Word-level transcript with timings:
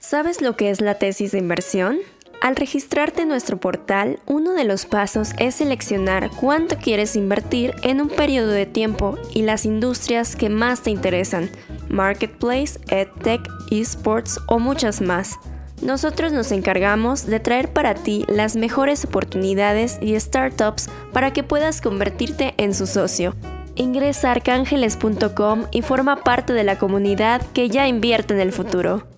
¿Sabes 0.00 0.40
lo 0.40 0.56
que 0.56 0.70
es 0.70 0.80
la 0.80 0.94
tesis 0.94 1.32
de 1.32 1.38
inversión? 1.38 1.98
Al 2.40 2.54
registrarte 2.54 3.22
en 3.22 3.28
nuestro 3.28 3.58
portal, 3.58 4.20
uno 4.26 4.52
de 4.52 4.62
los 4.62 4.86
pasos 4.86 5.30
es 5.38 5.56
seleccionar 5.56 6.30
cuánto 6.30 6.76
quieres 6.76 7.16
invertir 7.16 7.74
en 7.82 8.00
un 8.00 8.08
periodo 8.08 8.52
de 8.52 8.64
tiempo 8.64 9.18
y 9.34 9.42
las 9.42 9.66
industrias 9.66 10.36
que 10.36 10.50
más 10.50 10.82
te 10.82 10.90
interesan, 10.90 11.50
marketplace, 11.88 12.78
edtech, 12.88 13.40
esports 13.72 14.38
o 14.46 14.60
muchas 14.60 15.00
más. 15.00 15.36
Nosotros 15.82 16.32
nos 16.32 16.52
encargamos 16.52 17.26
de 17.26 17.40
traer 17.40 17.72
para 17.72 17.94
ti 17.94 18.24
las 18.28 18.54
mejores 18.54 19.04
oportunidades 19.04 19.98
y 20.00 20.18
startups 20.18 20.88
para 21.12 21.32
que 21.32 21.42
puedas 21.42 21.80
convertirte 21.80 22.54
en 22.56 22.72
su 22.72 22.86
socio. 22.86 23.34
Ingresa 23.74 24.28
a 24.28 24.32
arcángeles.com 24.32 25.64
y 25.72 25.82
forma 25.82 26.22
parte 26.22 26.52
de 26.52 26.62
la 26.62 26.78
comunidad 26.78 27.42
que 27.52 27.68
ya 27.68 27.88
invierte 27.88 28.34
en 28.34 28.40
el 28.40 28.52
futuro. 28.52 29.17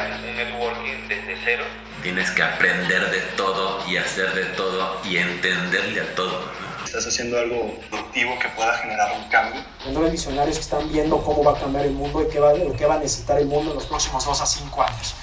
Inicio, 0.00 0.12
es 0.12 0.20
crear 0.20 0.20
un 0.20 0.36
networking 0.36 1.08
desde 1.08 1.36
cero. 1.44 1.64
Tienes 2.02 2.30
que 2.30 2.42
aprender 2.42 3.10
de 3.10 3.20
todo 3.36 3.78
y 3.88 3.96
hacer 3.96 4.34
de 4.34 4.44
todo 4.56 5.00
y 5.04 5.16
entenderle 5.16 6.00
a 6.00 6.14
todo. 6.14 6.40
Estás 6.84 7.06
haciendo 7.06 7.38
algo 7.38 7.78
productivo 7.90 8.38
que 8.38 8.48
pueda 8.50 8.76
generar 8.78 9.12
un 9.16 9.28
cambio. 9.28 9.62
Los 9.92 10.10
visionarios 10.10 10.56
que 10.56 10.62
están 10.62 10.90
viendo 10.92 11.22
cómo 11.22 11.44
va 11.44 11.52
a 11.52 11.60
cambiar 11.60 11.86
el 11.86 11.92
mundo 11.92 12.22
y 12.22 12.28
qué 12.30 12.40
va, 12.40 12.52
qué 12.76 12.86
va 12.86 12.96
a 12.96 12.98
necesitar 12.98 13.38
el 13.38 13.46
mundo 13.46 13.70
en 13.70 13.76
los 13.76 13.86
próximos 13.86 14.24
2 14.24 14.40
a 14.40 14.46
5 14.46 14.82
años. 14.82 15.14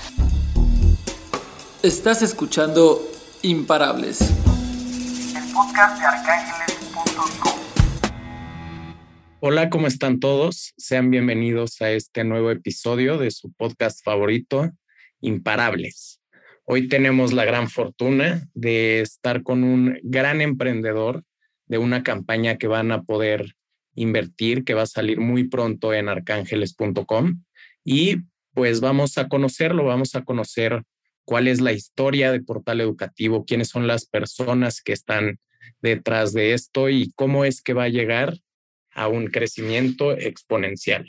Estás 1.84 2.22
escuchando 2.22 3.02
Imparables. 3.42 4.22
El 4.22 5.54
podcast 5.54 6.00
de 6.00 6.06
arcángeles.com. 6.06 7.59
Hola, 9.42 9.70
¿cómo 9.70 9.88
están 9.88 10.20
todos? 10.20 10.74
Sean 10.76 11.12
bienvenidos 11.12 11.82
a 11.82 11.92
este 11.92 12.26
nuevo 12.26 12.52
episodio 12.52 13.18
de 13.18 13.32
su 13.32 13.54
podcast 13.54 14.04
favorito, 14.04 14.70
Imparables. 15.22 16.20
Hoy 16.66 16.90
tenemos 16.90 17.32
la 17.32 17.46
gran 17.46 17.70
fortuna 17.70 18.50
de 18.54 19.00
estar 19.00 19.42
con 19.42 19.64
un 19.64 19.98
gran 20.04 20.42
emprendedor 20.42 21.24
de 21.68 21.78
una 21.78 22.04
campaña 22.04 22.58
que 22.58 22.68
van 22.68 22.92
a 22.92 23.04
poder 23.04 23.56
invertir, 23.96 24.66
que 24.66 24.74
va 24.74 24.82
a 24.82 24.88
salir 24.88 25.22
muy 25.22 25.48
pronto 25.48 25.94
en 25.94 26.10
arcángeles.com. 26.10 27.42
Y 27.86 28.18
pues 28.54 28.82
vamos 28.82 29.18
a 29.18 29.30
conocerlo, 29.30 29.86
vamos 29.86 30.16
a 30.16 30.26
conocer 30.26 30.84
cuál 31.24 31.48
es 31.48 31.62
la 31.62 31.72
historia 31.72 32.34
de 32.34 32.42
Portal 32.42 32.82
Educativo, 32.82 33.46
quiénes 33.46 33.70
son 33.70 33.88
las 33.88 34.06
personas 34.06 34.82
que 34.82 34.92
están 34.92 35.40
detrás 35.82 36.34
de 36.34 36.52
esto 36.52 36.90
y 36.90 37.14
cómo 37.16 37.46
es 37.46 37.62
que 37.62 37.74
va 37.74 37.84
a 37.84 37.90
llegar 37.90 38.34
a 38.94 39.08
un 39.08 39.28
crecimiento 39.28 40.12
exponencial. 40.12 41.06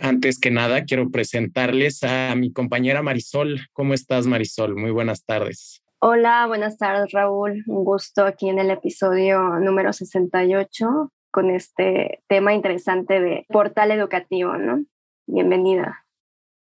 Antes 0.00 0.38
que 0.38 0.50
nada, 0.50 0.84
quiero 0.84 1.10
presentarles 1.10 2.02
a 2.02 2.34
mi 2.34 2.52
compañera 2.52 3.02
Marisol. 3.02 3.60
¿Cómo 3.72 3.94
estás, 3.94 4.26
Marisol? 4.26 4.76
Muy 4.76 4.90
buenas 4.90 5.24
tardes. 5.24 5.82
Hola, 6.00 6.46
buenas 6.46 6.76
tardes, 6.76 7.12
Raúl. 7.12 7.64
Un 7.66 7.84
gusto 7.84 8.24
aquí 8.24 8.48
en 8.48 8.58
el 8.58 8.70
episodio 8.70 9.58
número 9.60 9.92
68 9.92 11.12
con 11.30 11.50
este 11.50 12.22
tema 12.28 12.54
interesante 12.54 13.20
de 13.20 13.46
portal 13.48 13.90
educativo, 13.90 14.56
¿no? 14.56 14.84
Bienvenida. 15.26 16.04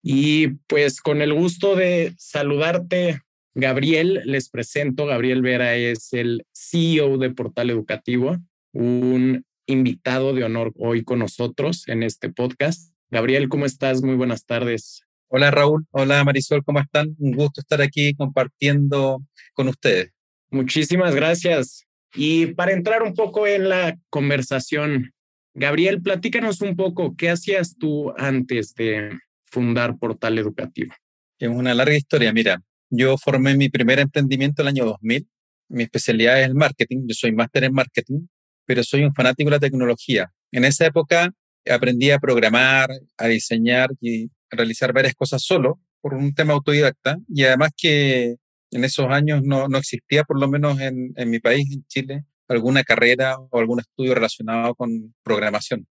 Y 0.02 0.48
pues 0.66 1.00
con 1.00 1.22
el 1.22 1.34
gusto 1.34 1.76
de 1.76 2.14
saludarte, 2.18 3.20
Gabriel, 3.54 4.22
les 4.24 4.48
presento. 4.48 5.06
Gabriel 5.06 5.42
Vera 5.42 5.74
es 5.74 6.12
el 6.12 6.46
CEO 6.52 7.18
de 7.18 7.30
Portal 7.30 7.70
Educativo, 7.70 8.36
un 8.72 9.44
invitado 9.66 10.34
de 10.34 10.44
honor 10.44 10.72
hoy 10.76 11.04
con 11.04 11.18
nosotros 11.18 11.88
en 11.88 12.02
este 12.02 12.30
podcast. 12.30 12.92
Gabriel, 13.10 13.48
¿cómo 13.48 13.66
estás? 13.66 14.02
Muy 14.02 14.14
buenas 14.14 14.44
tardes. 14.44 15.02
Hola 15.28 15.50
Raúl, 15.50 15.86
hola 15.90 16.22
Marisol, 16.24 16.64
¿cómo 16.64 16.80
están? 16.80 17.14
Un 17.18 17.32
gusto 17.32 17.60
estar 17.60 17.80
aquí 17.80 18.14
compartiendo 18.14 19.22
con 19.54 19.68
ustedes. 19.68 20.10
Muchísimas 20.50 21.14
gracias. 21.14 21.86
Y 22.14 22.46
para 22.46 22.72
entrar 22.72 23.02
un 23.02 23.14
poco 23.14 23.46
en 23.46 23.68
la 23.68 23.96
conversación, 24.10 25.12
Gabriel, 25.54 26.02
platícanos 26.02 26.60
un 26.60 26.76
poco, 26.76 27.16
¿qué 27.16 27.30
hacías 27.30 27.76
tú 27.78 28.12
antes 28.18 28.74
de, 28.74 29.18
fundar 29.52 29.98
Portal 29.98 30.38
Educativo? 30.38 30.94
Es 31.38 31.48
una 31.48 31.74
larga 31.74 31.96
historia. 31.96 32.32
Mira, 32.32 32.62
yo 32.90 33.16
formé 33.18 33.56
mi 33.56 33.68
primer 33.68 33.98
emprendimiento 33.98 34.62
el 34.62 34.68
año 34.68 34.84
2000. 34.86 35.28
Mi 35.68 35.84
especialidad 35.84 36.40
es 36.40 36.46
el 36.46 36.54
marketing. 36.54 37.04
Yo 37.06 37.14
soy 37.14 37.32
máster 37.32 37.64
en 37.64 37.74
marketing, 37.74 38.26
pero 38.72 38.84
soy 38.84 39.04
un 39.04 39.12
fanático 39.12 39.50
de 39.50 39.56
la 39.56 39.60
tecnología. 39.60 40.32
En 40.50 40.64
esa 40.64 40.86
época 40.86 41.30
aprendí 41.70 42.10
a 42.10 42.18
programar, 42.18 42.88
a 43.18 43.26
diseñar 43.26 43.90
y 44.00 44.30
realizar 44.50 44.94
varias 44.94 45.14
cosas 45.14 45.42
solo 45.42 45.78
por 46.00 46.14
un 46.14 46.32
tema 46.32 46.54
autodidacta. 46.54 47.18
Y 47.28 47.44
además 47.44 47.72
que 47.76 48.36
en 48.70 48.84
esos 48.84 49.08
años 49.10 49.42
no, 49.42 49.66
existía, 49.76 50.24
por 50.24 50.40
lo 50.40 50.48
menos 50.48 50.80
en, 50.80 51.12
en 51.16 51.28
mi 51.28 51.38
país, 51.38 51.70
en 51.70 51.84
Chile, 51.86 52.24
alguna 52.48 52.82
carrera 52.82 53.36
o 53.38 53.58
algún 53.58 53.80
estudio 53.80 54.14
relacionado 54.14 54.74
con 54.74 55.14
programación. 55.22 55.86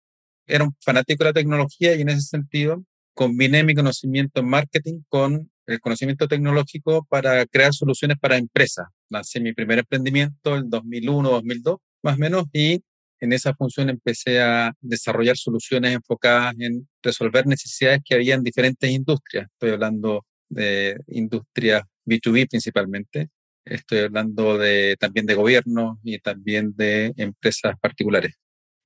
Era 0.46 0.64
un 0.64 0.74
fanático 0.80 1.22
de 1.22 1.30
la 1.30 1.34
tecnología 1.34 1.94
y 1.94 2.00
en 2.00 2.08
ese 2.08 2.22
sentido 2.22 2.82
combiné 3.12 3.62
mi 3.62 3.74
conocimiento 3.74 4.40
en 4.40 4.48
marketing 4.48 5.02
con 5.10 5.50
el 5.66 5.80
conocimiento 5.80 6.26
tecnológico 6.28 7.06
para 7.10 7.44
crear 7.44 7.74
soluciones 7.74 8.16
para 8.18 8.38
empresas. 8.38 8.86
Lancé 9.10 9.38
mi 9.38 9.52
primer 9.52 9.80
emprendimiento 9.80 10.56
en 10.56 10.70
2001, 10.70 11.28
2002, 11.28 11.76
más 12.02 12.16
o 12.16 12.18
menos, 12.18 12.44
y 12.52 12.82
en 13.20 13.32
esa 13.32 13.54
función 13.54 13.90
empecé 13.90 14.40
a 14.40 14.72
desarrollar 14.80 15.36
soluciones 15.36 15.94
enfocadas 15.94 16.54
en 16.58 16.88
resolver 17.02 17.46
necesidades 17.46 18.00
que 18.04 18.14
había 18.14 18.34
en 18.34 18.42
diferentes 18.42 18.90
industrias. 18.90 19.46
Estoy 19.52 19.70
hablando 19.70 20.24
de 20.48 20.98
industrias 21.08 21.82
B2B 22.06 22.48
principalmente. 22.48 23.28
Estoy 23.64 24.00
hablando 24.00 24.56
de, 24.56 24.96
también 24.98 25.26
de 25.26 25.34
gobierno 25.34 26.00
y 26.02 26.18
también 26.18 26.74
de 26.76 27.12
empresas 27.16 27.74
particulares. 27.80 28.34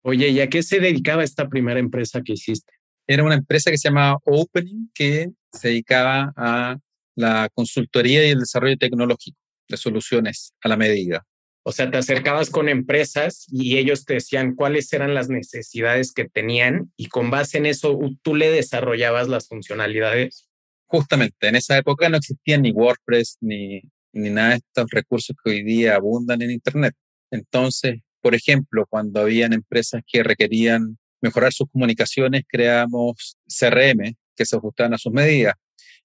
Oye, 0.02 0.28
¿y 0.28 0.40
a 0.40 0.48
qué 0.48 0.62
se 0.62 0.80
dedicaba 0.80 1.22
esta 1.22 1.48
primera 1.48 1.78
empresa 1.78 2.22
que 2.22 2.32
hiciste? 2.32 2.72
era 3.06 3.22
una 3.22 3.34
empresa 3.34 3.70
que 3.70 3.78
se 3.78 3.88
llamaba 3.88 4.18
Opening, 4.24 4.90
que 4.94 5.30
se 5.52 5.68
dedicaba 5.68 6.32
a 6.36 6.78
la 7.16 7.48
consultoría 7.54 8.26
y 8.26 8.30
el 8.30 8.40
desarrollo 8.40 8.76
tecnológico 8.76 9.38
de 9.68 9.76
soluciones 9.76 10.52
a 10.62 10.68
la 10.68 10.76
medida. 10.76 11.24
O 11.66 11.72
sea, 11.72 11.90
te 11.90 11.96
acercabas 11.96 12.50
con 12.50 12.68
empresas 12.68 13.46
y 13.50 13.78
ellos 13.78 14.04
te 14.04 14.14
decían 14.14 14.54
cuáles 14.54 14.92
eran 14.92 15.14
las 15.14 15.30
necesidades 15.30 16.12
que 16.12 16.28
tenían 16.28 16.92
y 16.96 17.08
con 17.08 17.30
base 17.30 17.58
en 17.58 17.66
eso 17.66 17.98
tú 18.22 18.34
le 18.34 18.50
desarrollabas 18.50 19.28
las 19.28 19.48
funcionalidades. 19.48 20.48
Justamente, 20.86 21.48
en 21.48 21.56
esa 21.56 21.78
época 21.78 22.08
no 22.08 22.18
existía 22.18 22.58
ni 22.58 22.70
WordPress 22.70 23.38
ni, 23.40 23.80
ni 24.12 24.30
nada 24.30 24.50
de 24.50 24.56
estos 24.56 24.90
recursos 24.90 25.34
que 25.42 25.50
hoy 25.50 25.62
día 25.62 25.96
abundan 25.96 26.42
en 26.42 26.50
Internet. 26.50 26.94
Entonces, 27.30 28.00
por 28.20 28.34
ejemplo, 28.34 28.86
cuando 28.88 29.20
habían 29.20 29.52
empresas 29.52 30.02
que 30.06 30.22
requerían 30.22 30.98
mejorar 31.20 31.52
sus 31.52 31.68
comunicaciones, 31.70 32.44
creamos 32.46 33.36
CRM 33.48 34.14
que 34.36 34.44
se 34.44 34.56
ajustaban 34.56 34.94
a 34.94 34.98
sus 34.98 35.12
medidas. 35.12 35.54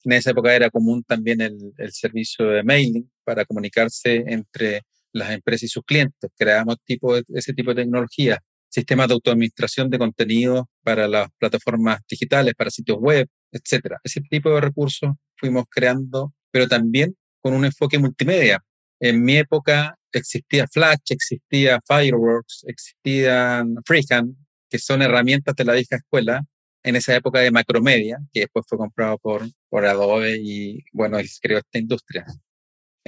En 0.03 0.13
esa 0.13 0.31
época 0.31 0.55
era 0.55 0.69
común 0.69 1.03
también 1.03 1.41
el, 1.41 1.73
servicio 1.91 2.47
de 2.47 2.63
mailing 2.63 3.09
para 3.23 3.45
comunicarse 3.45 4.23
entre 4.27 4.81
las 5.13 5.31
empresas 5.31 5.63
y 5.63 5.67
sus 5.67 5.83
clientes. 5.83 6.31
Creamos 6.37 6.77
tipo 6.85 7.15
ese 7.15 7.53
tipo 7.53 7.73
de 7.73 7.83
tecnología, 7.83 8.39
sistemas 8.69 9.07
de 9.07 9.15
autoadministración 9.15 9.89
de 9.89 9.99
contenido 9.99 10.69
para 10.83 11.07
las 11.07 11.29
plataformas 11.37 11.99
digitales, 12.09 12.53
para 12.55 12.69
sitios 12.69 12.97
web, 12.99 13.27
etcétera. 13.51 13.97
Ese 14.03 14.21
tipo 14.21 14.49
de 14.49 14.61
recursos 14.61 15.11
fuimos 15.37 15.65
creando, 15.69 16.33
pero 16.51 16.67
también 16.67 17.15
con 17.41 17.53
un 17.53 17.65
enfoque 17.65 17.97
multimedia. 17.97 18.59
En 18.99 19.23
mi 19.23 19.37
época 19.37 19.95
existía 20.11 20.67
Flash, 20.67 20.99
existía 21.09 21.79
Fireworks, 21.87 22.65
existían 22.67 23.75
Freehand, 23.85 24.35
que 24.69 24.79
son 24.79 25.01
herramientas 25.01 25.55
de 25.55 25.65
la 25.65 25.73
vieja 25.73 25.95
escuela 25.95 26.44
en 26.83 26.95
esa 26.95 27.15
época 27.15 27.39
de 27.39 27.51
Macromedia, 27.51 28.19
que 28.31 28.41
después 28.41 28.65
fue 28.67 28.77
comprado 28.77 29.17
por, 29.17 29.44
por 29.69 29.85
Adobe 29.85 30.38
y, 30.41 30.83
bueno, 30.94 31.17
creó 31.41 31.59
esta 31.59 31.79
industria. 31.79 32.25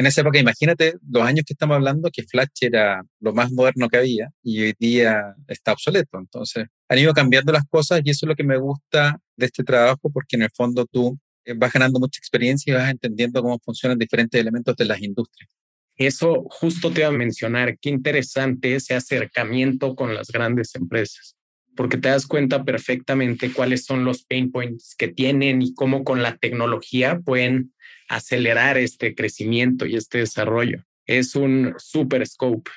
En 0.02 0.08
esa 0.08 0.22
época, 0.22 0.40
imagínate 0.40 0.96
los 1.08 1.22
años 1.22 1.46
que 1.46 1.54
estamos 1.54 1.76
hablando, 1.76 2.10
que 2.12 2.24
Flash 2.24 2.48
era 2.62 3.04
lo 3.20 3.34
más 3.36 3.52
moderno 3.52 3.88
que 3.88 3.98
había 3.98 4.32
y 4.42 4.64
hoy 4.64 4.74
día 4.80 5.36
está 5.48 5.74
obsoleto. 5.74 6.18
Entonces, 6.18 6.66
han 6.90 6.98
ido 6.98 7.14
cambiando 7.14 7.52
las 7.52 7.66
cosas 7.70 8.02
y 8.04 8.10
eso 8.10 8.26
es 8.26 8.28
lo 8.28 8.36
que 8.36 8.44
me 8.44 8.58
gusta 8.58 9.20
de 9.38 9.46
este 9.46 9.64
trabajo, 9.64 10.10
porque 10.12 10.38
en 10.38 10.42
el 10.42 10.50
fondo 10.56 10.88
tú 10.88 11.20
eh, 11.46 11.54
vas 11.56 11.72
ganando 11.72 12.00
mucha 12.00 12.18
experiencia 12.18 12.72
y 12.72 12.76
vas 12.76 12.90
entendiendo 12.90 13.44
cómo 13.44 13.60
funcionan 13.64 14.00
diferentes 14.00 14.42
elementos 14.42 14.76
de 14.76 14.86
las 14.86 15.00
industrias. 15.04 15.52
Eso 15.96 16.46
justo 16.50 16.90
te 16.90 17.02
iba 17.02 17.10
a 17.10 17.12
mencionar, 17.12 17.78
qué 17.78 17.90
interesante 17.90 18.74
ese 18.74 18.96
acercamiento 18.96 19.94
con 19.94 20.16
las 20.16 20.30
grandes 20.30 20.74
empresas 20.74 21.36
porque 21.76 21.98
te 21.98 22.10
das 22.10 22.28
cuenta 22.28 22.64
perfectamente 22.64 23.52
cuáles 23.54 23.86
son 23.86 24.04
los 24.04 24.24
pain 24.24 24.52
points 24.52 24.96
que 24.96 25.08
tienen 25.08 25.62
y 25.62 25.74
cómo 25.74 26.04
con 26.04 26.22
la 26.22 26.38
tecnología 26.38 27.20
pueden 27.20 27.74
acelerar 28.10 28.78
este 28.78 29.16
crecimiento 29.16 29.86
y 29.86 29.96
este 29.96 30.20
desarrollo. 30.20 30.84
Es 31.06 31.36
un 31.36 31.74
super 31.78 32.26
scope. 32.28 32.70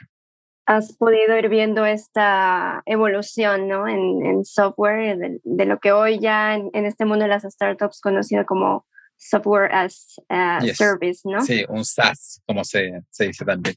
has 0.67 0.96
podido 0.96 1.37
ir 1.37 1.49
viendo 1.49 1.85
esta 1.85 2.82
evolución 2.87 3.69
¿no? 3.69 3.87
en, 3.87 4.44
software, 4.44 5.41
de, 5.43 5.67
lo 5.67 5.79
que 5.79 5.93
hoy 5.93 6.19
ya 6.20 6.55
en, 6.55 6.87
este 6.87 7.05
mundo 7.05 7.25
de 7.25 7.29
las 7.29 7.43
startups 7.43 8.00
conocido 8.00 8.46
como 8.46 8.87
software 9.17 9.73
as 9.73 10.20
a 10.29 10.61
service, 10.75 11.20
¿no? 11.25 11.41
Sí, 11.43 11.64
un 11.69 11.85
SaaS, 11.85 12.43
como 12.46 12.64
se, 12.64 13.02
se 13.11 13.26
dice 13.26 13.44
también. 13.44 13.76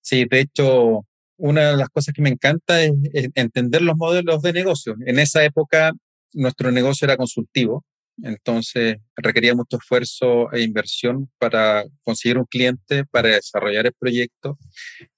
Sí, 0.00 0.24
de 0.24 0.40
hecho, 0.40 1.04
una 1.40 1.70
de 1.70 1.76
las 1.76 1.88
cosas 1.88 2.14
que 2.14 2.22
me 2.22 2.28
encanta 2.28 2.82
es, 2.82 2.92
entender 3.34 3.82
los 3.82 3.96
modelos 3.96 4.42
de 4.42 4.52
negocio. 4.52 4.94
En 5.06 5.18
esa 5.18 5.42
época, 5.44 5.92
nuestro 6.34 6.70
negocio 6.70 7.06
era 7.06 7.16
consultivo, 7.16 7.84
entonces 8.22 8.98
requería 9.16 9.54
mucho 9.54 9.78
esfuerzo 9.78 10.52
e 10.52 10.62
inversión 10.62 11.30
para 11.38 11.84
conseguir 12.04 12.36
un 12.36 12.44
cliente, 12.44 13.04
para 13.06 13.30
desarrollar 13.30 13.86
el 13.86 13.94
proyecto. 13.98 14.58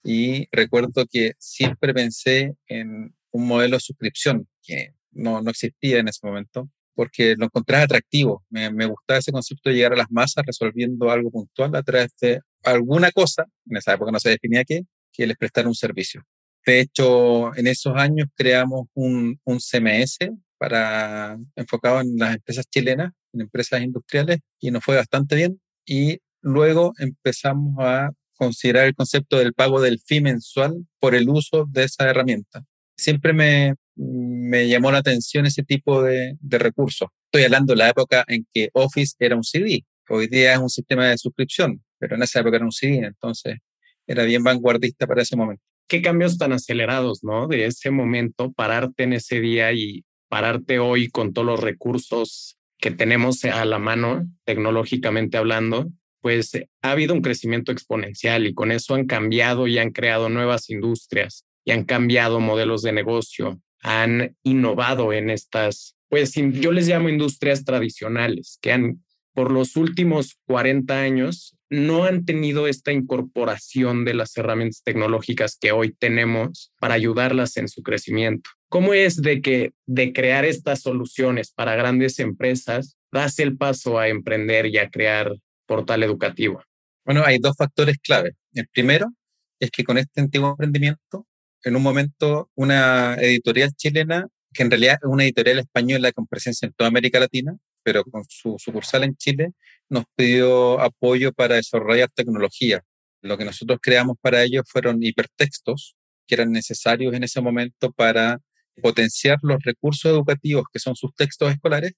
Y 0.05 0.47
recuerdo 0.53 1.05
que 1.11 1.33
siempre 1.39 1.93
pensé 1.93 2.55
en 2.69 3.15
un 3.33 3.47
modelo 3.47 3.77
de 3.77 3.81
suscripción 3.81 4.47
que 4.63 4.95
no, 5.11 5.43
no 5.43 5.51
existía 5.51 5.99
en 5.99 6.09
ese 6.09 6.25
momento, 6.25 6.71
porque 6.95 7.35
lo 7.37 7.47
encontré 7.47 7.79
atractivo. 7.79 8.45
Me, 8.49 8.71
me, 8.71 8.87
gustaba 8.87 9.19
ese 9.19 9.33
concepto 9.33 9.71
de 9.71 9.77
llegar 9.77 9.95
a 9.95 9.97
las 9.97 10.11
masas 10.11 10.45
resolviendo 10.47 11.11
algo 11.11 11.31
puntual 11.31 11.75
a 11.75 11.83
través 11.83 12.13
de 12.21 12.41
alguna 12.63 13.11
cosa, 13.11 13.45
en 13.69 13.77
esa 13.77 13.95
época 13.95 14.13
no 14.13 14.21
se 14.21 14.31
definía 14.31 14.63
qué, 14.65 14.83
que 15.13 15.27
les 15.27 15.37
prestara 15.37 15.69
un 15.69 15.75
servicio. 15.75 16.23
De 16.65 16.81
hecho, 16.81 17.55
en 17.57 17.67
esos 17.67 17.95
años 17.97 18.29
creamos 18.37 18.87
un, 18.95 19.39
un 19.45 19.59
CMS 19.59 20.19
para, 20.59 21.37
enfocado 21.57 22.01
en 22.01 22.17
las 22.17 22.37
empresas 22.37 22.67
chilenas, 22.71 23.13
en 23.33 23.41
empresas 23.41 23.83
industriales, 23.83 24.39
y 24.61 24.71
nos 24.71 24.85
fue 24.85 24.97
bastante 24.97 25.35
bien. 25.35 25.61
Y 25.85 26.21
luego 26.41 26.93
empezamos 26.99 27.77
a 27.81 28.11
considerar 28.37 28.87
el 28.87 28.95
concepto 28.95 29.39
del 29.39 29.55
pago 29.55 29.81
del 29.81 30.01
fee 30.01 30.21
mensual 30.21 30.87
por 31.01 31.15
el 31.15 31.29
uso 31.29 31.67
de 31.69 31.85
esa 31.85 32.09
herramienta. 32.09 32.65
Siempre 32.97 33.33
me, 33.33 33.75
me 33.97 34.69
llamó 34.69 34.93
la 34.93 34.99
atención 34.99 35.47
ese 35.47 35.63
tipo 35.65 36.03
de, 36.03 36.37
de 36.41 36.59
recursos. 36.59 37.09
Estoy 37.27 37.45
hablando 37.45 37.73
de 37.73 37.79
la 37.79 37.89
época 37.89 38.25
en 38.29 38.47
que 38.53 38.71
Office 38.75 39.15
era 39.19 39.37
un 39.37 39.45
CD. 39.45 39.85
Hoy 40.09 40.29
día 40.29 40.53
es 40.53 40.59
un 40.59 40.71
sistema 40.71 41.09
de 41.09 41.19
suscripción, 41.19 41.83
pero 41.99 42.17
en 42.17 42.23
esa 42.23 42.41
época 42.41 42.57
era 42.57 42.65
un 42.65 42.73
CD. 42.73 42.99
Entonces, 42.99 43.59
era 44.07 44.25
bien 44.25 44.43
vanguardista 44.43 45.07
para 45.07 45.23
ese 45.23 45.37
momento. 45.37 45.63
Qué 45.89 46.03
cambios 46.03 46.39
tan 46.39 46.53
acelerados, 46.53 47.23
¿no? 47.23 47.49
De 47.49 47.67
ese 47.67 47.91
momento, 47.91 48.53
pararte 48.53 49.05
en 49.05 49.13
ese 49.13 49.41
día 49.41 49.73
y 49.73 50.05
pararte 50.29 50.79
hoy 50.79 51.09
con 51.09 51.33
todos 51.33 51.47
los 51.47 51.61
recursos 51.61 52.57
que 52.79 52.91
tenemos 52.91 53.45
a 53.45 53.65
la 53.65 53.79
mano, 53.79 54.27
tecnológicamente 54.45 55.37
hablando, 55.37 55.91
pues 56.21 56.53
ha 56.83 56.91
habido 56.91 57.15
un 57.15 57.21
crecimiento 57.21 57.73
exponencial 57.73 58.47
y 58.47 58.55
con 58.55 58.73
eso 58.73 58.95
han 58.95 59.07
cambiado 59.07 59.67
y 59.67 59.79
han 59.79 59.91
creado 59.91 60.29
nuevas 60.29 60.71
industrias 60.71 61.45
y 61.65 61.73
han 61.73 61.85
cambiado 61.85 62.41
modelos 62.41 62.83
de 62.83 62.93
negocio, 62.93 63.61
han 63.83 64.37
innovado 64.43 65.13
en 65.13 65.31
estas, 65.31 65.97
pues 66.09 66.33
yo 66.35 66.73
les 66.73 66.89
llamo 66.89 67.09
industrias 67.09 67.65
tradicionales, 67.65 68.59
que 68.63 68.73
han 68.73 69.03
por 69.35 69.51
los 69.51 69.77
últimos 69.77 70.39
40 70.47 71.01
años 71.01 71.57
no 71.73 72.05
han 72.05 72.27
tenido 72.27 72.69
esta 72.69 72.93
incorporación 72.93 74.05
de 74.05 74.13
las 74.13 74.37
herramientas 74.37 74.83
tecnológicas 74.85 75.57
que 75.59 75.73
hoy 75.73 75.95
tenemos 75.99 76.71
para 76.79 76.93
ayudarlas 76.93 77.57
en 77.57 77.67
su 77.67 77.83
crecimiento. 77.83 78.51
¿Cómo 78.69 78.93
es 78.93 79.23
de 79.23 79.41
que 79.41 79.73
de 79.87 80.13
crear 80.13 80.45
estas 80.45 80.83
soluciones 80.83 81.51
para 81.51 81.75
grandes 81.75 82.19
empresas 82.19 82.99
das 83.11 83.39
el 83.39 83.57
paso 83.57 83.99
a 83.99 84.09
emprender 84.09 84.67
y 84.67 84.77
a 84.77 84.91
crear 84.91 85.35
portal 85.65 86.03
educativo? 86.03 86.63
Bueno, 87.07 87.23
hay 87.25 87.39
dos 87.39 87.57
factores 87.57 87.97
clave. 88.03 88.35
El 88.53 88.69
primero 88.69 89.11
es 89.59 89.71
que 89.71 89.83
con 89.83 89.97
este 89.97 90.21
antiguo 90.21 90.51
emprendimiento, 90.51 91.27
en 91.65 91.75
un 91.75 91.83
momento 91.83 92.51
una 92.55 93.15
editorial 93.15 93.71
chilena, 93.75 94.29
que 94.53 94.63
en 94.63 94.71
realidad 94.71 94.99
es 95.01 95.09
una 95.09 95.25
editorial 95.25 95.61
española 95.61 96.13
con 96.13 96.27
presencia 96.27 96.67
en 96.67 96.75
toda 96.75 96.89
América 96.89 97.19
Latina, 97.19 97.57
pero 97.83 98.05
con 98.05 98.25
su 98.29 98.57
sucursal 98.59 99.05
en 99.05 99.17
Chile, 99.17 99.53
nos 99.93 100.05
pidió 100.17 100.81
apoyo 100.81 101.33
para 101.33 101.57
desarrollar 101.57 102.09
tecnología. 102.15 102.83
Lo 103.21 103.37
que 103.37 103.45
nosotros 103.45 103.79
creamos 103.81 104.17
para 104.21 104.43
ellos 104.43 104.65
fueron 104.67 105.03
hipertextos 105.03 105.95
que 106.27 106.35
eran 106.35 106.51
necesarios 106.51 107.15
en 107.15 107.25
ese 107.25 107.41
momento 107.43 107.93
para 107.93 108.39
potenciar 108.81 109.39
los 109.43 109.63
recursos 109.63 110.11
educativos 110.11 110.65
que 110.73 110.79
son 110.79 110.97
sus 110.97 111.15
textos 111.15 111.53
escolares 111.53 111.93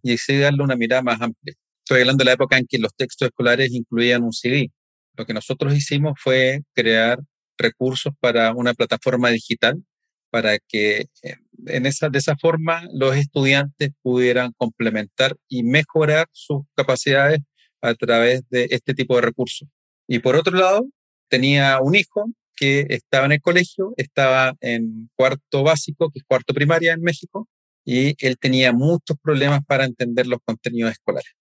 y 0.00 0.14
así 0.14 0.38
darle 0.38 0.62
una 0.62 0.76
mirada 0.76 1.02
más 1.02 1.20
amplia. 1.20 1.54
Estoy 1.84 2.02
hablando 2.02 2.22
de 2.22 2.26
la 2.26 2.34
época 2.34 2.56
en 2.56 2.66
que 2.68 2.78
los 2.78 2.94
textos 2.94 3.26
escolares 3.26 3.72
incluían 3.72 4.22
un 4.22 4.32
CD. 4.32 4.70
Lo 5.16 5.26
que 5.26 5.34
nosotros 5.34 5.74
hicimos 5.74 6.12
fue 6.22 6.60
crear 6.72 7.18
recursos 7.58 8.12
para 8.20 8.54
una 8.54 8.74
plataforma 8.74 9.30
digital 9.30 9.82
para 10.30 10.58
que 10.60 11.06
eh, 11.22 11.34
en 11.66 11.86
esa, 11.86 12.08
de 12.08 12.18
esa 12.18 12.36
forma 12.36 12.82
los 12.92 13.16
estudiantes 13.16 13.90
pudieran 14.02 14.52
complementar 14.56 15.36
y 15.48 15.62
mejorar 15.62 16.28
sus 16.32 16.62
capacidades 16.74 17.40
a 17.80 17.94
través 17.94 18.42
de 18.50 18.68
este 18.70 18.94
tipo 18.94 19.16
de 19.16 19.22
recursos. 19.22 19.68
Y 20.06 20.18
por 20.18 20.36
otro 20.36 20.56
lado, 20.56 20.86
tenía 21.28 21.78
un 21.80 21.94
hijo 21.94 22.30
que 22.56 22.86
estaba 22.90 23.26
en 23.26 23.32
el 23.32 23.40
colegio, 23.40 23.94
estaba 23.96 24.54
en 24.60 25.08
cuarto 25.16 25.62
básico, 25.62 26.10
que 26.10 26.18
es 26.18 26.24
cuarto 26.24 26.52
primaria 26.52 26.92
en 26.92 27.00
México, 27.00 27.48
y 27.84 28.14
él 28.24 28.36
tenía 28.38 28.72
muchos 28.72 29.16
problemas 29.22 29.60
para 29.66 29.84
entender 29.84 30.26
los 30.26 30.40
contenidos 30.44 30.92
escolares. 30.92 31.32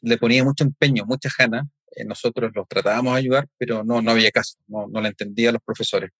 Le 0.00 0.18
ponía 0.18 0.42
mucho 0.42 0.64
empeño, 0.64 1.04
mucha 1.06 1.28
ganas. 1.38 1.66
Eh, 1.96 2.04
nosotros 2.04 2.50
los 2.54 2.66
tratábamos 2.66 3.14
de 3.14 3.20
ayudar, 3.20 3.46
pero 3.56 3.84
no, 3.84 4.02
no 4.02 4.10
había 4.10 4.30
caso, 4.30 4.58
no, 4.66 4.88
no 4.88 5.00
le 5.00 5.08
entendía 5.08 5.50
a 5.50 5.52
los 5.52 5.62
profesores 5.62 6.10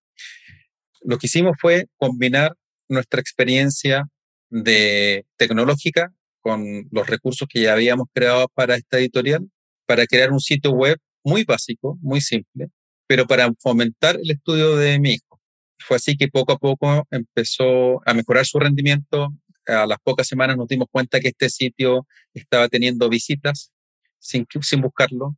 lo 1.05 1.17
que 1.17 1.27
hicimos 1.27 1.55
fue 1.59 1.87
combinar 1.97 2.55
nuestra 2.87 3.21
experiencia 3.21 4.07
de 4.49 5.25
tecnológica 5.37 6.13
con 6.41 6.87
los 6.91 7.07
recursos 7.07 7.47
que 7.49 7.61
ya 7.61 7.73
habíamos 7.73 8.07
creado 8.13 8.47
para 8.53 8.75
esta 8.75 8.99
editorial, 8.99 9.49
para 9.85 10.05
crear 10.05 10.31
un 10.31 10.39
sitio 10.39 10.71
web 10.71 10.97
muy 11.23 11.43
básico, 11.43 11.97
muy 12.01 12.21
simple, 12.21 12.69
pero 13.07 13.25
para 13.25 13.51
fomentar 13.59 14.15
el 14.15 14.29
estudio 14.31 14.75
de 14.75 14.99
mi 14.99 15.13
hijo. 15.13 15.41
Fue 15.79 15.97
así 15.97 16.15
que 16.15 16.27
poco 16.27 16.53
a 16.53 16.57
poco 16.57 17.07
empezó 17.11 18.07
a 18.07 18.13
mejorar 18.13 18.45
su 18.45 18.59
rendimiento. 18.59 19.29
A 19.67 19.87
las 19.87 19.97
pocas 20.03 20.27
semanas 20.27 20.55
nos 20.55 20.67
dimos 20.67 20.87
cuenta 20.91 21.19
que 21.19 21.29
este 21.29 21.49
sitio 21.49 22.07
estaba 22.33 22.69
teniendo 22.69 23.09
visitas 23.09 23.71
sin, 24.19 24.45
sin 24.61 24.81
buscarlo. 24.81 25.35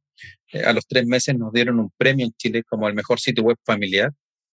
Eh, 0.51 0.63
a 0.63 0.73
los 0.73 0.85
tres 0.85 1.05
meses 1.05 1.37
nos 1.37 1.53
dieron 1.53 1.79
un 1.79 1.89
premio 1.97 2.25
en 2.25 2.33
Chile 2.33 2.63
como 2.63 2.87
el 2.87 2.93
mejor 2.93 3.19
sitio 3.19 3.43
web 3.43 3.57
familiar 3.65 4.11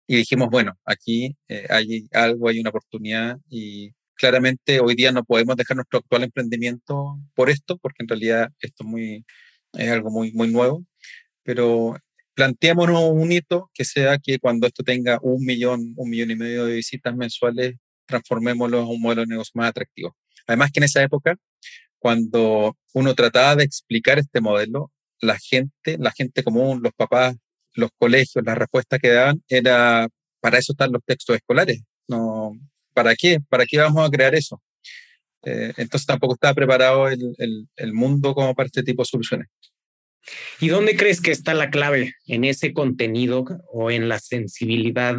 y 0.07 0.17
dijimos, 0.17 0.49
bueno, 0.51 0.79
aquí 0.85 1.37
eh, 1.49 1.67
hay 1.71 2.09
algo, 2.13 2.49
hay 2.49 2.61
una 2.61 2.71
oportunidad 2.71 3.39
y 3.49 3.93
claramente 4.17 4.81
hoy 4.81 4.95
día 4.95 5.13
no 5.13 5.25
podemos 5.25 5.57
dejar 5.57 5.77
nuestro 5.77 5.99
actual 6.01 6.25
emprendimiento 6.25 7.19
por 7.35 7.51
esto, 7.51 7.79
porque 7.79 8.03
en 8.03 8.09
realidad 8.09 8.51
esto 8.61 8.85
es, 8.85 8.87
muy, 8.87 9.25
es 9.73 9.91
algo 9.91 10.11
muy, 10.11 10.33
muy 10.33 10.49
nuevo, 10.49 10.85
pero 11.43 11.97
planteémonos 12.35 13.11
un 13.13 13.33
hito 13.33 13.71
que 13.75 13.85
sea 13.85 14.19
que 14.19 14.39
cuando 14.39 14.67
esto 14.67 14.83
tenga 14.83 15.19
un 15.23 15.45
millón, 15.45 15.93
un 15.97 16.11
millón 16.11 16.31
y 16.31 16.37
medio 16.37 16.67
de 16.67 16.75
visitas 16.77 17.15
mensuales, 17.17 17.75
transformémoslo 18.07 18.81
en 18.81 18.89
un 18.89 19.01
modelo 19.01 19.23
de 19.23 19.29
negocio 19.29 19.53
más 19.55 19.71
atractivo. 19.71 20.17
Además 20.47 20.71
que 20.73 20.81
en 20.81 20.85
esa 20.85 21.03
época, 21.03 21.37
cuando 21.99 22.77
uno 22.95 23.15
trataba 23.15 23.57
de 23.57 23.65
explicar 23.65 24.19
este 24.19 24.41
modelo, 24.41 24.93
la 25.21 25.39
gente, 25.39 25.97
la 25.99 26.11
gente 26.11 26.43
común, 26.43 26.81
los 26.83 26.93
papás, 26.95 27.37
los 27.75 27.91
colegios, 27.99 28.45
la 28.45 28.55
respuesta 28.55 28.99
que 28.99 29.11
daban 29.11 29.43
era, 29.49 30.09
para 30.41 30.59
eso 30.59 30.73
están 30.73 30.93
los 30.93 31.03
textos 31.05 31.37
escolares. 31.37 31.83
No, 32.09 32.53
¿Para 32.95 33.15
qué? 33.15 33.39
¿Para 33.49 33.65
qué 33.67 33.79
vamos 33.79 34.07
a 34.07 34.11
crear 34.11 34.35
eso? 34.35 34.63
Eh, 35.45 35.73
entonces 35.77 36.07
tampoco 36.07 36.35
estaba 36.35 36.55
preparado 36.55 37.09
el, 37.09 37.35
el, 37.39 37.69
el 37.77 37.93
mundo 37.93 38.35
como 38.35 38.55
para 38.55 38.67
este 38.67 38.83
tipo 38.83 39.03
de 39.03 39.07
soluciones. 39.07 39.49
¿Y 40.61 40.69
dónde 40.69 40.97
crees 40.97 41.21
que 41.21 41.33
está 41.33 41.55
la 41.55 41.71
clave? 41.71 42.15
¿En 42.27 42.45
ese 42.45 42.73
contenido 42.73 43.45
o 43.73 43.91
en 43.91 44.09
la 44.09 44.21
sensibilidad 44.21 45.17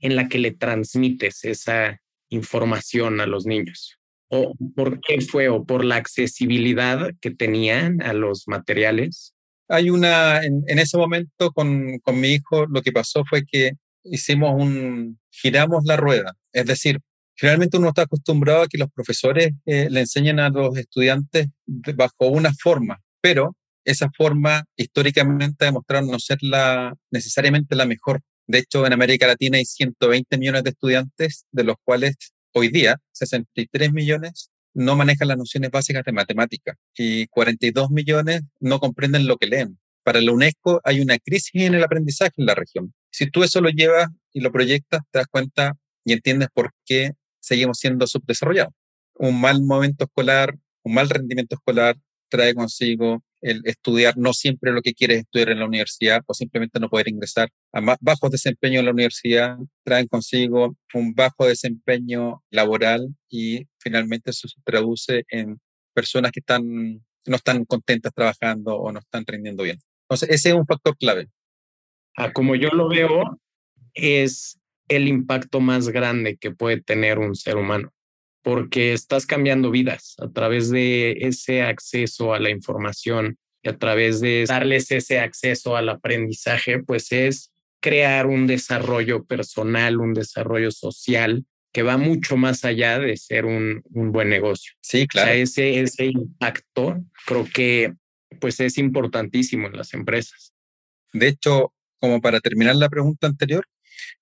en 0.00 0.16
la 0.16 0.28
que 0.28 0.38
le 0.38 0.50
transmites 0.50 1.44
esa 1.44 2.00
información 2.28 3.20
a 3.20 3.26
los 3.26 3.46
niños? 3.46 3.98
¿O 4.28 4.54
por 4.74 5.00
qué 5.00 5.20
fue? 5.20 5.48
¿O 5.48 5.64
por 5.64 5.84
la 5.84 5.96
accesibilidad 5.96 7.12
que 7.20 7.30
tenían 7.30 8.02
a 8.02 8.14
los 8.14 8.48
materiales? 8.48 9.31
Hay 9.72 9.88
una, 9.88 10.44
en, 10.44 10.78
ese 10.78 10.98
momento 10.98 11.50
con, 11.50 11.98
con, 12.00 12.20
mi 12.20 12.34
hijo 12.34 12.66
lo 12.66 12.82
que 12.82 12.92
pasó 12.92 13.24
fue 13.24 13.44
que 13.44 13.72
hicimos 14.04 14.52
un, 14.54 15.18
giramos 15.30 15.84
la 15.86 15.96
rueda. 15.96 16.34
Es 16.52 16.66
decir, 16.66 17.00
generalmente 17.34 17.78
uno 17.78 17.88
está 17.88 18.02
acostumbrado 18.02 18.62
a 18.62 18.68
que 18.68 18.76
los 18.76 18.90
profesores 18.94 19.52
eh, 19.64 19.88
le 19.90 20.00
enseñen 20.00 20.40
a 20.40 20.50
los 20.50 20.76
estudiantes 20.76 21.48
bajo 21.96 22.28
una 22.28 22.52
forma, 22.52 23.00
pero 23.22 23.56
esa 23.84 24.10
forma 24.14 24.64
históricamente 24.76 25.64
ha 25.64 25.68
demostrado 25.68 26.06
no 26.06 26.18
ser 26.18 26.38
la, 26.42 26.94
necesariamente 27.10 27.74
la 27.74 27.86
mejor. 27.86 28.20
De 28.46 28.58
hecho, 28.58 28.86
en 28.86 28.92
América 28.92 29.26
Latina 29.26 29.56
hay 29.56 29.64
120 29.64 30.36
millones 30.36 30.64
de 30.64 30.70
estudiantes, 30.70 31.46
de 31.50 31.64
los 31.64 31.76
cuales 31.82 32.16
hoy 32.52 32.68
día 32.68 32.98
63 33.12 33.92
millones 33.92 34.50
no 34.74 34.96
manejan 34.96 35.28
las 35.28 35.36
nociones 35.36 35.70
básicas 35.70 36.04
de 36.04 36.12
matemática 36.12 36.76
y 36.96 37.26
42 37.28 37.90
millones 37.90 38.42
no 38.60 38.80
comprenden 38.80 39.26
lo 39.26 39.36
que 39.36 39.46
leen. 39.46 39.78
Para 40.02 40.20
la 40.20 40.32
UNESCO 40.32 40.80
hay 40.84 41.00
una 41.00 41.18
crisis 41.18 41.62
en 41.62 41.74
el 41.74 41.84
aprendizaje 41.84 42.32
en 42.36 42.46
la 42.46 42.54
región. 42.54 42.92
Si 43.10 43.30
tú 43.30 43.44
eso 43.44 43.60
lo 43.60 43.68
llevas 43.70 44.08
y 44.32 44.40
lo 44.40 44.50
proyectas, 44.50 45.02
te 45.10 45.18
das 45.18 45.28
cuenta 45.28 45.76
y 46.04 46.12
entiendes 46.12 46.48
por 46.52 46.72
qué 46.84 47.12
seguimos 47.40 47.78
siendo 47.78 48.06
subdesarrollados. 48.06 48.74
Un 49.14 49.40
mal 49.40 49.62
momento 49.62 50.04
escolar, 50.04 50.56
un 50.82 50.94
mal 50.94 51.08
rendimiento 51.08 51.54
escolar 51.54 51.96
trae 52.28 52.54
consigo 52.54 53.22
el 53.42 53.60
estudiar 53.64 54.16
no 54.16 54.32
siempre 54.32 54.72
lo 54.72 54.80
que 54.80 54.94
quieres 54.94 55.18
estudiar 55.18 55.50
en 55.50 55.58
la 55.58 55.66
universidad 55.66 56.22
o 56.26 56.32
simplemente 56.32 56.80
no 56.80 56.88
poder 56.88 57.08
ingresar 57.08 57.50
a 57.72 57.80
más 57.80 57.98
bajos 58.00 58.30
desempeño 58.30 58.78
en 58.78 58.86
la 58.86 58.92
universidad, 58.92 59.58
traen 59.84 60.06
consigo 60.06 60.76
un 60.94 61.12
bajo 61.14 61.46
desempeño 61.46 62.42
laboral 62.50 63.14
y 63.28 63.66
finalmente 63.82 64.30
eso 64.30 64.48
se 64.48 64.60
traduce 64.64 65.24
en 65.28 65.60
personas 65.94 66.32
que 66.32 66.40
están, 66.40 66.64
no 67.26 67.36
están 67.36 67.64
contentas 67.64 68.12
trabajando 68.14 68.76
o 68.76 68.92
no 68.92 69.00
están 69.00 69.24
rindiendo 69.26 69.62
bien. 69.62 69.78
Entonces, 70.04 70.30
ese 70.30 70.50
es 70.50 70.54
un 70.54 70.66
factor 70.66 70.96
clave. 70.96 71.28
Ah, 72.16 72.32
como 72.32 72.54
yo 72.54 72.68
lo 72.70 72.88
veo, 72.88 73.38
es 73.94 74.58
el 74.88 75.08
impacto 75.08 75.60
más 75.60 75.88
grande 75.88 76.36
que 76.36 76.50
puede 76.50 76.80
tener 76.80 77.18
un 77.18 77.34
ser 77.34 77.56
humano, 77.56 77.92
porque 78.42 78.92
estás 78.92 79.26
cambiando 79.26 79.70
vidas 79.70 80.14
a 80.18 80.28
través 80.30 80.70
de 80.70 81.12
ese 81.20 81.62
acceso 81.62 82.34
a 82.34 82.40
la 82.40 82.50
información 82.50 83.38
y 83.62 83.68
a 83.68 83.78
través 83.78 84.20
de 84.20 84.44
darles 84.46 84.90
ese 84.90 85.20
acceso 85.20 85.76
al 85.76 85.88
aprendizaje, 85.88 86.80
pues 86.80 87.12
es 87.12 87.52
crear 87.80 88.26
un 88.26 88.46
desarrollo 88.46 89.24
personal, 89.24 89.98
un 89.98 90.14
desarrollo 90.14 90.70
social 90.70 91.44
que 91.72 91.82
va 91.82 91.96
mucho 91.96 92.36
más 92.36 92.64
allá 92.64 92.98
de 92.98 93.16
ser 93.16 93.46
un, 93.46 93.82
un 93.92 94.12
buen 94.12 94.28
negocio. 94.28 94.74
Sí, 94.80 95.06
claro. 95.06 95.28
O 95.28 95.32
sea, 95.32 95.42
ese, 95.42 95.80
ese 95.80 96.06
impacto 96.06 97.02
creo 97.26 97.46
que 97.52 97.94
pues 98.40 98.60
es 98.60 98.78
importantísimo 98.78 99.68
en 99.68 99.76
las 99.76 99.94
empresas. 99.94 100.52
De 101.12 101.28
hecho, 101.28 101.72
como 101.98 102.20
para 102.20 102.40
terminar 102.40 102.76
la 102.76 102.88
pregunta 102.88 103.26
anterior, 103.26 103.66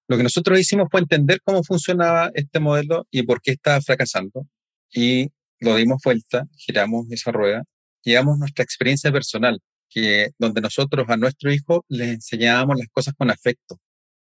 lo 0.09 0.17
que 0.17 0.23
nosotros 0.23 0.59
hicimos 0.59 0.89
fue 0.91 1.01
entender 1.01 1.41
cómo 1.43 1.63
funcionaba 1.63 2.31
este 2.35 2.61
modelo 2.61 3.07
y 3.11 3.23
por 3.23 3.41
qué 3.41 3.53
estaba 3.53 3.81
fracasando. 3.81 4.47
Y 4.93 5.31
lo 5.61 5.77
dimos 5.77 6.01
vuelta, 6.05 6.47
giramos 6.57 7.07
esa 7.11 7.33
rueda, 7.33 7.65
llegamos 8.03 8.39
nuestra 8.39 8.65
experiencia 8.65 9.13
personal, 9.13 9.61
que 9.89 10.31
donde 10.39 10.61
nosotros 10.61 11.09
a 11.09 11.17
nuestro 11.17 11.53
hijo 11.53 11.85
les 11.89 12.09
enseñábamos 12.09 12.79
las 12.79 12.89
cosas 12.89 13.15
con 13.17 13.31
afecto, 13.31 13.79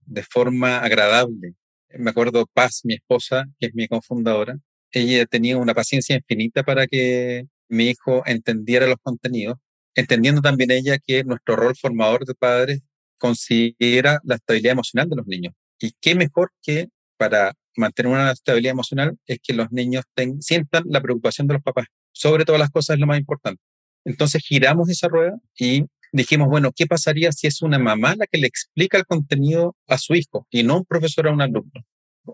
de 0.05 0.23
forma 0.23 0.79
agradable. 0.79 1.53
Me 1.89 2.09
acuerdo 2.11 2.45
Paz, 2.53 2.81
mi 2.83 2.95
esposa, 2.95 3.45
que 3.59 3.67
es 3.67 3.73
mi 3.73 3.87
cofundadora, 3.87 4.57
ella 4.91 5.25
tenía 5.25 5.57
una 5.57 5.73
paciencia 5.73 6.15
infinita 6.15 6.63
para 6.63 6.87
que 6.87 7.45
mi 7.69 7.89
hijo 7.89 8.23
entendiera 8.25 8.87
los 8.87 8.97
contenidos, 9.01 9.57
entendiendo 9.95 10.41
también 10.41 10.71
ella 10.71 10.97
que 10.99 11.23
nuestro 11.23 11.55
rol 11.55 11.75
formador 11.75 12.25
de 12.25 12.35
padres 12.35 12.81
considera 13.17 14.19
la 14.23 14.35
estabilidad 14.35 14.73
emocional 14.73 15.09
de 15.09 15.15
los 15.15 15.27
niños. 15.27 15.53
Y 15.79 15.91
qué 16.01 16.15
mejor 16.15 16.51
que 16.61 16.87
para 17.17 17.53
mantener 17.75 18.11
una 18.11 18.31
estabilidad 18.31 18.71
emocional 18.71 19.17
es 19.25 19.39
que 19.41 19.53
los 19.53 19.71
niños 19.71 20.03
sientan 20.39 20.83
la 20.87 21.01
preocupación 21.01 21.47
de 21.47 21.55
los 21.55 21.63
papás. 21.63 21.87
Sobre 22.11 22.45
todas 22.45 22.59
las 22.59 22.69
cosas 22.69 22.95
es 22.95 22.99
lo 22.99 23.07
más 23.07 23.19
importante. 23.19 23.61
Entonces 24.05 24.43
giramos 24.43 24.89
esa 24.89 25.07
rueda 25.07 25.37
y 25.57 25.85
dijimos, 26.11 26.47
bueno, 26.47 26.71
¿qué 26.75 26.85
pasaría 26.85 27.31
si 27.31 27.47
es 27.47 27.61
una 27.61 27.79
mamá 27.79 28.15
la 28.17 28.27
que 28.27 28.37
le 28.37 28.47
explica 28.47 28.97
el 28.97 29.05
contenido 29.05 29.75
a 29.87 29.97
su 29.97 30.15
hijo 30.15 30.47
y 30.49 30.63
no 30.63 30.77
un 30.77 30.85
profesor 30.85 31.27
a 31.27 31.31
un 31.31 31.41
alumno? 31.41 31.85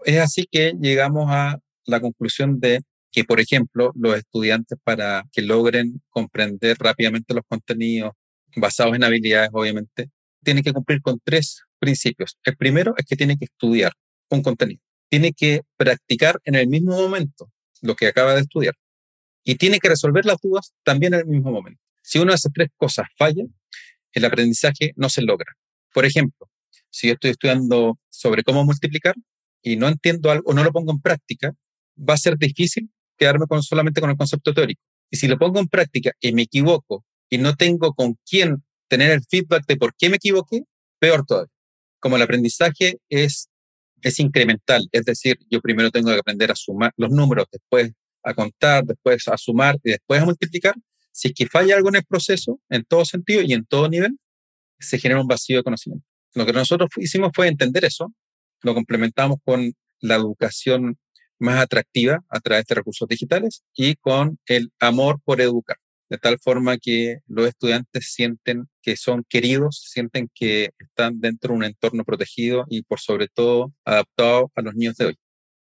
Es 0.05 0.19
así 0.19 0.47
que 0.49 0.73
llegamos 0.79 1.27
a 1.29 1.59
la 1.85 1.99
conclusión 1.99 2.59
de 2.59 2.81
que, 3.11 3.23
por 3.23 3.39
ejemplo, 3.39 3.91
los 3.95 4.17
estudiantes 4.17 4.77
para 4.83 5.23
que 5.31 5.41
logren 5.41 6.01
comprender 6.09 6.77
rápidamente 6.79 7.33
los 7.33 7.43
contenidos 7.47 8.13
basados 8.55 8.95
en 8.95 9.03
habilidades, 9.03 9.49
obviamente, 9.53 10.09
tienen 10.43 10.63
que 10.63 10.73
cumplir 10.73 11.01
con 11.01 11.19
tres 11.23 11.61
principios. 11.79 12.37
El 12.43 12.57
primero 12.57 12.95
es 12.97 13.05
que 13.05 13.15
tiene 13.15 13.37
que 13.37 13.45
estudiar 13.45 13.93
un 14.29 14.41
contenido. 14.41 14.81
Tiene 15.09 15.31
que 15.33 15.61
practicar 15.77 16.39
en 16.43 16.55
el 16.55 16.67
mismo 16.67 16.97
momento 16.97 17.51
lo 17.81 17.95
que 17.95 18.07
acaba 18.07 18.33
de 18.33 18.41
estudiar. 18.41 18.73
Y 19.43 19.55
tiene 19.55 19.79
que 19.79 19.89
resolver 19.89 20.25
las 20.25 20.37
dudas 20.41 20.73
también 20.83 21.13
en 21.13 21.21
el 21.21 21.27
mismo 21.27 21.51
momento. 21.51 21.79
Si 22.01 22.19
una 22.19 22.31
de 22.31 22.35
esas 22.35 22.51
tres 22.53 22.69
cosas 22.77 23.07
falla, 23.17 23.43
el 24.13 24.25
aprendizaje 24.25 24.93
no 24.95 25.09
se 25.09 25.21
logra. 25.21 25.53
Por 25.93 26.05
ejemplo, 26.05 26.49
si 26.89 27.07
yo 27.07 27.13
estoy 27.13 27.31
estudiando 27.31 27.99
sobre 28.09 28.43
cómo 28.43 28.63
multiplicar 28.63 29.15
y 29.61 29.75
no 29.75 29.87
entiendo 29.87 30.31
algo 30.31 30.51
o 30.51 30.53
no 30.53 30.63
lo 30.63 30.71
pongo 30.71 30.91
en 30.91 31.01
práctica, 31.01 31.53
va 31.97 32.13
a 32.13 32.17
ser 32.17 32.37
difícil 32.37 32.89
quedarme 33.17 33.45
con, 33.47 33.61
solamente 33.63 34.01
con 34.01 34.09
el 34.09 34.17
concepto 34.17 34.53
teórico. 34.53 34.81
Y 35.09 35.17
si 35.17 35.27
lo 35.27 35.37
pongo 35.37 35.59
en 35.59 35.67
práctica 35.67 36.11
y 36.19 36.33
me 36.33 36.43
equivoco 36.43 37.05
y 37.29 37.37
no 37.37 37.55
tengo 37.55 37.93
con 37.93 38.17
quién 38.29 38.63
tener 38.87 39.11
el 39.11 39.23
feedback 39.27 39.65
de 39.67 39.77
por 39.77 39.95
qué 39.95 40.09
me 40.09 40.17
equivoqué, 40.17 40.63
peor 40.99 41.25
todavía. 41.25 41.51
Como 41.99 42.15
el 42.15 42.21
aprendizaje 42.21 42.97
es, 43.09 43.49
es 44.01 44.19
incremental, 44.19 44.87
es 44.91 45.05
decir, 45.05 45.37
yo 45.49 45.61
primero 45.61 45.89
tengo 45.89 46.09
que 46.09 46.19
aprender 46.19 46.51
a 46.51 46.55
sumar 46.55 46.91
los 46.97 47.09
números, 47.09 47.45
después 47.51 47.91
a 48.23 48.33
contar, 48.33 48.85
después 48.85 49.27
a 49.27 49.37
sumar 49.37 49.77
y 49.83 49.91
después 49.91 50.21
a 50.21 50.25
multiplicar. 50.25 50.75
Si 51.13 51.29
es 51.29 51.33
que 51.33 51.47
falla 51.47 51.75
algo 51.75 51.89
en 51.89 51.95
el 51.95 52.03
proceso, 52.03 52.59
en 52.69 52.83
todo 52.83 53.05
sentido 53.05 53.41
y 53.41 53.53
en 53.53 53.65
todo 53.65 53.87
nivel, 53.87 54.17
se 54.79 54.99
genera 54.99 55.21
un 55.21 55.27
vacío 55.27 55.57
de 55.57 55.63
conocimiento. 55.63 56.05
Lo 56.33 56.45
que 56.45 56.53
nosotros 56.53 56.89
hicimos 56.97 57.31
fue 57.33 57.47
entender 57.47 57.85
eso, 57.85 58.13
lo 58.63 58.73
complementamos 58.73 59.37
con 59.45 59.73
la 59.99 60.15
educación 60.15 60.97
más 61.39 61.59
atractiva 61.59 62.23
a 62.29 62.39
través 62.39 62.65
de 62.65 62.75
recursos 62.75 63.07
digitales 63.07 63.63
y 63.75 63.95
con 63.95 64.39
el 64.47 64.71
amor 64.79 65.19
por 65.23 65.41
educar, 65.41 65.77
de 66.09 66.17
tal 66.17 66.39
forma 66.39 66.77
que 66.77 67.19
los 67.27 67.47
estudiantes 67.47 68.11
sienten 68.13 68.67
que 68.81 68.97
son 68.97 69.23
queridos, 69.29 69.83
sienten 69.89 70.29
que 70.33 70.71
están 70.79 71.19
dentro 71.19 71.49
de 71.49 71.57
un 71.57 71.63
entorno 71.65 72.03
protegido 72.03 72.65
y 72.69 72.81
por 72.81 72.99
sobre 72.99 73.27
todo 73.27 73.73
adaptado 73.85 74.51
a 74.55 74.61
los 74.61 74.73
niños 74.73 74.95
de 74.97 75.05
hoy. 75.07 75.17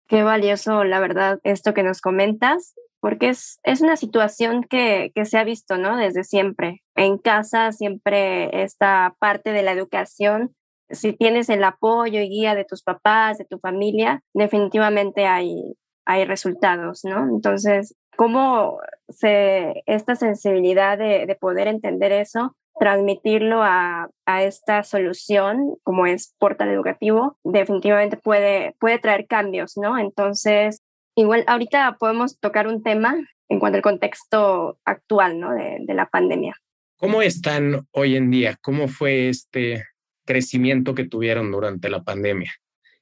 Qué 0.08 0.22
valioso, 0.22 0.84
la 0.84 1.00
verdad, 1.00 1.38
esto 1.44 1.74
que 1.74 1.82
nos 1.82 2.00
comentas, 2.00 2.74
porque 3.00 3.30
es, 3.30 3.60
es 3.62 3.80
una 3.80 3.96
situación 3.96 4.64
que, 4.64 5.12
que 5.14 5.24
se 5.24 5.38
ha 5.38 5.44
visto, 5.44 5.78
¿no? 5.78 5.96
Desde 5.96 6.24
siempre. 6.24 6.82
En 6.94 7.18
casa 7.18 7.72
siempre 7.72 8.62
esta 8.62 9.14
parte 9.18 9.52
de 9.52 9.62
la 9.62 9.72
educación 9.72 10.54
si 10.90 11.12
tienes 11.12 11.48
el 11.48 11.64
apoyo 11.64 12.20
y 12.20 12.28
guía 12.28 12.54
de 12.54 12.64
tus 12.64 12.82
papás, 12.82 13.38
de 13.38 13.44
tu 13.44 13.58
familia, 13.58 14.22
definitivamente 14.34 15.26
hay, 15.26 15.74
hay 16.06 16.24
resultados, 16.24 17.04
¿no? 17.04 17.28
Entonces, 17.28 17.94
¿cómo 18.16 18.78
se, 19.08 19.82
esta 19.86 20.16
sensibilidad 20.16 20.98
de, 20.98 21.26
de 21.26 21.34
poder 21.34 21.68
entender 21.68 22.12
eso, 22.12 22.56
transmitirlo 22.78 23.62
a, 23.62 24.08
a, 24.24 24.42
esta 24.44 24.82
solución, 24.84 25.76
como 25.82 26.06
es 26.06 26.34
portal 26.38 26.68
educativo, 26.70 27.36
definitivamente 27.44 28.16
puede, 28.16 28.76
puede 28.78 28.98
traer 28.98 29.26
cambios, 29.26 29.76
¿no? 29.76 29.98
Entonces, 29.98 30.80
igual 31.20 31.44
ahorita 31.46 31.96
podemos 31.98 32.38
tocar 32.38 32.66
un 32.66 32.82
tema 32.82 33.16
en 33.48 33.58
cuanto 33.58 33.76
al 33.76 33.82
contexto 33.82 34.78
actual, 34.84 35.40
¿no? 35.40 35.52
De, 35.52 35.78
de 35.80 35.94
la 35.94 36.06
pandemia. 36.06 36.54
¿Cómo 36.96 37.22
están 37.22 37.86
hoy 37.92 38.16
en 38.16 38.30
día? 38.30 38.56
¿Cómo 38.60 38.88
fue 38.88 39.28
este 39.28 39.84
crecimiento 40.24 40.94
que 40.94 41.08
tuvieron 41.08 41.50
durante 41.50 41.88
la 41.88 42.02
pandemia 42.02 42.52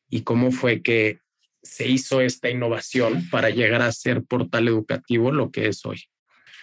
y 0.09 0.23
cómo 0.23 0.53
fue 0.53 0.83
que 0.83 1.19
se 1.67 1.89
hizo 1.89 2.21
esta 2.21 2.49
innovación 2.49 3.29
para 3.31 3.51
llegar 3.51 3.83
a 3.83 3.91
ser 3.91 4.23
portal 4.23 4.69
educativo 4.69 5.33
lo 5.33 5.51
que 5.51 5.67
es 5.67 5.85
hoy. 5.85 6.05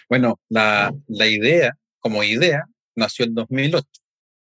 Bueno, 0.08 0.40
la, 0.48 0.92
la 1.06 1.26
idea, 1.26 1.76
como 1.98 2.24
idea, 2.24 2.64
nació 2.94 3.26
en 3.26 3.34
2008. 3.34 3.86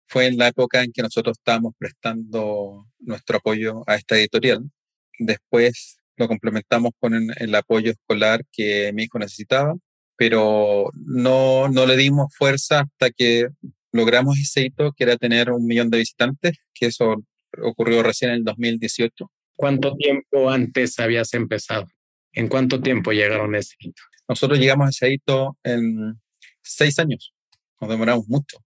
Fue 0.08 0.28
en 0.28 0.38
la 0.38 0.50
época 0.50 0.84
en 0.84 0.92
que 0.92 1.02
nosotros 1.02 1.38
estábamos 1.40 1.74
prestando 1.78 2.88
nuestro 3.00 3.38
apoyo 3.38 3.84
a 3.88 3.96
esta 3.96 4.16
editorial. 4.16 4.70
Después 5.18 5.98
lo 6.18 6.28
complementamos 6.28 6.92
con 7.00 7.14
el, 7.14 7.56
apoyo 7.56 7.92
escolar 7.92 8.44
que 8.52 8.92
mi 8.94 9.04
hijo 9.04 9.20
necesitaba, 9.20 9.76
pero 10.16 10.90
no, 10.94 11.68
no 11.68 11.86
le 11.86 11.98
dimos 11.98 12.34
fuerza 12.36 12.82
hasta 12.82 13.12
que 13.12 13.48
logramos 13.92 14.38
ese 14.40 14.66
hito, 14.66 14.94
que 14.94 15.04
era 15.04 15.18
tener 15.18 15.52
un 15.52 15.66
millón 15.66 15.90
de 15.90 16.00
visitantes, 16.00 16.58
que 16.74 16.88
eso 16.88 17.24
ocurrió 17.62 18.04
recién 18.04 18.32
en 18.32 18.38
el 18.38 18.44
2018. 18.44 19.32
¿Cuánto 19.56 19.96
tiempo 19.96 20.50
antes 20.50 21.00
habías 21.00 21.34
empezado? 21.34 21.88
¿En 22.34 22.50
cuánto 22.50 22.82
tiempo 22.82 23.12
llegaron 23.12 23.56
a 23.56 23.60
ese 23.60 23.76
hito? 23.80 24.02
Nosotros 24.28 24.60
llegamos 24.60 24.88
a 24.88 24.90
ese 24.90 25.14
hito 25.14 25.58
en 25.64 26.20
seis 26.62 27.00
años, 27.00 27.34
nos 27.80 27.90
demoramos 27.90 28.28
mucho, 28.28 28.58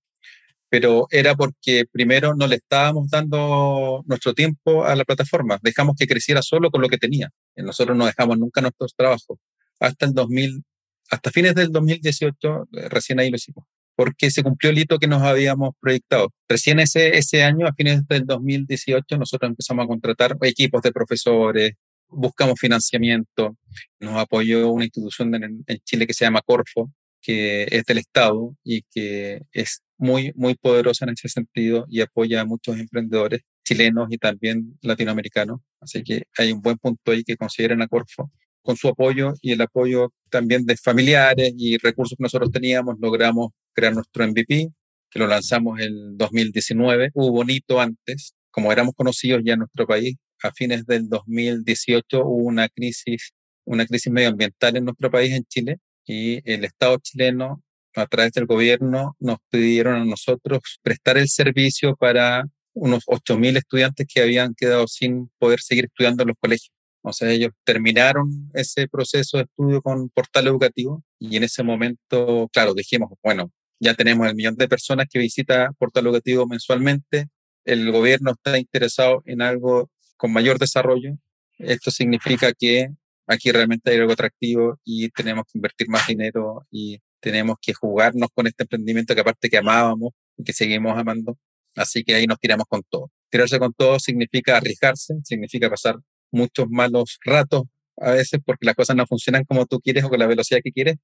pero 0.69 1.07
era 1.11 1.35
porque 1.35 1.85
primero 1.91 2.35
no 2.35 2.47
le 2.47 2.57
estábamos 2.57 3.09
dando 3.09 4.03
nuestro 4.05 4.33
tiempo 4.33 4.85
a 4.85 4.95
la 4.95 5.05
plataforma, 5.05 5.59
dejamos 5.61 5.95
que 5.97 6.07
creciera 6.07 6.41
solo 6.41 6.71
con 6.71 6.81
lo 6.81 6.89
que 6.89 6.97
tenía. 6.97 7.29
Nosotros 7.55 7.97
no 7.97 8.05
dejamos 8.05 8.37
nunca 8.37 8.61
nuestros 8.61 8.95
trabajos. 8.95 9.37
Hasta 9.79 10.05
el 10.05 10.13
2000, 10.13 10.63
hasta 11.09 11.31
fines 11.31 11.55
del 11.55 11.71
2018, 11.71 12.67
recién 12.89 13.19
ahí 13.19 13.29
lo 13.29 13.37
hicimos 13.37 13.65
porque 13.99 14.31
se 14.31 14.43
cumplió 14.43 14.71
el 14.71 14.77
hito 14.77 14.97
que 14.97 15.07
nos 15.07 15.23
habíamos 15.23 15.71
proyectado. 15.81 16.29
Recién 16.47 16.79
ese, 16.79 17.17
ese 17.17 17.43
año, 17.43 17.67
a 17.67 17.73
fines 17.73 18.07
del 18.07 18.25
2018, 18.25 19.17
nosotros 19.17 19.49
empezamos 19.49 19.83
a 19.83 19.87
contratar 19.89 20.37
equipos 20.43 20.81
de 20.83 20.93
profesores, 20.93 21.73
buscamos 22.07 22.57
financiamiento, 22.57 23.57
nos 23.99 24.15
apoyó 24.15 24.71
una 24.71 24.85
institución 24.85 25.35
en, 25.35 25.65
en 25.67 25.77
Chile 25.83 26.07
que 26.07 26.13
se 26.13 26.23
llama 26.23 26.41
Corfo, 26.41 26.89
que 27.21 27.67
es 27.69 27.83
del 27.83 27.97
Estado 27.97 28.55
y 28.63 28.83
que 28.83 29.41
es 29.51 29.81
muy, 29.99 30.31
muy 30.35 30.55
poderosa 30.55 31.05
en 31.05 31.11
ese 31.11 31.29
sentido 31.29 31.85
y 31.89 32.01
apoya 32.01 32.41
a 32.41 32.45
muchos 32.45 32.79
emprendedores 32.79 33.41
chilenos 33.63 34.07
y 34.11 34.17
también 34.17 34.77
latinoamericanos. 34.81 35.59
Así 35.79 36.03
que 36.03 36.23
hay 36.37 36.51
un 36.51 36.61
buen 36.61 36.77
punto 36.77 37.11
ahí 37.11 37.23
que 37.23 37.37
consideren 37.37 37.81
a 37.81 37.87
Corfo. 37.87 38.31
Con 38.61 38.75
su 38.77 38.87
apoyo 38.89 39.33
y 39.41 39.53
el 39.53 39.61
apoyo 39.61 40.13
también 40.29 40.65
de 40.65 40.77
familiares 40.77 41.53
y 41.57 41.77
recursos 41.77 42.17
que 42.17 42.23
nosotros 42.23 42.51
teníamos, 42.51 42.95
logramos 42.99 43.49
crear 43.73 43.93
nuestro 43.93 44.27
MVP, 44.27 44.69
que 45.09 45.19
lo 45.19 45.27
lanzamos 45.27 45.79
en 45.79 46.17
2019. 46.17 47.11
Hubo 47.13 47.31
bonito 47.31 47.79
antes, 47.79 48.33
como 48.51 48.71
éramos 48.71 48.95
conocidos 48.95 49.41
ya 49.45 49.53
en 49.53 49.59
nuestro 49.59 49.87
país, 49.87 50.15
a 50.43 50.51
fines 50.53 50.85
del 50.85 51.09
2018 51.09 52.25
hubo 52.25 52.47
una 52.47 52.69
crisis, 52.69 53.33
una 53.65 53.85
crisis 53.85 54.11
medioambiental 54.11 54.77
en 54.77 54.85
nuestro 54.85 55.11
país, 55.11 55.33
en 55.33 55.43
Chile, 55.45 55.77
y 56.05 56.41
el 56.49 56.63
Estado 56.63 56.97
chileno, 57.01 57.61
a 57.95 58.05
través 58.07 58.31
del 58.33 58.45
gobierno, 58.45 59.15
nos 59.19 59.37
pidieron 59.49 59.95
a 59.95 60.05
nosotros 60.05 60.61
prestar 60.81 61.17
el 61.17 61.29
servicio 61.29 61.95
para 61.95 62.45
unos 62.73 63.03
8.000 63.07 63.57
estudiantes 63.57 64.07
que 64.11 64.21
habían 64.21 64.53
quedado 64.55 64.87
sin 64.87 65.29
poder 65.37 65.59
seguir 65.59 65.85
estudiando 65.85 66.23
en 66.23 66.29
los 66.29 66.37
colegios. 66.39 66.71
O 67.01 67.13
sea, 67.13 67.29
ellos 67.31 67.51
terminaron 67.63 68.51
ese 68.53 68.87
proceso 68.87 69.37
de 69.37 69.43
estudio 69.43 69.81
con 69.81 70.09
portal 70.09 70.47
educativo 70.47 71.03
y 71.17 71.37
en 71.37 71.43
ese 71.43 71.63
momento, 71.63 72.49
claro, 72.51 72.73
dijimos, 72.73 73.11
bueno, 73.23 73.51
ya 73.79 73.93
tenemos 73.93 74.27
el 74.27 74.35
millón 74.35 74.55
de 74.55 74.67
personas 74.67 75.07
que 75.09 75.19
visita 75.19 75.71
portal 75.77 76.05
educativo 76.07 76.45
mensualmente, 76.45 77.27
el 77.65 77.91
gobierno 77.91 78.31
está 78.31 78.57
interesado 78.57 79.23
en 79.25 79.41
algo 79.41 79.89
con 80.17 80.33
mayor 80.33 80.59
desarrollo. 80.59 81.17
Esto 81.57 81.91
significa 81.91 82.51
que 82.53 82.89
aquí 83.27 83.51
realmente 83.51 83.91
hay 83.91 83.97
algo 83.97 84.13
atractivo 84.13 84.79
y 84.83 85.09
tenemos 85.09 85.45
que 85.45 85.57
invertir 85.57 85.87
más 85.87 86.07
dinero 86.07 86.65
y 86.71 86.99
tenemos 87.19 87.57
que 87.61 87.73
jugarnos 87.73 88.29
con 88.33 88.47
este 88.47 88.63
emprendimiento 88.63 89.15
que 89.15 89.21
aparte 89.21 89.49
que 89.49 89.57
amábamos 89.57 90.13
y 90.37 90.43
que 90.43 90.53
seguimos 90.53 90.97
amando. 90.97 91.37
Así 91.75 92.03
que 92.03 92.15
ahí 92.15 92.25
nos 92.25 92.39
tiramos 92.39 92.65
con 92.67 92.81
todo. 92.89 93.11
Tirarse 93.29 93.59
con 93.59 93.73
todo 93.73 93.99
significa 93.99 94.57
arriesgarse, 94.57 95.15
significa 95.23 95.69
pasar 95.69 95.95
muchos 96.31 96.67
malos 96.69 97.19
ratos 97.23 97.63
a 97.97 98.11
veces 98.11 98.39
porque 98.45 98.65
las 98.65 98.75
cosas 98.75 98.95
no 98.95 99.05
funcionan 99.05 99.43
como 99.45 99.65
tú 99.65 99.79
quieres 99.79 100.03
o 100.03 100.09
con 100.09 100.19
la 100.19 100.27
velocidad 100.27 100.61
que 100.63 100.71
quieres, 100.71 100.95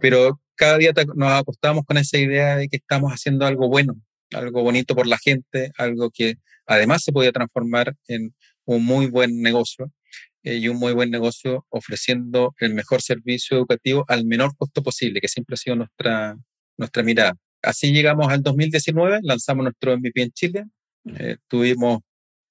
pero 0.00 0.40
cada 0.54 0.78
día 0.78 0.92
nos 1.14 1.32
acostamos 1.32 1.84
con 1.84 1.96
esa 1.96 2.18
idea 2.18 2.56
de 2.56 2.68
que 2.68 2.76
estamos 2.76 3.12
haciendo 3.12 3.46
algo 3.46 3.68
bueno, 3.68 3.94
algo 4.32 4.62
bonito 4.62 4.94
por 4.94 5.06
la 5.06 5.18
gente, 5.18 5.72
algo 5.78 6.10
que 6.10 6.34
además 6.66 7.02
se 7.02 7.12
podía 7.12 7.32
transformar 7.32 7.94
en 8.08 8.34
un 8.64 8.84
muy 8.84 9.06
buen 9.06 9.40
negocio 9.42 9.90
y 10.42 10.68
un 10.68 10.78
muy 10.78 10.92
buen 10.92 11.10
negocio 11.10 11.66
ofreciendo 11.68 12.54
el 12.58 12.74
mejor 12.74 13.02
servicio 13.02 13.56
educativo 13.56 14.04
al 14.08 14.24
menor 14.24 14.56
costo 14.56 14.82
posible, 14.82 15.20
que 15.20 15.28
siempre 15.28 15.54
ha 15.54 15.56
sido 15.56 15.76
nuestra, 15.76 16.36
nuestra 16.76 17.02
mirada. 17.02 17.34
Así 17.62 17.92
llegamos 17.92 18.28
al 18.28 18.42
2019, 18.42 19.20
lanzamos 19.22 19.64
nuestro 19.64 19.96
MVP 19.96 20.22
en 20.22 20.30
Chile, 20.32 20.64
eh, 21.04 21.36
tuvimos 21.48 22.00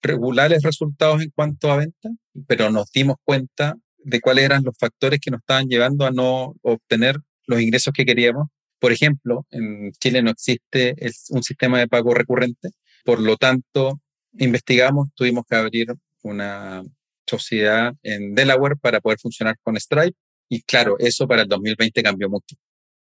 regulares 0.02 0.64
resultados 0.64 1.22
en 1.22 1.30
cuanto 1.30 1.72
a 1.72 1.78
venta, 1.78 2.10
pero 2.48 2.70
nos 2.70 2.92
dimos 2.92 3.18
cuenta 3.24 3.76
de 3.98 4.20
cuáles 4.20 4.46
eran 4.46 4.64
los 4.64 4.76
factores 4.78 5.20
que 5.20 5.32
nos 5.32 5.42
estaban 5.42 5.68
llevando 5.68 6.06
a 6.06 6.12
no 6.12 6.56
obtener 6.62 7.18
los 7.46 7.62
ingresos 7.62 7.94
que 7.94 8.06
queríamos. 8.06 8.48
Por 8.80 8.92
ejemplo, 8.92 9.46
en 9.52 9.92
Chile 9.94 10.24
no 10.24 10.32
existe 10.32 10.96
un 11.30 11.44
sistema 11.44 11.80
de 11.80 11.88
pago 11.88 12.14
recurrente, 12.14 12.70
por 13.04 13.20
lo 13.20 13.38
tanto, 13.38 14.00
investigamos, 14.38 15.10
tuvimos 15.14 15.46
que 15.48 15.56
abrir 15.56 15.94
una 16.24 16.84
sociedad 17.32 17.94
en 18.04 18.36
Delaware 18.36 18.78
para 18.78 19.00
poder 19.00 19.20
funcionar 19.20 19.56
con 19.64 19.78
Stripe 19.80 20.18
y 20.50 20.62
claro, 20.64 20.98
eso 21.00 21.28
para 21.28 21.44
el 21.44 21.48
2020 21.48 22.04
cambió 22.04 22.30
mucho. 22.30 22.56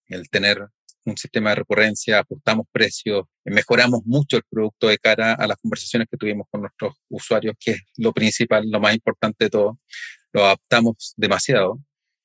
El 0.07 0.29
tener 0.29 0.67
un 1.05 1.17
sistema 1.17 1.49
de 1.49 1.55
recurrencia, 1.57 2.19
ajustamos 2.19 2.67
precios, 2.71 3.23
mejoramos 3.43 4.01
mucho 4.05 4.37
el 4.37 4.43
producto 4.49 4.87
de 4.87 4.97
cara 4.99 5.33
a 5.33 5.47
las 5.47 5.57
conversaciones 5.57 6.07
que 6.09 6.17
tuvimos 6.17 6.47
con 6.51 6.61
nuestros 6.61 6.93
usuarios, 7.09 7.55
que 7.59 7.71
es 7.71 7.81
lo 7.97 8.13
principal, 8.13 8.69
lo 8.69 8.79
más 8.79 8.93
importante 8.93 9.45
de 9.45 9.49
todo. 9.49 9.79
Lo 10.31 10.45
adaptamos 10.45 11.13
demasiado, 11.17 11.79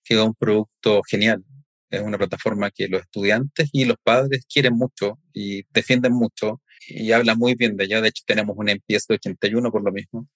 quedó 0.05 0.27
un 0.27 0.35
producto 0.35 1.01
genial. 1.09 1.43
Es 1.91 2.03
una 2.03 2.19
plataforma 2.19 2.71
que 2.71 2.89
los 2.89 3.03
estudiantes 3.03 3.71
y 3.73 3.87
los 3.87 3.97
padres 4.03 4.47
quieren 4.53 4.75
mucho 4.75 5.19
y 5.33 5.63
defienden 5.73 6.13
mucho 6.13 6.61
y 6.89 7.13
habla 7.13 7.35
muy 7.35 7.55
bien 7.55 7.77
de 7.77 7.85
ella. 7.85 8.01
De 8.03 8.09
hecho, 8.09 8.25
tenemos 8.27 8.57
un 8.59 8.69
NPS 8.69 9.07
de 9.09 9.15
81 9.15 9.71
por 9.71 9.83
lo 9.83 9.93
mismo. 9.93 10.29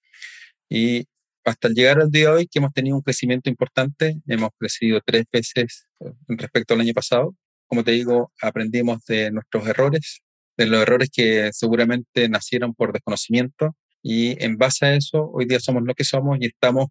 Y 0.69 1.05
hasta 1.49 1.69
llegar 1.69 1.99
al 1.99 2.11
día 2.11 2.29
de 2.29 2.35
hoy, 2.35 2.47
que 2.47 2.59
hemos 2.59 2.73
tenido 2.73 2.95
un 2.95 3.01
crecimiento 3.01 3.49
importante, 3.49 4.17
hemos 4.27 4.49
crecido 4.57 5.01
tres 5.05 5.25
veces 5.31 5.87
eh, 5.99 6.11
respecto 6.27 6.73
al 6.73 6.81
año 6.81 6.93
pasado. 6.93 7.35
Como 7.67 7.83
te 7.83 7.91
digo, 7.91 8.31
aprendimos 8.41 9.03
de 9.05 9.31
nuestros 9.31 9.67
errores, 9.67 10.21
de 10.57 10.65
los 10.67 10.81
errores 10.81 11.09
que 11.11 11.49
seguramente 11.53 12.29
nacieron 12.29 12.73
por 12.73 12.93
desconocimiento 12.93 13.75
y 14.01 14.41
en 14.43 14.57
base 14.57 14.85
a 14.85 14.95
eso, 14.95 15.29
hoy 15.33 15.45
día 15.45 15.59
somos 15.59 15.83
lo 15.83 15.93
que 15.93 16.03
somos 16.03 16.37
y 16.39 16.47
estamos 16.47 16.87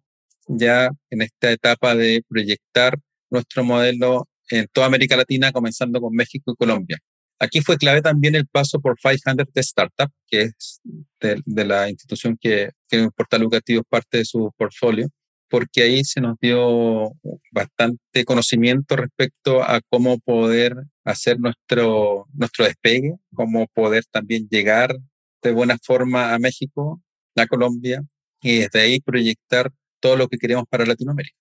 ya 0.47 0.89
en 1.09 1.21
esta 1.21 1.51
etapa 1.51 1.95
de 1.95 2.23
proyectar 2.27 2.97
nuestro 3.29 3.63
modelo 3.63 4.27
en 4.49 4.67
toda 4.71 4.87
América 4.87 5.15
Latina, 5.15 5.51
comenzando 5.51 6.01
con 6.01 6.13
México 6.13 6.51
y 6.51 6.55
Colombia. 6.55 6.97
Aquí 7.39 7.61
fue 7.61 7.77
clave 7.77 8.01
también 8.01 8.35
el 8.35 8.47
paso 8.47 8.81
por 8.81 8.97
500 8.97 9.47
de 9.53 9.61
Startup, 9.61 10.11
que 10.27 10.41
es 10.41 10.81
de, 11.21 11.65
la 11.65 11.89
institución 11.89 12.37
que, 12.39 12.71
que 12.89 13.01
un 13.01 13.11
portal 13.11 13.41
educativo 13.41 13.81
es 13.81 13.87
parte 13.87 14.17
de 14.17 14.25
su 14.25 14.51
portfolio, 14.57 15.07
porque 15.49 15.83
ahí 15.83 16.03
se 16.03 16.21
nos 16.21 16.37
dio 16.39 17.13
bastante 17.51 18.25
conocimiento 18.25 18.95
respecto 18.95 19.63
a 19.63 19.81
cómo 19.89 20.19
poder 20.19 20.75
hacer 21.03 21.39
nuestro, 21.39 22.27
nuestro 22.33 22.65
despegue, 22.65 23.15
cómo 23.33 23.67
poder 23.67 24.03
también 24.11 24.47
llegar 24.49 24.95
de 25.41 25.51
buena 25.51 25.77
forma 25.81 26.33
a 26.33 26.39
México, 26.39 27.01
a 27.35 27.47
Colombia, 27.47 28.03
y 28.41 28.59
desde 28.59 28.81
ahí 28.81 28.99
proyectar 28.99 29.71
todo 29.99 30.15
lo 30.15 30.27
que 30.27 30.37
queremos 30.37 30.65
para 30.69 30.85
Latinoamérica. 30.85 31.35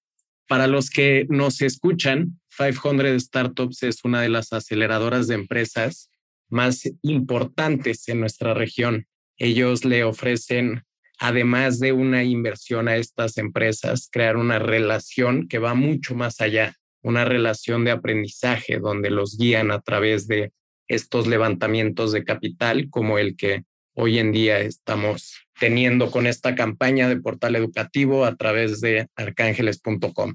Para 0.49 0.67
los 0.67 0.91
que 0.91 1.27
nos 1.29 1.61
escuchan, 1.61 2.41
500 2.59 3.23
Startups 3.23 3.83
es 3.85 4.05
una 4.05 4.21
de 4.21 4.29
las 4.29 4.53
aceleradoras 4.53 5.29
de 5.29 5.37
empresas 5.37 6.11
más 6.49 6.83
importantes 7.03 8.09
en 8.09 8.21
nuestra 8.21 8.55
región. 8.55 9.07
Ellos 9.37 9.85
le 9.85 10.05
ofrecen, 10.05 10.85
además 11.19 11.79
de 11.79 11.93
una 11.93 12.25
inversión 12.25 12.89
a 12.89 12.97
estas 12.97 13.39
empresas, 13.39 14.09
crear 14.11 14.37
una 14.37 14.59
relación 14.59 15.47
que 15.47 15.59
va 15.59 15.75
mucho 15.75 16.15
más 16.15 16.41
allá, 16.41 16.75
una 17.03 17.25
relación 17.25 17.85
de 17.85 17.93
aprendizaje 17.93 18.79
donde 18.79 19.11
los 19.11 19.39
guían 19.39 19.71
a 19.71 19.81
través 19.81 20.27
de 20.27 20.53
estos 20.89 21.27
levantamientos 21.27 22.13
de 22.13 22.25
capital 22.25 22.89
como 22.91 23.19
el 23.19 23.37
que 23.37 23.65
hoy 23.95 24.19
en 24.19 24.33
día 24.33 24.59
estamos 24.61 25.39
teniendo 25.59 26.11
con 26.11 26.27
esta 26.27 26.55
campaña 26.55 27.09
de 27.09 27.21
portal 27.21 27.57
educativo 27.57 28.25
a 28.25 28.37
través 28.37 28.81
de 28.81 29.09
arcángeles.com. 29.17 30.35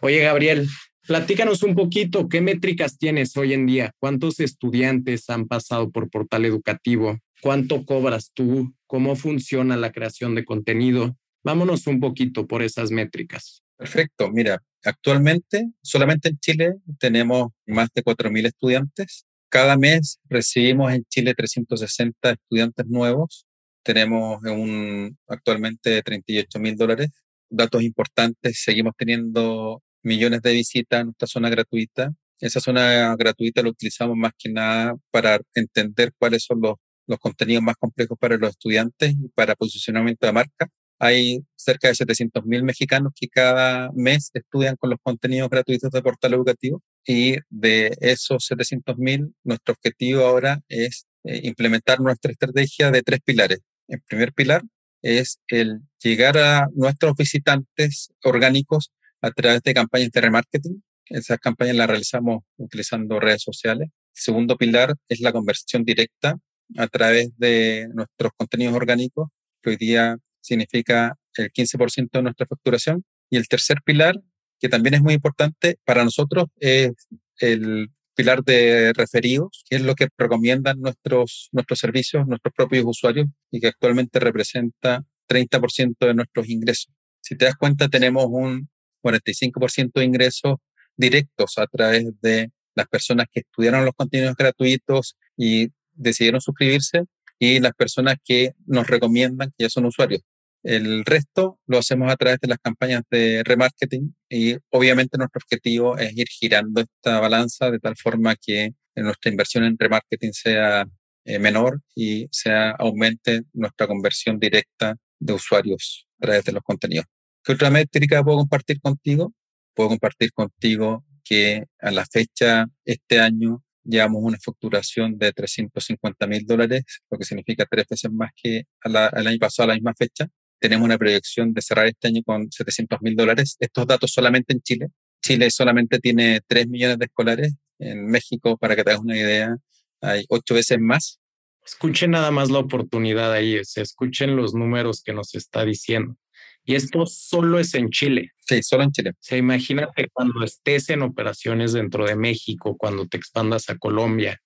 Oye, 0.00 0.20
Gabriel, 0.20 0.68
platícanos 1.06 1.62
un 1.62 1.74
poquito, 1.74 2.28
¿qué 2.28 2.40
métricas 2.40 2.98
tienes 2.98 3.36
hoy 3.36 3.52
en 3.52 3.66
día? 3.66 3.92
¿Cuántos 3.98 4.40
estudiantes 4.40 5.28
han 5.30 5.46
pasado 5.46 5.90
por 5.90 6.10
portal 6.10 6.44
educativo? 6.44 7.18
¿Cuánto 7.40 7.84
cobras 7.84 8.32
tú? 8.34 8.74
¿Cómo 8.86 9.16
funciona 9.16 9.76
la 9.76 9.92
creación 9.92 10.34
de 10.34 10.44
contenido? 10.44 11.16
Vámonos 11.42 11.86
un 11.86 12.00
poquito 12.00 12.46
por 12.46 12.62
esas 12.62 12.90
métricas. 12.90 13.62
Perfecto, 13.76 14.30
mira, 14.30 14.62
actualmente 14.84 15.70
solamente 15.82 16.28
en 16.28 16.38
Chile 16.38 16.74
tenemos 16.98 17.48
más 17.66 17.88
de 17.94 18.02
4.000 18.02 18.46
estudiantes 18.46 19.24
cada 19.50 19.76
mes 19.76 20.20
recibimos 20.28 20.92
en 20.92 21.04
Chile 21.06 21.34
360 21.34 22.30
estudiantes 22.30 22.86
nuevos. 22.86 23.46
Tenemos 23.82 24.40
un, 24.44 25.18
actualmente 25.26 26.00
38 26.02 26.58
mil 26.60 26.76
dólares. 26.76 27.08
Datos 27.50 27.82
importantes, 27.82 28.62
seguimos 28.62 28.94
teniendo 28.96 29.82
millones 30.02 30.42
de 30.42 30.52
visitas 30.52 31.00
a 31.00 31.04
nuestra 31.04 31.28
zona 31.28 31.50
gratuita. 31.50 32.12
Esa 32.40 32.60
zona 32.60 33.14
gratuita 33.16 33.62
la 33.62 33.70
utilizamos 33.70 34.16
más 34.16 34.32
que 34.38 34.50
nada 34.50 34.94
para 35.10 35.40
entender 35.54 36.12
cuáles 36.18 36.44
son 36.44 36.60
los, 36.60 36.74
los 37.06 37.18
contenidos 37.18 37.62
más 37.62 37.76
complejos 37.76 38.18
para 38.18 38.36
los 38.38 38.50
estudiantes 38.50 39.12
y 39.12 39.28
para 39.28 39.54
posicionamiento 39.54 40.26
de 40.26 40.32
marca. 40.32 40.68
Hay 40.98 41.40
cerca 41.56 41.88
de 41.88 41.94
700.000 41.94 42.62
mexicanos 42.62 43.12
que 43.18 43.28
cada 43.28 43.90
mes 43.94 44.30
estudian 44.34 44.76
con 44.76 44.90
los 44.90 44.98
contenidos 45.02 45.48
gratuitos 45.48 45.90
de 45.90 46.02
portal 46.02 46.34
educativo 46.34 46.82
y 47.06 47.38
de 47.48 47.96
esos 48.00 48.50
700.000, 48.50 49.32
nuestro 49.44 49.74
objetivo 49.74 50.24
ahora 50.26 50.60
es 50.68 51.06
eh, 51.24 51.40
implementar 51.44 52.00
nuestra 52.00 52.32
estrategia 52.32 52.90
de 52.90 53.02
tres 53.02 53.20
pilares. 53.24 53.60
El 53.88 54.02
primer 54.02 54.32
pilar 54.32 54.62
es 55.02 55.38
el 55.48 55.80
llegar 56.02 56.36
a 56.38 56.68
nuestros 56.74 57.14
visitantes 57.16 58.10
orgánicos 58.22 58.92
a 59.20 59.30
través 59.30 59.62
de 59.62 59.74
campañas 59.74 60.10
de 60.10 60.20
remarketing. 60.20 60.82
Esas 61.06 61.38
campañas 61.38 61.76
las 61.76 61.88
realizamos 61.88 62.42
utilizando 62.56 63.18
redes 63.18 63.42
sociales. 63.42 63.88
El 63.88 64.22
segundo 64.22 64.56
pilar 64.56 64.94
es 65.08 65.20
la 65.20 65.32
conversión 65.32 65.84
directa 65.84 66.36
a 66.76 66.86
través 66.86 67.30
de 67.36 67.88
nuestros 67.92 68.32
contenidos 68.36 68.74
orgánicos, 68.74 69.28
que 69.62 69.70
hoy 69.70 69.76
día 69.76 70.16
significa 70.40 71.16
el 71.36 71.50
15% 71.52 72.10
de 72.12 72.22
nuestra 72.22 72.46
facturación. 72.46 73.04
Y 73.28 73.36
el 73.36 73.48
tercer 73.48 73.78
pilar, 73.84 74.20
que 74.58 74.68
también 74.68 74.94
es 74.94 75.02
muy 75.02 75.14
importante 75.14 75.78
para 75.84 76.04
nosotros, 76.04 76.46
es 76.58 76.92
el 77.38 77.90
pilar 78.14 78.42
de 78.44 78.92
referidos, 78.94 79.64
que 79.68 79.76
es 79.76 79.82
lo 79.82 79.94
que 79.94 80.08
recomiendan 80.18 80.80
nuestros, 80.80 81.48
nuestros 81.52 81.78
servicios, 81.78 82.26
nuestros 82.26 82.52
propios 82.54 82.84
usuarios 82.86 83.26
y 83.50 83.60
que 83.60 83.68
actualmente 83.68 84.18
representa 84.20 85.04
30% 85.28 86.06
de 86.06 86.14
nuestros 86.14 86.48
ingresos. 86.48 86.92
Si 87.20 87.36
te 87.36 87.46
das 87.46 87.54
cuenta, 87.56 87.88
tenemos 87.88 88.26
un 88.28 88.68
45% 89.02 89.92
de 89.94 90.04
ingresos 90.04 90.54
directos 90.96 91.58
a 91.58 91.66
través 91.66 92.06
de 92.20 92.50
las 92.74 92.86
personas 92.88 93.26
que 93.32 93.40
estudiaron 93.40 93.84
los 93.84 93.94
contenidos 93.94 94.36
gratuitos 94.36 95.16
y 95.36 95.68
decidieron 95.92 96.40
suscribirse 96.40 97.04
y 97.38 97.58
las 97.60 97.72
personas 97.72 98.16
que 98.24 98.52
nos 98.66 98.86
recomiendan 98.86 99.50
que 99.56 99.64
ya 99.64 99.70
son 99.70 99.86
usuarios. 99.86 100.22
El 100.62 101.04
resto 101.06 101.58
lo 101.66 101.78
hacemos 101.78 102.12
a 102.12 102.16
través 102.16 102.38
de 102.40 102.48
las 102.48 102.58
campañas 102.58 103.02
de 103.10 103.42
remarketing 103.44 104.14
y 104.28 104.56
obviamente 104.68 105.16
nuestro 105.16 105.40
objetivo 105.42 105.96
es 105.96 106.14
ir 106.14 106.28
girando 106.28 106.82
esta 106.82 107.18
balanza 107.18 107.70
de 107.70 107.78
tal 107.78 107.96
forma 107.96 108.36
que 108.36 108.74
nuestra 108.94 109.30
inversión 109.30 109.64
en 109.64 109.78
remarketing 109.78 110.34
sea 110.34 110.86
eh, 111.24 111.38
menor 111.38 111.80
y 111.94 112.28
sea 112.30 112.72
aumente 112.72 113.44
nuestra 113.54 113.86
conversión 113.86 114.38
directa 114.38 114.96
de 115.18 115.32
usuarios 115.32 116.06
a 116.18 116.26
través 116.26 116.44
de 116.44 116.52
los 116.52 116.62
contenidos. 116.62 117.06
¿Qué 117.50 117.54
otra 117.54 117.70
métrica 117.70 118.22
puedo 118.22 118.38
compartir 118.38 118.80
contigo? 118.80 119.34
Puedo 119.74 119.88
compartir 119.88 120.32
contigo 120.32 121.04
que 121.24 121.64
a 121.80 121.90
la 121.90 122.06
fecha, 122.06 122.66
este 122.84 123.18
año, 123.18 123.64
llevamos 123.82 124.22
una 124.22 124.38
facturación 124.38 125.18
de 125.18 125.32
350 125.32 126.28
mil 126.28 126.46
dólares, 126.46 126.84
lo 127.10 127.18
que 127.18 127.24
significa 127.24 127.66
tres 127.68 127.86
veces 127.90 128.12
más 128.12 128.30
que 128.40 128.66
al 128.82 129.26
año 129.26 129.38
pasado 129.40 129.64
a 129.64 129.66
la 129.70 129.74
misma 129.74 129.94
fecha 129.98 130.28
tenemos 130.60 130.84
una 130.84 130.96
proyección 130.96 131.52
de 131.52 131.60
cerrar 131.60 131.88
este 131.88 132.06
año 132.06 132.22
con 132.24 132.52
700 132.52 133.02
mil 133.02 133.16
dólares. 133.16 133.56
Estos 133.58 133.84
datos 133.84 134.12
solamente 134.12 134.52
en 134.52 134.60
Chile. 134.60 134.86
Chile 135.20 135.50
solamente 135.50 135.98
tiene 135.98 136.42
3 136.46 136.68
millones 136.68 137.00
de 137.00 137.06
escolares. 137.06 137.56
En 137.80 138.06
México, 138.06 138.58
para 138.58 138.76
que 138.76 138.84
te 138.84 138.90
hagas 138.90 139.02
una 139.02 139.16
idea, 139.16 139.56
hay 140.00 140.24
ocho 140.28 140.54
veces 140.54 140.78
más. 140.78 141.18
Escuchen 141.66 142.12
nada 142.12 142.30
más 142.30 142.48
la 142.48 142.60
oportunidad 142.60 143.32
ahí, 143.32 143.58
se 143.64 143.82
escuchen 143.82 144.36
los 144.36 144.54
números 144.54 145.02
que 145.02 145.12
nos 145.12 145.34
está 145.34 145.64
diciendo. 145.64 146.16
Y 146.64 146.74
esto 146.74 147.06
solo 147.06 147.58
es 147.58 147.74
en 147.74 147.90
Chile. 147.90 148.32
Sí, 148.46 148.62
solo 148.62 148.84
en 148.84 148.92
Chile. 148.92 149.12
Se 149.20 149.36
imagina 149.36 149.88
que 149.94 150.08
cuando 150.12 150.44
estés 150.44 150.90
en 150.90 151.02
operaciones 151.02 151.72
dentro 151.72 152.06
de 152.06 152.16
México, 152.16 152.76
cuando 152.76 153.06
te 153.06 153.16
expandas 153.16 153.70
a 153.70 153.78
Colombia, 153.78 154.40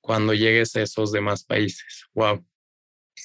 cuando 0.00 0.34
llegues 0.34 0.74
a 0.76 0.82
esos 0.82 1.12
demás 1.12 1.44
países. 1.44 2.04
Wow. 2.14 2.44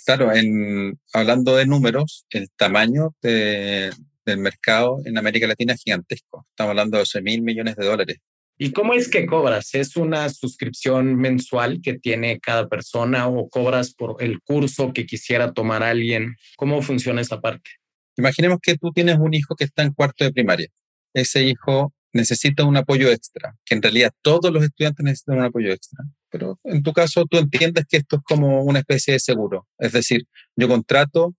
Claro, 0.05 0.33
en, 0.33 0.99
hablando 1.13 1.55
de 1.55 1.65
números, 1.65 2.25
el 2.29 2.49
tamaño 2.55 3.15
del 3.21 3.93
mercado 4.37 4.99
en 5.05 5.17
América 5.17 5.47
Latina 5.47 5.73
es 5.73 5.81
gigantesco. 5.81 6.45
Estamos 6.49 6.71
hablando 6.71 6.97
de 6.97 7.01
12 7.01 7.21
mil 7.21 7.41
millones 7.41 7.75
de 7.75 7.85
dólares. 7.85 8.17
¿Y 8.59 8.71
cómo 8.71 8.93
es 8.93 9.07
que 9.07 9.27
cobras? 9.27 9.75
¿Es 9.75 9.95
una 9.97 10.29
suscripción 10.29 11.15
mensual 11.15 11.79
que 11.81 11.99
tiene 11.99 12.39
cada 12.39 12.67
persona 12.67 13.27
o 13.27 13.49
cobras 13.49 13.93
por 13.93 14.15
el 14.19 14.41
curso 14.41 14.93
que 14.93 15.05
quisiera 15.05 15.53
tomar 15.53 15.83
alguien? 15.83 16.35
¿Cómo 16.55 16.81
funciona 16.81 17.21
esa 17.21 17.39
parte? 17.39 17.69
Imaginemos 18.17 18.59
que 18.61 18.77
tú 18.77 18.91
tienes 18.91 19.17
un 19.19 19.33
hijo 19.33 19.55
que 19.55 19.63
está 19.65 19.83
en 19.83 19.93
cuarto 19.93 20.23
de 20.23 20.33
primaria. 20.33 20.67
Ese 21.13 21.43
hijo 21.43 21.93
necesita 22.13 22.63
un 22.63 22.75
apoyo 22.75 23.09
extra, 23.11 23.55
que 23.63 23.75
en 23.75 23.81
realidad 23.81 24.11
todos 24.21 24.51
los 24.51 24.63
estudiantes 24.63 25.03
necesitan 25.03 25.37
un 25.37 25.45
apoyo 25.45 25.71
extra. 25.71 26.03
Pero 26.29 26.59
en 26.63 26.81
tu 26.83 26.91
caso 26.93 27.25
tú 27.25 27.37
entiendes 27.37 27.85
que 27.87 27.97
esto 27.97 28.17
es 28.17 28.21
como 28.23 28.63
una 28.63 28.79
especie 28.79 29.13
de 29.13 29.19
seguro. 29.19 29.67
Es 29.77 29.91
decir, 29.93 30.25
yo 30.55 30.67
contrato 30.67 31.35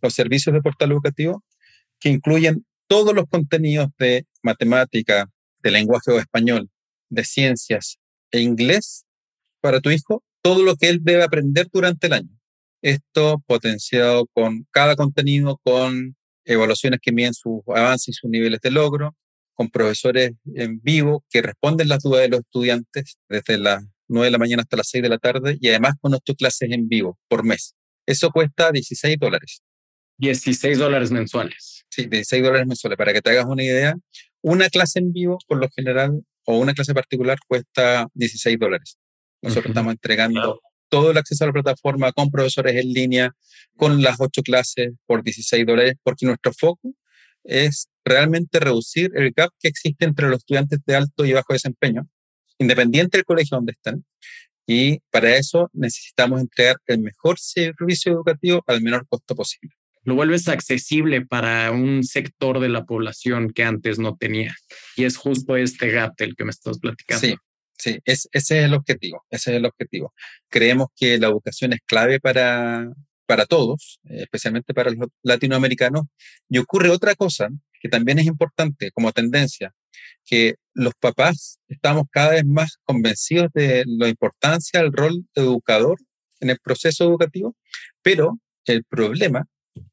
los 0.00 0.14
servicios 0.14 0.54
de 0.54 0.62
portal 0.62 0.90
educativo 0.90 1.44
que 2.00 2.08
incluyen 2.08 2.66
todos 2.88 3.14
los 3.14 3.26
contenidos 3.28 3.88
de 3.98 4.26
matemática, 4.42 5.30
de 5.62 5.70
lenguaje 5.70 6.10
o 6.10 6.18
español, 6.18 6.68
de 7.08 7.24
ciencias 7.24 7.98
e 8.30 8.40
inglés 8.40 9.04
para 9.60 9.80
tu 9.80 9.90
hijo, 9.90 10.24
todo 10.42 10.62
lo 10.64 10.76
que 10.76 10.88
él 10.88 10.98
debe 11.02 11.22
aprender 11.22 11.68
durante 11.72 12.08
el 12.08 12.14
año. 12.14 12.40
Esto 12.82 13.40
potenciado 13.46 14.26
con 14.32 14.66
cada 14.72 14.96
contenido, 14.96 15.60
con 15.62 16.16
evaluaciones 16.44 17.00
que 17.00 17.12
miden 17.12 17.34
sus 17.34 17.60
avances 17.68 18.08
y 18.08 18.12
sus 18.12 18.30
niveles 18.30 18.60
de 18.60 18.70
logro, 18.70 19.16
con 19.54 19.70
profesores 19.70 20.32
en 20.54 20.80
vivo 20.82 21.24
que 21.30 21.42
responden 21.42 21.88
las 21.88 22.02
dudas 22.02 22.22
de 22.22 22.28
los 22.28 22.40
estudiantes 22.40 23.16
desde 23.28 23.58
las 23.58 23.84
9 24.08 24.26
de 24.26 24.30
la 24.30 24.38
mañana 24.38 24.62
hasta 24.62 24.76
las 24.76 24.88
6 24.88 25.02
de 25.02 25.08
la 25.08 25.18
tarde 25.18 25.58
y 25.60 25.68
además 25.68 25.94
con 26.00 26.14
ocho 26.14 26.34
clases 26.34 26.70
en 26.70 26.88
vivo 26.88 27.18
por 27.28 27.44
mes. 27.44 27.74
Eso 28.06 28.30
cuesta 28.30 28.72
16 28.72 29.16
dólares. 29.18 29.62
16 30.18 30.78
dólares 30.78 31.10
mensuales. 31.10 31.84
Sí, 31.88 32.06
16 32.06 32.42
dólares 32.42 32.66
mensuales. 32.66 32.96
Para 32.96 33.12
que 33.12 33.22
te 33.22 33.30
hagas 33.30 33.46
una 33.46 33.62
idea, 33.62 33.94
una 34.42 34.68
clase 34.68 34.98
en 34.98 35.12
vivo, 35.12 35.38
por 35.46 35.58
lo 35.58 35.68
general, 35.74 36.22
o 36.44 36.58
una 36.58 36.74
clase 36.74 36.94
particular, 36.94 37.38
cuesta 37.46 38.08
16 38.14 38.58
dólares. 38.58 38.98
Nosotros 39.42 39.70
estamos 39.70 39.92
entregando 39.92 40.60
todo 40.92 41.10
el 41.10 41.16
acceso 41.16 41.44
a 41.44 41.46
la 41.46 41.54
plataforma 41.54 42.12
con 42.12 42.30
profesores 42.30 42.76
en 42.76 42.92
línea, 42.92 43.34
con 43.76 44.02
las 44.02 44.20
ocho 44.20 44.42
clases 44.42 44.92
por 45.06 45.22
16 45.22 45.64
dólares, 45.64 45.94
porque 46.02 46.26
nuestro 46.26 46.52
foco 46.52 46.94
es 47.44 47.88
realmente 48.04 48.60
reducir 48.60 49.10
el 49.14 49.32
gap 49.34 49.50
que 49.58 49.68
existe 49.68 50.04
entre 50.04 50.28
los 50.28 50.40
estudiantes 50.40 50.80
de 50.84 50.94
alto 50.94 51.24
y 51.24 51.32
bajo 51.32 51.54
desempeño 51.54 52.06
independiente 52.58 53.16
del 53.16 53.24
colegio 53.24 53.56
donde 53.56 53.72
están. 53.72 54.04
Y 54.66 54.98
para 55.10 55.34
eso 55.34 55.70
necesitamos 55.72 56.42
entregar 56.42 56.76
el 56.86 56.98
mejor 56.98 57.38
servicio 57.38 58.12
educativo 58.12 58.62
al 58.66 58.82
menor 58.82 59.06
costo 59.08 59.34
posible. 59.34 59.74
Lo 60.04 60.14
vuelves 60.14 60.46
accesible 60.46 61.24
para 61.24 61.70
un 61.70 62.04
sector 62.04 62.60
de 62.60 62.68
la 62.68 62.84
población 62.84 63.50
que 63.50 63.64
antes 63.64 63.98
no 63.98 64.14
tenía. 64.16 64.54
Y 64.94 65.04
es 65.04 65.16
justo 65.16 65.56
este 65.56 65.90
gap 65.90 66.14
del 66.18 66.36
que 66.36 66.44
me 66.44 66.50
estás 66.50 66.78
platicando. 66.78 67.26
Sí, 67.26 67.34
sí, 67.82 67.98
ese 68.04 68.28
es 68.32 68.50
el 68.50 68.74
objetivo. 68.74 69.24
Ese 69.30 69.50
es 69.52 69.56
el 69.56 69.66
objetivo. 69.66 70.14
Creemos 70.48 70.88
que 70.96 71.18
la 71.18 71.28
educación 71.28 71.72
es 71.72 71.80
clave 71.86 72.20
para, 72.20 72.88
para 73.26 73.46
todos, 73.46 73.98
especialmente 74.04 74.74
para 74.74 74.90
los 74.90 75.08
latinoamericanos. 75.22 76.04
Y 76.48 76.58
ocurre 76.58 76.90
otra 76.90 77.14
cosa 77.14 77.48
que 77.80 77.88
también 77.88 78.18
es 78.20 78.26
importante 78.26 78.92
como 78.92 79.10
tendencia, 79.12 79.74
que 80.24 80.54
los 80.74 80.94
papás 80.94 81.58
estamos 81.68 82.04
cada 82.10 82.30
vez 82.30 82.44
más 82.44 82.78
convencidos 82.84 83.48
de 83.54 83.84
la 83.86 84.08
importancia 84.08 84.80
del 84.80 84.92
rol 84.92 85.26
educador 85.34 85.98
en 86.40 86.50
el 86.50 86.58
proceso 86.60 87.04
educativo, 87.04 87.56
pero 88.02 88.38
el 88.66 88.84
problema 88.84 89.46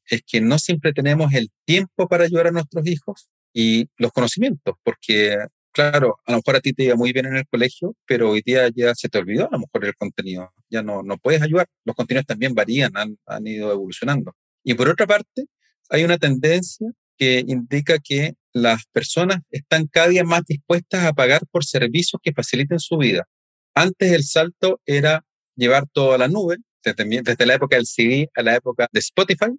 es 0.06 0.22
que 0.24 0.40
no 0.40 0.58
siempre 0.58 0.92
tenemos 0.92 1.32
el 1.34 1.50
tiempo 1.64 2.08
para 2.08 2.24
ayudar 2.24 2.48
a 2.48 2.52
nuestros 2.52 2.86
hijos 2.86 3.28
y 3.52 3.88
los 3.96 4.12
conocimientos, 4.12 4.76
porque 4.84 5.36
claro, 5.72 6.18
a 6.26 6.32
lo 6.32 6.38
mejor 6.38 6.56
a 6.56 6.60
ti 6.60 6.72
te 6.72 6.84
iba 6.84 6.96
muy 6.96 7.12
bien 7.12 7.26
en 7.26 7.36
el 7.36 7.46
colegio, 7.48 7.94
pero 8.06 8.30
hoy 8.30 8.42
día 8.44 8.68
ya 8.74 8.94
se 8.94 9.08
te 9.08 9.18
olvidó 9.18 9.46
a 9.46 9.50
lo 9.52 9.60
mejor 9.60 9.84
el 9.84 9.94
contenido, 9.96 10.52
ya 10.68 10.82
no, 10.82 11.02
no 11.02 11.18
puedes 11.18 11.42
ayudar, 11.42 11.66
los 11.84 11.96
contenidos 11.96 12.26
también 12.26 12.54
varían, 12.54 12.96
han, 12.96 13.16
han 13.26 13.46
ido 13.46 13.72
evolucionando. 13.72 14.34
Y 14.64 14.74
por 14.74 14.88
otra 14.88 15.06
parte, 15.06 15.46
hay 15.88 16.04
una 16.04 16.18
tendencia 16.18 16.90
que 17.16 17.44
indica 17.46 17.98
que 17.98 18.34
las 18.52 18.84
personas 18.86 19.40
están 19.50 19.86
cada 19.86 20.08
día 20.08 20.24
más 20.24 20.44
dispuestas 20.46 21.04
a 21.04 21.12
pagar 21.12 21.42
por 21.50 21.64
servicios 21.64 22.20
que 22.22 22.32
faciliten 22.32 22.78
su 22.78 22.96
vida. 22.96 23.28
Antes 23.74 24.12
el 24.12 24.24
salto 24.24 24.80
era 24.86 25.24
llevar 25.54 25.86
todo 25.92 26.14
a 26.14 26.18
la 26.18 26.28
nube, 26.28 26.56
desde, 26.82 27.46
la 27.46 27.54
época 27.54 27.76
del 27.76 27.86
CD 27.86 28.30
a 28.34 28.42
la 28.42 28.56
época 28.56 28.88
de 28.90 29.00
Spotify, 29.00 29.50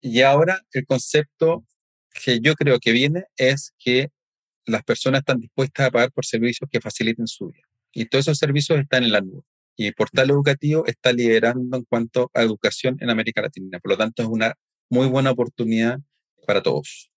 y 0.00 0.20
ahora 0.20 0.60
el 0.72 0.86
concepto 0.86 1.64
que 2.22 2.40
yo 2.40 2.54
creo 2.54 2.78
que 2.78 2.92
viene 2.92 3.24
es 3.36 3.72
que 3.78 4.08
las 4.68 4.84
personas 4.84 5.20
están 5.20 5.40
dispuestas 5.40 5.86
a 5.86 5.90
pagar 5.90 6.12
por 6.12 6.24
servicios 6.24 6.68
que 6.70 6.80
faciliten 6.80 7.26
su 7.26 7.48
vida. 7.48 7.66
Y 7.92 8.06
todos 8.06 8.26
esos 8.26 8.38
servicios 8.38 8.78
están 8.78 9.04
en 9.04 9.12
la 9.12 9.20
nube. 9.20 9.42
Y 9.76 9.86
el 9.86 9.94
portal 9.94 10.30
educativo 10.30 10.84
está 10.86 11.12
liderando 11.12 11.76
en 11.76 11.84
cuanto 11.84 12.30
a 12.34 12.42
educación 12.42 12.96
en 13.00 13.10
América 13.10 13.42
Latina. 13.42 13.78
Por 13.78 13.92
lo 13.92 13.96
tanto, 13.96 14.22
es 14.22 14.28
una 14.28 14.54
muy 14.90 15.06
buena 15.06 15.30
oportunidad 15.30 15.98
para 16.46 16.62
todos. 16.62 17.10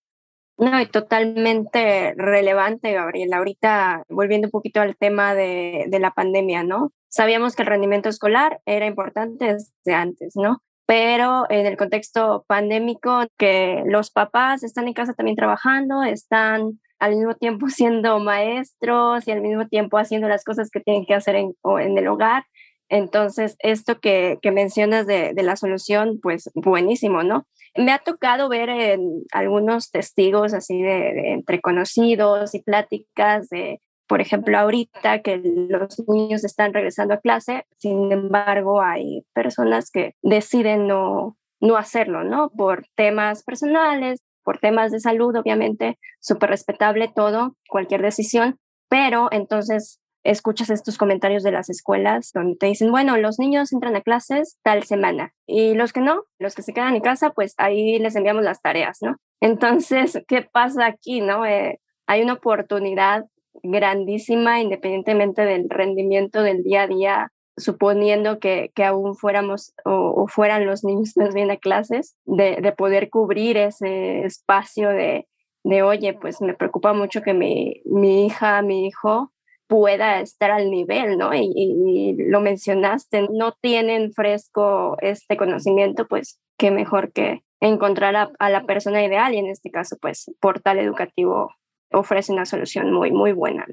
No, 0.58 0.80
y 0.80 0.86
totalmente 0.86 2.14
relevante, 2.16 2.92
Gabriel. 2.92 3.32
Ahorita, 3.32 4.04
volviendo 4.08 4.46
un 4.46 4.52
poquito 4.52 4.80
al 4.80 4.96
tema 4.96 5.34
de, 5.34 5.86
de, 5.88 5.98
la 5.98 6.12
pandemia, 6.12 6.62
¿no? 6.62 6.92
Sabíamos 7.08 7.56
que 7.56 7.62
el 7.62 7.68
rendimiento 7.68 8.08
escolar 8.08 8.60
era 8.64 8.86
importante 8.86 9.54
desde 9.54 9.94
antes, 9.94 10.34
¿no? 10.36 10.62
Pero 10.86 11.46
en 11.48 11.66
el 11.66 11.76
contexto 11.76 12.44
pandémico, 12.46 13.26
que 13.38 13.82
los 13.86 14.10
papás 14.10 14.62
están 14.62 14.88
en 14.88 14.94
casa 14.94 15.14
también 15.14 15.36
trabajando, 15.36 16.02
están 16.02 16.80
al 17.02 17.16
mismo 17.16 17.34
tiempo 17.34 17.66
siendo 17.68 18.18
maestros 18.20 19.26
y 19.26 19.32
al 19.32 19.42
mismo 19.42 19.66
tiempo 19.66 19.98
haciendo 19.98 20.28
las 20.28 20.44
cosas 20.44 20.70
que 20.70 20.80
tienen 20.80 21.04
que 21.04 21.14
hacer 21.14 21.34
en, 21.34 21.54
en 21.80 21.98
el 21.98 22.08
hogar. 22.08 22.44
Entonces, 22.88 23.56
esto 23.60 24.00
que, 24.00 24.38
que 24.42 24.52
mencionas 24.52 25.06
de, 25.06 25.32
de 25.34 25.42
la 25.42 25.56
solución, 25.56 26.20
pues 26.22 26.50
buenísimo, 26.54 27.22
¿no? 27.22 27.46
Me 27.74 27.90
ha 27.90 27.98
tocado 27.98 28.48
ver 28.48 28.68
en 28.68 29.24
algunos 29.32 29.90
testigos 29.90 30.52
así 30.52 30.80
de, 30.82 31.32
entre 31.32 31.60
conocidos 31.60 32.54
y 32.54 32.62
pláticas 32.62 33.48
de, 33.48 33.80
por 34.06 34.20
ejemplo, 34.20 34.58
ahorita 34.58 35.22
que 35.22 35.40
los 35.42 36.06
niños 36.06 36.44
están 36.44 36.74
regresando 36.74 37.14
a 37.14 37.20
clase, 37.20 37.64
sin 37.78 38.12
embargo, 38.12 38.82
hay 38.82 39.24
personas 39.32 39.90
que 39.90 40.14
deciden 40.20 40.86
no, 40.86 41.38
no 41.60 41.76
hacerlo, 41.78 42.24
¿no? 42.24 42.50
Por 42.50 42.84
temas 42.94 43.42
personales, 43.42 44.20
por 44.42 44.58
temas 44.58 44.92
de 44.92 45.00
salud, 45.00 45.34
obviamente, 45.36 45.98
súper 46.20 46.50
respetable 46.50 47.10
todo, 47.14 47.56
cualquier 47.68 48.02
decisión, 48.02 48.58
pero 48.88 49.28
entonces 49.30 50.00
escuchas 50.24 50.70
estos 50.70 50.98
comentarios 50.98 51.42
de 51.42 51.52
las 51.52 51.68
escuelas 51.68 52.30
donde 52.32 52.56
te 52.56 52.66
dicen, 52.66 52.90
bueno, 52.90 53.16
los 53.16 53.38
niños 53.38 53.72
entran 53.72 53.96
a 53.96 54.02
clases 54.02 54.58
tal 54.62 54.84
semana 54.84 55.32
y 55.46 55.74
los 55.74 55.92
que 55.92 56.00
no, 56.00 56.24
los 56.38 56.54
que 56.54 56.62
se 56.62 56.72
quedan 56.72 56.94
en 56.94 57.00
casa, 57.00 57.30
pues 57.30 57.54
ahí 57.58 57.98
les 57.98 58.14
enviamos 58.16 58.44
las 58.44 58.60
tareas, 58.62 58.98
¿no? 59.00 59.16
Entonces, 59.40 60.22
¿qué 60.28 60.42
pasa 60.42 60.86
aquí, 60.86 61.20
no? 61.20 61.44
Eh, 61.44 61.80
hay 62.06 62.22
una 62.22 62.34
oportunidad 62.34 63.24
grandísima 63.62 64.60
independientemente 64.60 65.42
del 65.42 65.68
rendimiento 65.68 66.42
del 66.42 66.62
día 66.62 66.82
a 66.82 66.86
día, 66.86 67.32
suponiendo 67.56 68.38
que, 68.38 68.70
que 68.74 68.84
aún 68.84 69.14
fuéramos 69.14 69.74
o, 69.84 70.26
fueran 70.28 70.66
los 70.66 70.84
niños 70.84 71.16
más 71.16 71.34
bien 71.34 71.50
a 71.50 71.56
clases, 71.56 72.16
de, 72.24 72.56
de 72.60 72.72
poder 72.72 73.10
cubrir 73.10 73.56
ese 73.56 74.24
espacio 74.24 74.88
de, 74.88 75.26
de, 75.64 75.82
oye, 75.82 76.14
pues 76.14 76.40
me 76.40 76.54
preocupa 76.54 76.92
mucho 76.92 77.22
que 77.22 77.34
mi, 77.34 77.82
mi 77.84 78.26
hija, 78.26 78.62
mi 78.62 78.86
hijo 78.86 79.32
pueda 79.66 80.20
estar 80.20 80.50
al 80.50 80.70
nivel, 80.70 81.16
¿no? 81.16 81.30
Y, 81.34 82.14
lo 82.18 82.40
mencionaste, 82.40 83.28
no 83.30 83.52
tienen 83.60 84.12
fresco 84.12 84.96
este 85.00 85.36
conocimiento, 85.36 86.06
pues 86.08 86.40
qué 86.58 86.70
mejor 86.70 87.12
que 87.12 87.42
encontrar 87.60 88.16
a, 88.16 88.30
a, 88.38 88.50
la 88.50 88.64
persona 88.64 89.04
ideal 89.04 89.34
y 89.34 89.38
en 89.38 89.46
este 89.46 89.70
caso, 89.70 89.96
pues 90.00 90.30
Portal 90.40 90.78
Educativo 90.78 91.54
ofrece 91.90 92.32
una 92.32 92.44
solución 92.44 92.92
muy, 92.92 93.12
muy 93.12 93.32
buena. 93.32 93.66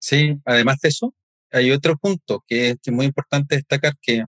Sí, 0.00 0.36
además 0.44 0.80
de 0.80 0.88
eso, 0.88 1.14
hay 1.56 1.70
otro 1.70 1.96
punto 1.96 2.44
que 2.46 2.70
es 2.70 2.92
muy 2.92 3.06
importante 3.06 3.56
destacar 3.56 3.94
que 4.00 4.24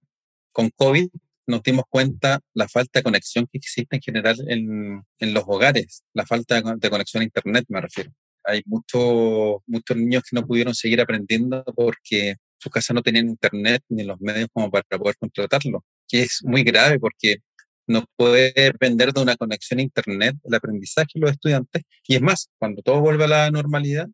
con 0.53 0.71
COVID 0.71 1.09
nos 1.47 1.62
dimos 1.62 1.85
cuenta 1.88 2.41
la 2.55 2.69
falta 2.69 2.99
de 2.99 3.03
conexión 3.03 3.47
que 3.51 3.59
existe 3.59 3.97
en 3.97 4.03
general 4.03 4.37
en, 4.49 5.03
en 5.19 5.35
los 5.35 5.45
hogares, 5.47 6.03
la 6.12 6.27
falta 6.27 6.61
de 6.61 6.91
conexión 6.91 7.23
a 7.23 7.25
Internet 7.25 7.64
me 7.69 7.81
refiero. 7.81 8.11
Hay 8.45 8.62
muchos 8.67 9.61
muchos 9.67 9.97
niños 9.97 10.23
que 10.23 10.37
no 10.37 10.47
pudieron 10.47 10.75
seguir 10.75 11.01
aprendiendo 11.01 11.64
porque 11.77 12.37
su 12.59 12.71
casa 12.71 12.93
no 12.93 13.03
tenían 13.03 13.29
Internet 13.29 13.83
ni 13.88 14.05
los 14.05 14.21
medios 14.21 14.49
como 14.53 14.71
para 14.71 14.85
poder 14.99 15.17
contratarlo, 15.17 15.85
que 16.09 16.23
es 16.23 16.41
muy 16.45 16.62
grave 16.62 16.99
porque 16.99 17.38
no 17.87 18.05
puede 18.17 18.53
depender 18.55 19.12
de 19.12 19.23
una 19.23 19.37
conexión 19.37 19.81
a 19.81 19.83
Internet 19.83 20.37
el 20.45 20.55
aprendizaje 20.55 21.12
de 21.14 21.21
los 21.21 21.31
estudiantes. 21.33 21.83
Y 22.07 22.17
es 22.17 22.21
más, 22.21 22.51
cuando 22.59 22.83
todo 22.83 23.01
vuelva 23.01 23.25
a 23.25 23.29
la 23.29 23.51
normalidad, 23.51 24.07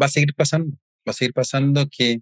va 0.00 0.06
a 0.06 0.10
seguir 0.10 0.34
pasando. 0.34 0.76
Va 1.06 1.10
a 1.10 1.14
seguir 1.14 1.32
pasando 1.32 1.86
que 1.90 2.20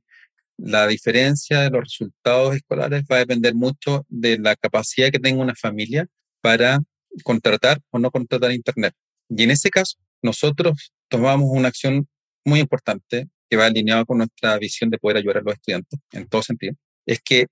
la 0.64 0.86
diferencia 0.86 1.60
de 1.60 1.70
los 1.70 1.82
resultados 1.82 2.54
escolares 2.54 3.02
va 3.10 3.16
a 3.16 3.20
depender 3.20 3.54
mucho 3.54 4.06
de 4.08 4.38
la 4.38 4.54
capacidad 4.54 5.10
que 5.10 5.18
tenga 5.18 5.42
una 5.42 5.54
familia 5.54 6.06
para 6.40 6.78
contratar 7.24 7.80
o 7.90 7.98
no 7.98 8.10
contratar 8.10 8.52
Internet. 8.52 8.94
Y 9.28 9.42
en 9.42 9.50
ese 9.50 9.70
caso, 9.70 9.98
nosotros 10.22 10.92
tomamos 11.08 11.48
una 11.50 11.68
acción 11.68 12.08
muy 12.44 12.60
importante 12.60 13.28
que 13.50 13.56
va 13.56 13.66
alineada 13.66 14.04
con 14.04 14.18
nuestra 14.18 14.56
visión 14.58 14.88
de 14.90 14.98
poder 14.98 15.18
ayudar 15.18 15.38
a 15.38 15.42
los 15.42 15.54
estudiantes 15.54 15.98
en 16.12 16.28
todo 16.28 16.42
sentido. 16.42 16.74
Es 17.06 17.20
que 17.20 17.46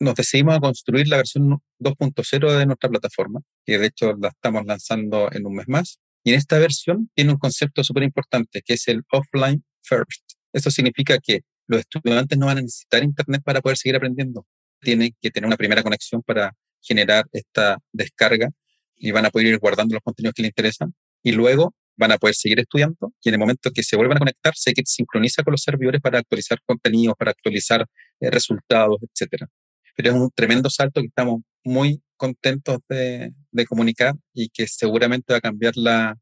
nos 0.00 0.14
decidimos 0.14 0.56
a 0.56 0.60
construir 0.60 1.06
la 1.08 1.18
versión 1.18 1.58
2.0 1.78 2.58
de 2.58 2.66
nuestra 2.66 2.88
plataforma, 2.88 3.40
que 3.64 3.78
de 3.78 3.86
hecho 3.86 4.14
la 4.14 4.28
estamos 4.28 4.64
lanzando 4.64 5.30
en 5.32 5.46
un 5.46 5.54
mes 5.54 5.68
más. 5.68 5.98
Y 6.24 6.32
en 6.32 6.38
esta 6.38 6.58
versión 6.58 7.10
tiene 7.14 7.32
un 7.32 7.38
concepto 7.38 7.84
súper 7.84 8.04
importante, 8.04 8.62
que 8.64 8.74
es 8.74 8.88
el 8.88 9.02
offline 9.12 9.62
first. 9.82 10.22
Eso 10.52 10.70
significa 10.70 11.18
que 11.18 11.42
los 11.66 11.80
estudiantes 11.80 12.38
no 12.38 12.46
van 12.46 12.58
a 12.58 12.62
necesitar 12.62 13.02
Internet 13.02 13.42
para 13.44 13.60
poder 13.60 13.76
seguir 13.76 13.96
aprendiendo. 13.96 14.46
Tienen 14.80 15.14
que 15.20 15.30
tener 15.30 15.46
una 15.46 15.56
primera 15.56 15.82
conexión 15.82 16.22
para 16.22 16.52
generar 16.82 17.26
esta 17.32 17.78
descarga 17.92 18.50
y 18.96 19.10
van 19.10 19.26
a 19.26 19.30
poder 19.30 19.48
ir 19.48 19.58
guardando 19.58 19.94
los 19.94 20.02
contenidos 20.02 20.34
que 20.34 20.42
les 20.42 20.50
interesan. 20.50 20.94
Y 21.22 21.32
luego 21.32 21.74
van 21.96 22.12
a 22.12 22.18
poder 22.18 22.34
seguir 22.34 22.60
estudiando 22.60 23.12
y 23.22 23.28
en 23.28 23.34
el 23.34 23.40
momento 23.40 23.70
que 23.70 23.82
se 23.82 23.96
vuelvan 23.96 24.16
a 24.18 24.20
conectar, 24.20 24.54
se 24.56 24.72
sincroniza 24.84 25.42
con 25.42 25.52
los 25.52 25.62
servidores 25.62 26.00
para 26.00 26.18
actualizar 26.18 26.58
contenidos, 26.66 27.14
para 27.16 27.30
actualizar 27.30 27.86
eh, 28.20 28.30
resultados, 28.30 28.98
etcétera 29.02 29.48
pero 29.94 30.10
es 30.10 30.16
un 30.16 30.30
tremendo 30.30 30.70
salto 30.70 31.00
que 31.00 31.06
estamos 31.08 31.42
muy 31.62 32.02
contentos 32.16 32.78
de, 32.88 33.32
de 33.50 33.66
comunicar 33.66 34.14
y 34.32 34.48
que 34.48 34.66
seguramente 34.66 35.32
va 35.32 35.38
a 35.38 35.40
cambiar 35.40 35.76
la, 35.76 36.16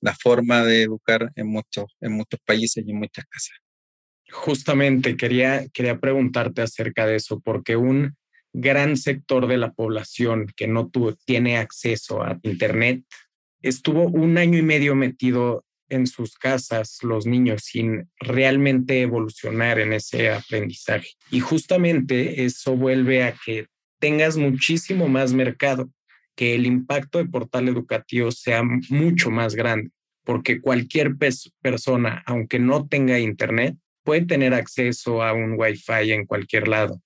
la, 0.00 0.14
forma 0.14 0.64
de 0.64 0.82
educar 0.82 1.30
en 1.36 1.46
muchos, 1.46 1.96
en 2.00 2.12
muchos 2.12 2.40
países 2.44 2.84
y 2.86 2.90
en 2.90 2.98
muchas 2.98 3.24
casas. 3.26 3.59
Justamente 4.30 5.16
quería, 5.16 5.66
quería 5.68 5.98
preguntarte 5.98 6.62
acerca 6.62 7.06
de 7.06 7.16
eso, 7.16 7.40
porque 7.40 7.76
un 7.76 8.16
gran 8.52 8.96
sector 8.96 9.46
de 9.46 9.58
la 9.58 9.72
población 9.72 10.46
que 10.56 10.66
no 10.66 10.88
tuvo, 10.88 11.14
tiene 11.24 11.56
acceso 11.58 12.22
a 12.22 12.38
Internet 12.42 13.04
estuvo 13.62 14.04
un 14.04 14.38
año 14.38 14.58
y 14.58 14.62
medio 14.62 14.94
metido 14.94 15.64
en 15.88 16.06
sus 16.06 16.36
casas 16.36 16.98
los 17.02 17.26
niños 17.26 17.62
sin 17.64 18.08
realmente 18.20 19.02
evolucionar 19.02 19.80
en 19.80 19.92
ese 19.92 20.30
aprendizaje. 20.30 21.08
Y 21.30 21.40
justamente 21.40 22.44
eso 22.44 22.76
vuelve 22.76 23.24
a 23.24 23.34
que 23.44 23.66
tengas 23.98 24.36
muchísimo 24.36 25.08
más 25.08 25.32
mercado, 25.32 25.90
que 26.36 26.54
el 26.54 26.64
impacto 26.64 27.18
de 27.18 27.26
portal 27.26 27.68
educativo 27.68 28.30
sea 28.30 28.62
mucho 28.62 29.30
más 29.30 29.54
grande, 29.54 29.90
porque 30.24 30.60
cualquier 30.60 31.16
persona, 31.60 32.22
aunque 32.24 32.60
no 32.60 32.86
tenga 32.86 33.18
internet, 33.18 33.76
puede 34.10 34.26
tener 34.26 34.54
acceso 34.54 35.22
a 35.22 35.32
un 35.32 35.54
Wi-Fi 35.56 36.10
en 36.10 36.26
cualquier 36.26 36.66
lado 36.66 37.00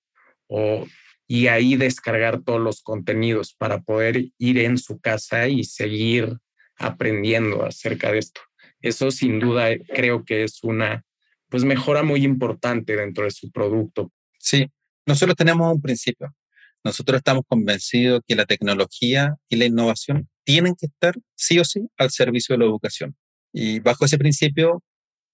o, 0.47 0.87
y 1.29 1.49
ahí 1.49 1.77
descargar 1.77 2.41
todos 2.43 2.63
los 2.63 2.81
contenidos 2.81 3.53
para 3.53 3.83
poder 3.83 4.29
ir 4.39 4.59
en 4.61 4.79
su 4.79 4.99
casa 4.99 5.47
y 5.47 5.65
seguir 5.65 6.39
aprendiendo 6.79 7.63
acerca 7.63 8.11
de 8.11 8.21
esto. 8.21 8.41
Eso 8.81 9.11
sin 9.11 9.39
duda 9.39 9.69
creo 9.95 10.25
que 10.25 10.45
es 10.45 10.65
una 10.65 11.05
pues 11.51 11.65
mejora 11.65 12.03
muy 12.03 12.25
importante 12.25 12.97
dentro 12.97 13.25
de 13.25 13.33
su 13.33 13.53
producto. 13.53 14.11
Sí, 14.39 14.67
nosotros 15.05 15.37
tenemos 15.37 15.75
un 15.75 15.83
principio. 15.83 16.35
Nosotros 16.83 17.19
estamos 17.19 17.45
convencidos 17.47 18.23
que 18.27 18.35
la 18.35 18.47
tecnología 18.47 19.37
y 19.51 19.57
la 19.57 19.67
innovación 19.67 20.27
tienen 20.43 20.75
que 20.75 20.87
estar 20.87 21.15
sí 21.35 21.59
o 21.59 21.67
sí 21.67 21.87
al 21.99 22.11
servicio 22.11 22.55
de 22.55 22.61
la 22.61 22.65
educación. 22.65 23.15
Y 23.53 23.81
bajo 23.81 24.07
ese 24.07 24.17
principio 24.17 24.83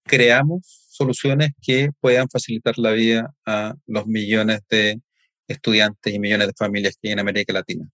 creamos 0.03 0.80
soluciones 1.01 1.51
que 1.61 1.89
puedan 1.99 2.29
facilitar 2.29 2.77
la 2.77 2.91
vida 2.91 3.33
a 3.45 3.73
los 3.87 4.05
millones 4.05 4.61
de 4.69 5.01
estudiantes 5.47 6.13
y 6.13 6.19
millones 6.19 6.47
de 6.47 6.53
familias 6.57 6.97
que 7.01 7.09
hay 7.09 7.13
en 7.13 7.19
América 7.19 7.53
Latina 7.53 7.89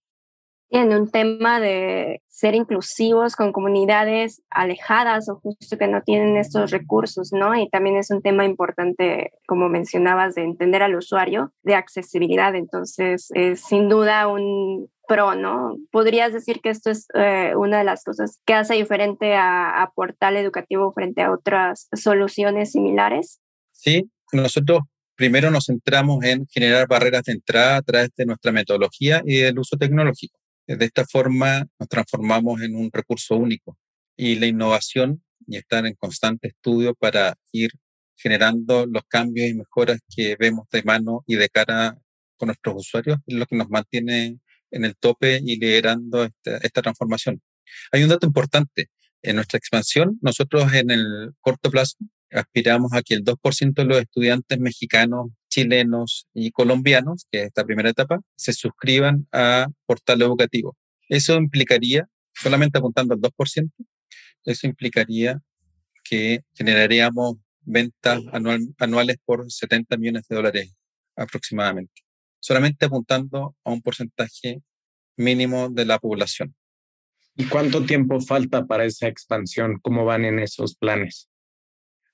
en 0.70 0.92
un 0.92 1.10
tema 1.10 1.60
de 1.60 2.22
ser 2.28 2.54
inclusivos 2.54 3.36
con 3.36 3.52
comunidades 3.52 4.42
alejadas 4.50 5.28
o 5.28 5.36
justo 5.36 5.78
que 5.78 5.88
no 5.88 6.02
tienen 6.02 6.36
estos 6.36 6.70
recursos, 6.70 7.32
¿no? 7.32 7.54
Y 7.58 7.68
también 7.70 7.96
es 7.96 8.10
un 8.10 8.22
tema 8.22 8.44
importante, 8.44 9.32
como 9.46 9.68
mencionabas, 9.68 10.34
de 10.34 10.42
entender 10.42 10.82
al 10.82 10.94
usuario, 10.94 11.52
de 11.62 11.74
accesibilidad. 11.74 12.54
Entonces, 12.54 13.28
es 13.34 13.62
sin 13.62 13.88
duda 13.88 14.28
un 14.28 14.90
pro, 15.06 15.34
¿no? 15.34 15.76
¿Podrías 15.90 16.32
decir 16.32 16.60
que 16.60 16.68
esto 16.68 16.90
es 16.90 17.06
eh, 17.14 17.54
una 17.56 17.78
de 17.78 17.84
las 17.84 18.04
cosas 18.04 18.38
que 18.44 18.52
hace 18.52 18.74
diferente 18.74 19.34
a, 19.34 19.82
a 19.82 19.90
Portal 19.90 20.36
Educativo 20.36 20.92
frente 20.92 21.22
a 21.22 21.32
otras 21.32 21.88
soluciones 21.94 22.72
similares? 22.72 23.40
Sí, 23.72 24.10
nosotros 24.32 24.80
primero 25.18 25.50
nos 25.50 25.66
centramos 25.66 26.22
en 26.24 26.46
generar 26.46 26.86
barreras 26.86 27.24
de 27.24 27.32
entrada 27.32 27.78
a 27.78 27.82
través 27.82 28.10
de 28.16 28.26
nuestra 28.26 28.52
metodología 28.52 29.20
y 29.24 29.38
del 29.38 29.58
uso 29.58 29.76
tecnológico. 29.76 30.37
De 30.68 30.84
esta 30.84 31.06
forma 31.06 31.66
nos 31.78 31.88
transformamos 31.88 32.60
en 32.60 32.76
un 32.76 32.90
recurso 32.92 33.36
único 33.36 33.78
y 34.16 34.34
la 34.34 34.46
innovación 34.46 35.24
y 35.46 35.56
estar 35.56 35.86
en 35.86 35.94
constante 35.94 36.48
estudio 36.48 36.94
para 36.94 37.34
ir 37.52 37.70
generando 38.16 38.84
los 38.86 39.02
cambios 39.08 39.48
y 39.48 39.54
mejoras 39.54 39.98
que 40.14 40.36
vemos 40.38 40.66
de 40.70 40.82
mano 40.82 41.24
y 41.26 41.36
de 41.36 41.48
cara 41.48 41.96
con 42.36 42.48
nuestros 42.48 42.74
usuarios 42.76 43.18
es 43.26 43.34
lo 43.34 43.46
que 43.46 43.56
nos 43.56 43.70
mantiene 43.70 44.40
en 44.70 44.84
el 44.84 44.94
tope 44.96 45.40
y 45.42 45.58
liderando 45.58 46.24
esta, 46.24 46.58
esta 46.58 46.82
transformación. 46.82 47.40
Hay 47.90 48.02
un 48.02 48.10
dato 48.10 48.26
importante. 48.26 48.90
En 49.22 49.36
nuestra 49.36 49.58
expansión, 49.58 50.18
nosotros 50.20 50.72
en 50.74 50.90
el 50.90 51.32
corto 51.40 51.70
plazo 51.70 51.96
aspiramos 52.30 52.92
a 52.92 53.02
que 53.02 53.14
el 53.14 53.24
2% 53.24 53.74
de 53.74 53.84
los 53.84 54.00
estudiantes 54.00 54.60
mexicanos 54.60 55.30
chilenos 55.58 56.28
y 56.34 56.50
colombianos, 56.52 57.26
que 57.30 57.40
es 57.40 57.46
esta 57.46 57.64
primera 57.64 57.90
etapa, 57.90 58.20
se 58.36 58.52
suscriban 58.52 59.26
a 59.32 59.66
portal 59.86 60.22
educativo. 60.22 60.76
Eso 61.08 61.34
implicaría, 61.36 62.08
solamente 62.32 62.78
apuntando 62.78 63.14
al 63.14 63.20
2%, 63.20 63.72
eso 64.44 64.66
implicaría 64.66 65.40
que 66.04 66.42
generaríamos 66.54 67.36
ventas 67.62 68.20
anuales 68.78 69.16
por 69.24 69.50
70 69.50 69.96
millones 69.96 70.28
de 70.28 70.36
dólares 70.36 70.74
aproximadamente, 71.16 72.02
solamente 72.38 72.86
apuntando 72.86 73.56
a 73.64 73.72
un 73.72 73.82
porcentaje 73.82 74.62
mínimo 75.16 75.68
de 75.68 75.84
la 75.84 75.98
población. 75.98 76.54
¿Y 77.36 77.46
cuánto 77.46 77.84
tiempo 77.84 78.20
falta 78.20 78.66
para 78.66 78.84
esa 78.84 79.08
expansión? 79.08 79.78
¿Cómo 79.82 80.04
van 80.04 80.24
en 80.24 80.38
esos 80.38 80.76
planes? 80.76 81.28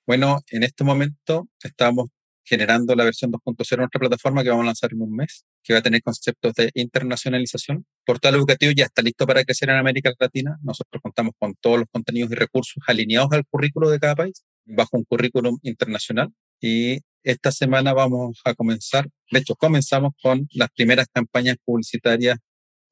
Bueno, 0.07 0.41
en 0.49 0.63
este 0.65 0.85
momento 0.85 1.49
estamos 1.63 2.11
generando 2.45 2.95
la 2.95 3.05
versión 3.05 3.33
2.0 3.33 3.71
de 3.71 3.77
nuestra 3.79 3.99
plataforma 3.99 4.43
que 4.43 4.51
vamos 4.51 4.65
a 4.65 4.67
lanzar 4.67 4.93
en 4.93 5.01
un 5.01 5.17
mes, 5.17 5.45
que 5.63 5.73
va 5.73 5.79
a 5.79 5.83
tener 5.83 6.03
conceptos 6.03 6.53
de 6.55 6.71
internacionalización. 6.75 7.87
Portal 8.05 8.35
educativo 8.35 8.73
ya 8.77 8.85
está 8.85 9.03
listo 9.03 9.27
para 9.27 9.45
crecer 9.45 9.71
en 9.71 9.77
América 9.77 10.13
Latina. 10.19 10.59
Nosotros 10.63 11.03
contamos 11.03 11.33
con 11.39 11.55
todos 11.61 11.79
los 11.79 11.89
contenidos 11.91 12.31
y 12.33 12.35
recursos 12.35 12.83
alineados 12.87 13.33
al 13.33 13.45
currículo 13.47 13.91
de 13.91 13.99
cada 13.99 14.15
país, 14.15 14.45
bajo 14.65 14.97
un 14.97 15.05
currículum 15.05 15.59
internacional. 15.63 16.29
Y 16.61 17.01
esta 17.23 17.51
semana 17.51 17.95
vamos 17.95 18.41
a 18.45 18.55
comenzar, 18.55 19.09
de 19.31 19.39
hecho 19.39 19.55
comenzamos 19.57 20.13
con 20.23 20.47
las 20.53 20.69
primeras 20.71 21.07
campañas 21.13 21.57
publicitarias 21.65 22.39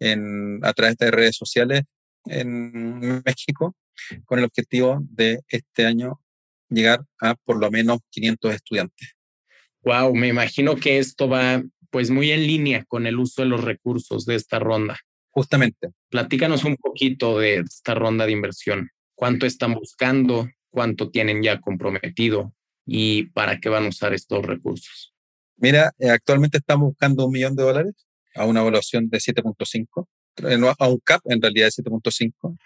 en, 0.01 0.59
a 0.65 0.73
través 0.73 0.97
de 0.97 1.11
redes 1.11 1.37
sociales 1.37 1.83
en 2.25 3.23
México, 3.25 3.77
con 4.25 4.39
el 4.39 4.47
objetivo 4.47 4.99
de 5.03 5.41
este 5.49 5.85
año 5.85 6.21
llegar 6.71 7.05
a 7.21 7.35
por 7.35 7.59
lo 7.59 7.71
menos 7.71 7.99
500 8.11 8.55
estudiantes. 8.55 9.15
Wow, 9.83 10.15
me 10.15 10.29
imagino 10.29 10.77
que 10.77 10.99
esto 10.99 11.29
va 11.29 11.63
pues 11.91 12.11
muy 12.11 12.31
en 12.31 12.47
línea 12.47 12.85
con 12.85 13.07
el 13.07 13.19
uso 13.19 13.43
de 13.43 13.49
los 13.49 13.63
recursos 13.63 14.25
de 14.25 14.37
esta 14.37 14.59
ronda. 14.59 14.99
Justamente. 15.31 15.91
Platícanos 16.09 16.65
un 16.65 16.77
poquito 16.77 17.39
de 17.39 17.57
esta 17.61 17.95
ronda 17.95 18.27
de 18.27 18.33
inversión. 18.33 18.91
¿Cuánto 19.15 19.47
están 19.47 19.75
buscando? 19.75 20.49
¿Cuánto 20.71 21.11
tienen 21.11 21.43
ya 21.43 21.61
comprometido? 21.61 22.55
¿Y 22.87 23.25
para 23.31 23.61
qué 23.61 23.69
van 23.69 23.85
a 23.85 23.89
usar 23.89 24.15
estos 24.15 24.45
recursos? 24.45 25.13
Mira, 25.57 25.93
eh, 25.99 26.11
actualmente 26.11 26.59
estamos 26.59 26.89
buscando 26.89 27.27
un 27.27 27.33
millón 27.33 27.55
de 27.55 27.63
dólares 27.63 27.95
a 28.35 28.47
una 28.47 28.61
evaluación 28.61 29.09
de 29.09 29.21
7.5, 29.21 30.09
eh, 30.39 30.75
a 30.79 30.89
un 30.89 30.99
CAP 30.99 31.21
en 31.27 31.41
realidad 31.41 31.67
de 31.67 31.83
7.5. 31.83 32.59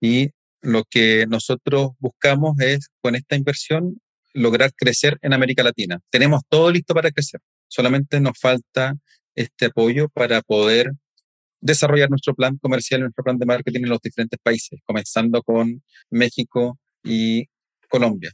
Y 0.00 0.30
lo 0.62 0.84
que 0.84 1.26
nosotros 1.28 1.90
buscamos 1.98 2.58
es, 2.60 2.88
con 3.00 3.14
esta 3.16 3.36
inversión, 3.36 4.00
lograr 4.34 4.72
crecer 4.74 5.18
en 5.22 5.32
América 5.32 5.62
Latina. 5.62 6.00
Tenemos 6.10 6.42
todo 6.48 6.70
listo 6.70 6.94
para 6.94 7.10
crecer. 7.10 7.40
Solamente 7.68 8.20
nos 8.20 8.38
falta 8.38 8.94
este 9.34 9.66
apoyo 9.66 10.08
para 10.08 10.42
poder 10.42 10.92
desarrollar 11.60 12.10
nuestro 12.10 12.34
plan 12.34 12.56
comercial, 12.58 13.00
nuestro 13.00 13.24
plan 13.24 13.38
de 13.38 13.46
marketing 13.46 13.82
en 13.82 13.88
los 13.90 14.00
diferentes 14.00 14.38
países, 14.42 14.80
comenzando 14.84 15.42
con 15.42 15.82
México 16.10 16.78
y 17.04 17.46
Colombia. 17.88 18.32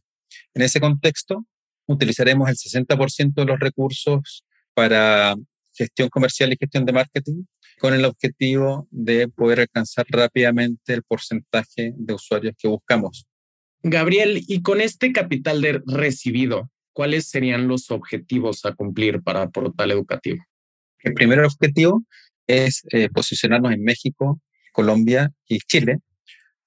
En 0.53 0.63
ese 0.63 0.81
contexto, 0.81 1.47
utilizaremos 1.87 2.49
el 2.49 2.57
60% 2.57 3.35
de 3.35 3.45
los 3.45 3.59
recursos 3.59 4.45
para 4.75 5.35
gestión 5.73 6.09
comercial 6.09 6.53
y 6.53 6.57
gestión 6.59 6.85
de 6.85 6.93
marketing 6.93 7.45
con 7.79 7.95
el 7.95 8.05
objetivo 8.05 8.87
de 8.91 9.29
poder 9.29 9.61
alcanzar 9.61 10.07
rápidamente 10.09 10.95
el 10.95 11.03
porcentaje 11.03 11.93
de 11.97 12.15
usuarios 12.15 12.55
que 12.57 12.69
buscamos. 12.69 13.27
Gabriel, 13.87 14.43
y 14.49 14.63
con 14.63 14.81
este 14.81 15.13
capital 15.13 15.61
de 15.61 15.83
recibido, 15.85 16.71
¿cuáles 16.95 17.29
serían 17.29 17.69
los 17.69 17.91
objetivos 17.91 18.65
a 18.65 18.73
cumplir 18.73 19.23
para 19.23 19.51
Portal 19.51 19.91
Educativo? 19.91 20.43
El 21.01 21.13
primer 21.13 21.41
objetivo 21.41 22.03
es 22.47 22.83
eh, 22.93 23.11
posicionarnos 23.11 23.73
en 23.73 23.85
México, 23.85 24.41
Colombia 24.73 25.31
y 25.47 25.59
Chile 25.59 25.99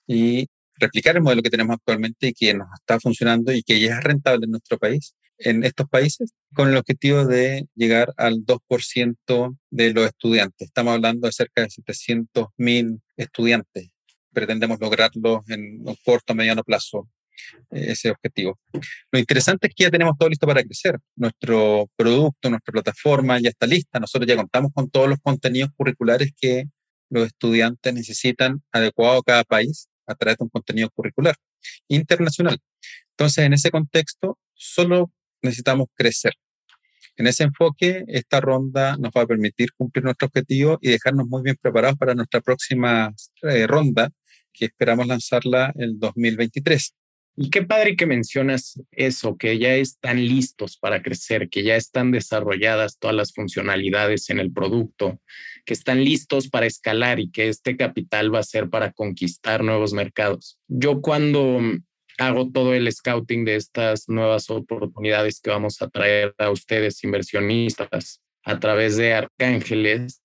y 0.05 0.45
replicar 0.75 1.15
el 1.15 1.23
modelo 1.23 1.41
que 1.41 1.49
tenemos 1.49 1.73
actualmente 1.73 2.27
y 2.27 2.33
que 2.33 2.53
nos 2.53 2.67
está 2.75 2.99
funcionando 2.99 3.51
y 3.51 3.63
que 3.63 3.79
ya 3.79 3.97
es 3.97 4.03
rentable 4.03 4.45
en 4.45 4.51
nuestro 4.51 4.77
país, 4.77 5.15
en 5.39 5.63
estos 5.63 5.89
países, 5.89 6.35
con 6.53 6.69
el 6.69 6.77
objetivo 6.77 7.25
de 7.25 7.65
llegar 7.73 8.13
al 8.17 8.45
2% 8.45 9.57
de 9.71 9.91
los 9.91 10.05
estudiantes. 10.05 10.67
Estamos 10.67 10.93
hablando 10.93 11.25
de 11.25 11.33
cerca 11.33 11.63
de 11.63 11.71
700 11.71 12.45
mil 12.57 13.01
estudiantes. 13.15 13.89
Pretendemos 14.33 14.79
lograrlo 14.79 15.43
en 15.47 15.87
un 15.87 15.95
corto, 16.03 16.35
mediano 16.35 16.63
plazo 16.63 17.09
eh, 17.71 17.91
ese 17.91 18.11
objetivo. 18.11 18.59
Lo 19.11 19.19
interesante 19.19 19.67
es 19.67 19.75
que 19.75 19.83
ya 19.85 19.91
tenemos 19.91 20.17
todo 20.17 20.29
listo 20.29 20.47
para 20.47 20.63
crecer. 20.63 20.97
Nuestro 21.15 21.89
producto, 21.95 22.49
nuestra 22.49 22.71
plataforma 22.71 23.39
ya 23.39 23.49
está 23.49 23.67
lista. 23.67 23.99
Nosotros 23.99 24.27
ya 24.27 24.35
contamos 24.35 24.71
con 24.73 24.89
todos 24.89 25.09
los 25.09 25.19
contenidos 25.19 25.71
curriculares 25.75 26.31
que 26.39 26.65
los 27.09 27.27
estudiantes 27.27 27.93
necesitan 27.93 28.61
adecuado 28.71 29.19
a 29.19 29.23
cada 29.23 29.43
país 29.43 29.87
a 30.05 30.15
través 30.15 30.37
de 30.37 30.43
un 30.45 30.49
contenido 30.49 30.89
curricular 30.91 31.35
internacional. 31.87 32.59
Entonces, 33.11 33.45
en 33.45 33.53
ese 33.53 33.71
contexto, 33.71 34.37
solo 34.53 35.11
necesitamos 35.41 35.87
crecer. 35.95 36.33
En 37.17 37.25
ese 37.25 37.43
enfoque, 37.43 38.05
esta 38.07 38.39
ronda 38.39 38.95
nos 38.97 39.11
va 39.11 39.21
a 39.21 39.27
permitir 39.27 39.73
cumplir 39.73 40.05
nuestro 40.05 40.27
objetivo 40.27 40.77
y 40.81 40.91
dejarnos 40.91 41.27
muy 41.27 41.41
bien 41.41 41.57
preparados 41.59 41.97
para 41.97 42.13
nuestra 42.13 42.41
próxima 42.41 43.11
eh, 43.41 43.65
ronda, 43.65 44.11
que 44.53 44.65
esperamos 44.65 45.07
lanzarla 45.07 45.73
el 45.77 45.97
2023. 45.99 46.93
Y 47.39 47.49
qué 47.49 47.63
padre 47.63 47.95
que 47.95 48.05
mencionas 48.05 48.79
eso, 48.91 49.35
que 49.35 49.57
ya 49.57 49.75
están 49.75 50.23
listos 50.25 50.77
para 50.77 51.01
crecer, 51.01 51.49
que 51.49 51.63
ya 51.63 51.75
están 51.75 52.11
desarrolladas 52.11 52.97
todas 52.99 53.15
las 53.15 53.33
funcionalidades 53.33 54.29
en 54.29 54.39
el 54.39 54.51
producto, 54.51 55.19
que 55.65 55.73
están 55.73 56.03
listos 56.03 56.49
para 56.49 56.67
escalar 56.67 57.19
y 57.19 57.31
que 57.31 57.49
este 57.49 57.77
capital 57.77 58.33
va 58.33 58.39
a 58.39 58.43
ser 58.43 58.69
para 58.69 58.91
conquistar 58.91 59.63
nuevos 59.63 59.93
mercados. 59.93 60.59
Yo 60.67 61.01
cuando 61.01 61.59
hago 62.17 62.49
todo 62.51 62.73
el 62.73 62.91
scouting 62.91 63.45
de 63.45 63.55
estas 63.55 64.09
nuevas 64.09 64.49
oportunidades 64.49 65.39
que 65.39 65.49
vamos 65.49 65.81
a 65.81 65.89
traer 65.89 66.33
a 66.37 66.49
ustedes 66.49 67.03
inversionistas 67.03 68.21
a 68.43 68.59
través 68.59 68.97
de 68.97 69.13
Arcángeles, 69.13 70.21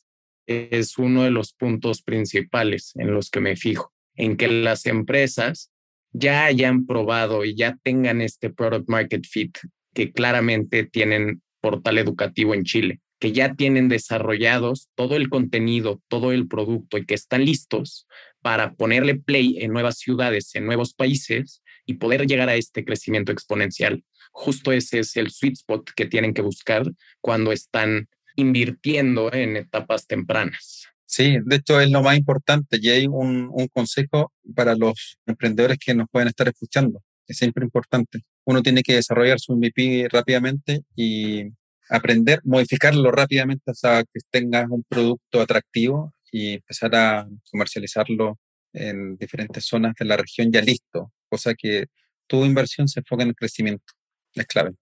es 0.47 0.99
uno 0.99 1.25
de 1.25 1.31
los 1.31 1.53
puntos 1.53 2.03
principales 2.03 2.93
en 2.97 3.13
los 3.13 3.31
que 3.31 3.41
me 3.41 3.57
fijo, 3.57 3.93
en 4.17 4.37
que 4.37 4.49
las 4.49 4.87
empresas 4.87 5.71
ya 6.13 6.45
hayan 6.45 6.87
probado 6.87 7.45
y 7.45 7.55
ya 7.55 7.79
tengan 7.83 8.21
este 8.21 8.51
product 8.51 8.89
market 8.89 9.27
fit 9.27 9.59
que 9.95 10.13
claramente 10.13 10.85
tienen 10.85 11.43
portal 11.61 11.99
educativo 11.99 12.55
en 12.55 12.65
Chile, 12.65 13.01
que 13.19 13.33
ya 13.33 13.55
tienen 13.55 13.89
desarrollados 13.89 14.89
todo 14.95 15.17
el 15.17 15.29
contenido, 15.29 16.01
todo 16.09 16.33
el 16.33 16.49
producto 16.49 16.99
y 16.99 17.07
que 17.07 17.15
están 17.15 17.45
listos 17.45 18.07
para 18.41 18.75
ponerle 18.75 19.15
play 19.15 19.59
en 19.61 19.73
nuevas 19.73 19.99
ciudades, 19.99 20.55
en 20.55 20.67
nuevos 20.67 20.95
países 20.95 21.62
y 21.87 21.95
poder 21.95 22.27
llegar 22.27 22.49
a 22.49 22.55
este 22.55 22.85
crecimiento 22.85 23.33
exponencial. 23.33 24.05
Justo 24.31 24.73
ese 24.73 25.01
es 25.01 25.17
el 25.17 25.31
sweet 25.31 25.55
spot 25.55 25.91
que 25.95 26.07
tienen 26.07 26.35
que 26.35 26.43
buscar 26.43 26.85
cuando 27.21 27.53
están 27.53 28.09
invirtiendo 28.37 29.33
en 29.33 29.57
etapas 29.57 30.07
tempranas. 30.07 30.87
Sí, 31.05 31.39
de 31.45 31.57
hecho 31.57 31.81
es 31.81 31.91
lo 31.91 32.03
más 32.03 32.17
importante 32.17 32.79
y 32.81 32.89
hay 32.89 33.07
un, 33.07 33.51
un, 33.53 33.69
consejo 33.69 34.33
para 34.55 34.75
los 34.75 35.19
emprendedores 35.27 35.79
que 35.79 35.95
nos 35.95 36.09
pueden 36.11 36.29
estar 36.29 36.49
escuchando. 36.49 37.03
Es 37.27 37.37
siempre 37.37 37.65
importante. 37.65 38.21
Uno 38.45 38.63
tiene 38.63 38.83
que 38.83 38.95
desarrollar 38.95 39.39
su 39.39 39.55
MVP 39.55 40.09
rápidamente 40.11 40.81
y 40.97 41.51
aprender, 41.91 42.41
modificarlo 42.45 43.11
rápidamente 43.11 43.71
hasta 43.71 44.03
que 44.05 44.21
tengas 44.31 44.71
un 44.71 44.83
producto 44.89 45.43
atractivo 45.43 46.15
y 46.31 46.55
empezar 46.55 46.95
a 46.97 47.29
comercializarlo 47.51 48.39
en 48.73 49.17
diferentes 49.17 49.65
zonas 49.65 49.95
de 49.99 50.05
la 50.05 50.17
región 50.17 50.51
ya 50.51 50.61
listo, 50.61 51.13
cosa 51.29 51.55
que 51.55 51.87
tu 52.27 52.45
inversión 52.45 52.89
se 52.89 53.01
enfoca 53.01 53.23
en 53.23 53.31
el 53.31 53.35
crecimiento. 53.35 53.93
Es 54.35 54.47
clave. 54.47 54.73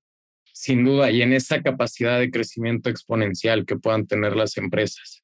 Sin 0.53 0.85
duda, 0.85 1.11
y 1.11 1.23
en 1.23 1.33
esa 1.33 1.63
capacidad 1.63 2.19
de 2.19 2.31
crecimiento 2.31 2.91
exponencial 2.91 3.65
que 3.65 3.77
puedan 3.77 4.07
tener 4.07 4.37
las 4.37 4.57
empresas. 4.57 5.23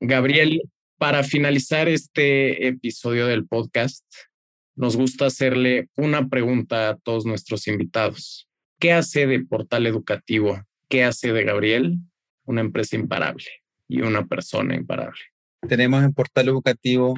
Gabriel, 0.00 0.62
para 0.98 1.22
finalizar 1.22 1.88
este 1.88 2.68
episodio 2.68 3.26
del 3.26 3.46
podcast, 3.46 4.04
nos 4.76 4.96
gusta 4.96 5.26
hacerle 5.26 5.88
una 5.96 6.28
pregunta 6.28 6.90
a 6.90 6.96
todos 6.96 7.26
nuestros 7.26 7.66
invitados. 7.66 8.48
¿Qué 8.78 8.92
hace 8.92 9.26
de 9.26 9.40
Portal 9.44 9.86
Educativo? 9.86 10.62
¿Qué 10.88 11.02
hace 11.02 11.32
de 11.32 11.44
Gabriel 11.44 11.98
una 12.44 12.60
empresa 12.60 12.96
imparable 12.96 13.46
y 13.88 14.02
una 14.02 14.26
persona 14.26 14.74
imparable? 14.74 15.20
Tenemos 15.66 16.04
en 16.04 16.12
Portal 16.12 16.48
Educativo 16.48 17.14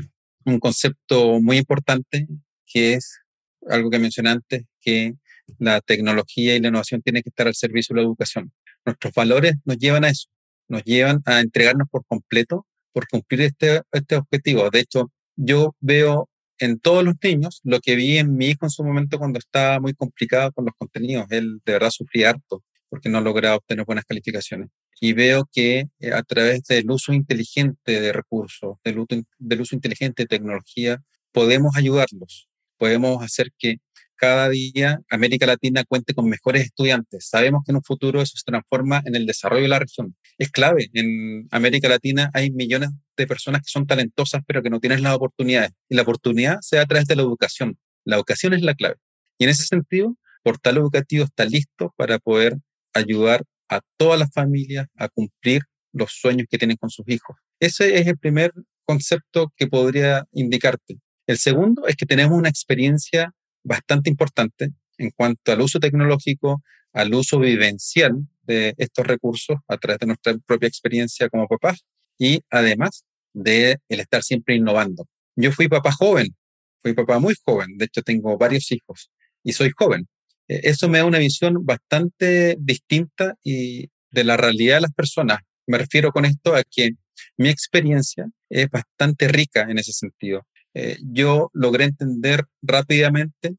un 0.49 0.61
concepto 0.61 1.41
muy 1.41 1.59
importante 1.59 2.27
que 2.67 2.95
es 2.95 3.21
algo 3.69 3.91
que 3.91 3.99
mencioné 3.99 4.31
antes, 4.31 4.65
que 4.81 5.15
la 5.59 5.81
tecnología 5.81 6.57
y 6.57 6.61
la 6.61 6.69
innovación 6.69 7.03
tienen 7.03 7.23
que 7.23 7.31
estar 7.31 7.47
al 7.47 7.55
servicio 7.55 7.95
de 7.95 8.03
la 8.03 8.07
educación. 8.07 8.53
Nuestros 8.85 9.13
valores 9.15 9.55
nos 9.65 9.79
llevan 9.79 10.05
a 10.05 10.11
eso, 10.11 10.29
nos 10.69 10.83
llevan 10.85 11.23
a 11.25 11.41
entregarnos 11.41 11.89
por 11.91 12.05
completo 12.07 12.67
por 12.93 13.07
cumplir 13.09 13.43
este, 13.43 13.83
este 13.93 14.17
objetivo. 14.17 14.71
De 14.71 14.81
hecho, 14.81 15.11
yo 15.37 15.75
veo 15.81 16.29
en 16.59 16.81
todos 16.81 17.05
los 17.05 17.15
niños 17.23 17.61
lo 17.65 17.81
que 17.81 17.95
vi 17.97 18.19
en 18.19 18.37
mi 18.37 18.49
hijo 18.49 18.67
en 18.67 18.71
su 18.71 18.83
momento 18.83 19.19
cuando 19.19 19.39
estaba 19.39 19.79
muy 19.81 19.95
complicado 19.95 20.53
con 20.53 20.65
los 20.65 20.75
contenidos. 20.77 21.27
Él 21.31 21.61
de 21.65 21.73
verdad 21.73 21.91
sufría 21.91 22.31
harto 22.31 22.65
porque 22.89 23.09
no 23.09 23.21
lograba 23.21 23.57
obtener 23.57 23.85
buenas 23.85 24.05
calificaciones. 24.05 24.69
Y 25.01 25.13
veo 25.13 25.49
que 25.53 25.89
eh, 26.01 26.13
a 26.13 26.23
través 26.23 26.65
del 26.65 26.91
uso 26.91 27.13
inteligente 27.13 28.01
de 28.01 28.13
recursos, 28.13 28.77
del 28.85 28.99
uso, 28.99 29.23
del 29.39 29.61
uso 29.61 29.75
inteligente 29.75 30.25
de 30.25 30.27
tecnología, 30.27 31.03
podemos 31.33 31.77
ayudarlos, 31.77 32.49
podemos 32.79 33.23
hacer 33.23 33.53
que 33.59 33.79
cada 34.19 34.49
día 34.49 35.01
América 35.09 35.47
Latina 35.47 35.85
cuente 35.85 36.13
con 36.13 36.29
mejores 36.29 36.65
estudiantes. 36.65 37.29
Sabemos 37.29 37.63
que 37.65 37.73
en 37.73 37.77
un 37.77 37.85
futuro 37.85 38.21
eso 38.21 38.37
se 38.37 38.43
transforma 38.45 39.01
en 39.05 39.15
el 39.15 39.25
desarrollo 39.27 39.63
de 39.63 39.69
la 39.69 39.79
región. 39.79 40.17
Es 40.37 40.51
clave. 40.51 40.91
En 40.93 41.47
América 41.51 41.89
Latina 41.89 42.31
hay 42.35 42.51
millones 42.51 42.91
de 43.17 43.27
personas 43.27 43.63
que 43.63 43.69
son 43.69 43.87
talentosas 43.87 44.43
pero 44.47 44.63
que 44.63 44.71
no 44.71 44.81
tienen 44.81 45.03
las 45.03 45.15
oportunidades. 45.15 45.71
Y 45.89 45.95
la 45.95 46.03
oportunidad 46.03 46.59
se 46.61 46.77
da 46.77 46.83
a 46.83 46.87
través 46.87 47.07
de 47.07 47.17
la 47.17 47.23
educación. 47.23 47.79
La 48.05 48.17
educación 48.17 48.55
es 48.55 48.63
la 48.63 48.75
clave. 48.75 48.97
Y 49.39 49.45
en 49.45 49.51
ese 49.51 49.65
sentido, 49.65 50.17
Portal 50.43 50.79
Educativo 50.79 51.25
está 51.25 51.45
listo 51.45 51.95
para 51.97 52.19
poder 52.19 52.57
ayudar 52.95 53.45
a 53.69 53.81
todas 53.97 54.19
las 54.19 54.31
familias 54.33 54.87
a 54.97 55.09
cumplir 55.09 55.63
los 55.93 56.13
sueños 56.13 56.47
que 56.51 56.59
tienen 56.59 56.77
con 56.77 56.91
sus 56.91 57.09
hijos. 57.09 57.37
Ese 57.61 57.99
es 57.99 58.07
el 58.07 58.19
primer 58.19 58.53
concepto 58.85 59.53
que 59.57 59.67
podría 59.67 60.25
indicarte. 60.33 60.99
El 61.27 61.39
segundo 61.39 61.87
es 61.87 61.97
que 61.97 62.07
tenemos 62.07 62.39
una 62.39 62.49
experiencia 62.49 63.33
bastante 63.63 64.09
importante 64.09 64.71
en 64.97 65.11
cuanto 65.11 65.53
al 65.53 65.61
uso 65.61 65.79
tecnológico, 65.79 66.63
al 66.93 67.15
uso 67.15 67.39
vivencial 67.39 68.15
de 68.43 68.75
estos 68.79 69.07
recursos 69.07 69.59
a 69.69 69.77
través 69.77 70.01
de 70.01 70.07
nuestra 70.07 70.37
propia 70.47 70.69
experiencia 70.69 71.29
como 71.29 71.47
papás 71.47 71.85
y 72.19 72.41
además 72.51 73.05
de 73.35 73.79
el 73.89 74.01
estar 74.01 74.23
siempre 74.23 74.57
innovando. 74.57 75.07
Yo 75.37 75.53
fui 75.53 75.69
papá 75.69 75.93
joven, 75.93 76.35
fui 76.81 76.95
papá 76.95 77.19
muy 77.19 77.35
joven, 77.45 77.77
de 77.77 77.85
hecho 77.85 78.03
tengo 78.03 78.37
varios 78.39 78.73
hijos 78.73 79.11
y 79.45 79.53
soy 79.53 79.71
joven. 79.77 80.09
E, 80.49 80.61
eso 80.65 80.89
me 80.89 80.99
da 80.99 81.05
una 81.05 81.19
visión 81.19 81.65
bastante 81.65 82.57
distinta 82.59 83.37
y 83.45 83.89
de 84.11 84.25
la 84.25 84.37
realidad 84.37 84.77
de 84.77 84.83
las 84.83 84.93
personas. 84.93 85.39
Me 85.67 85.79
refiero 85.79 86.11
con 86.13 86.25
esto 86.25 86.55
a 86.55 86.65
que 86.65 86.93
mi 87.37 87.49
experiencia 87.49 88.27
es 88.49 88.69
bastante 88.71 89.29
rica 89.29 89.67
en 89.69 89.79
ese 89.79 89.93
sentido. 89.93 90.47
Eh, 90.75 90.97
yo 91.03 91.51
logré 91.53 91.85
entender 91.85 92.45
rápidamente, 92.63 93.57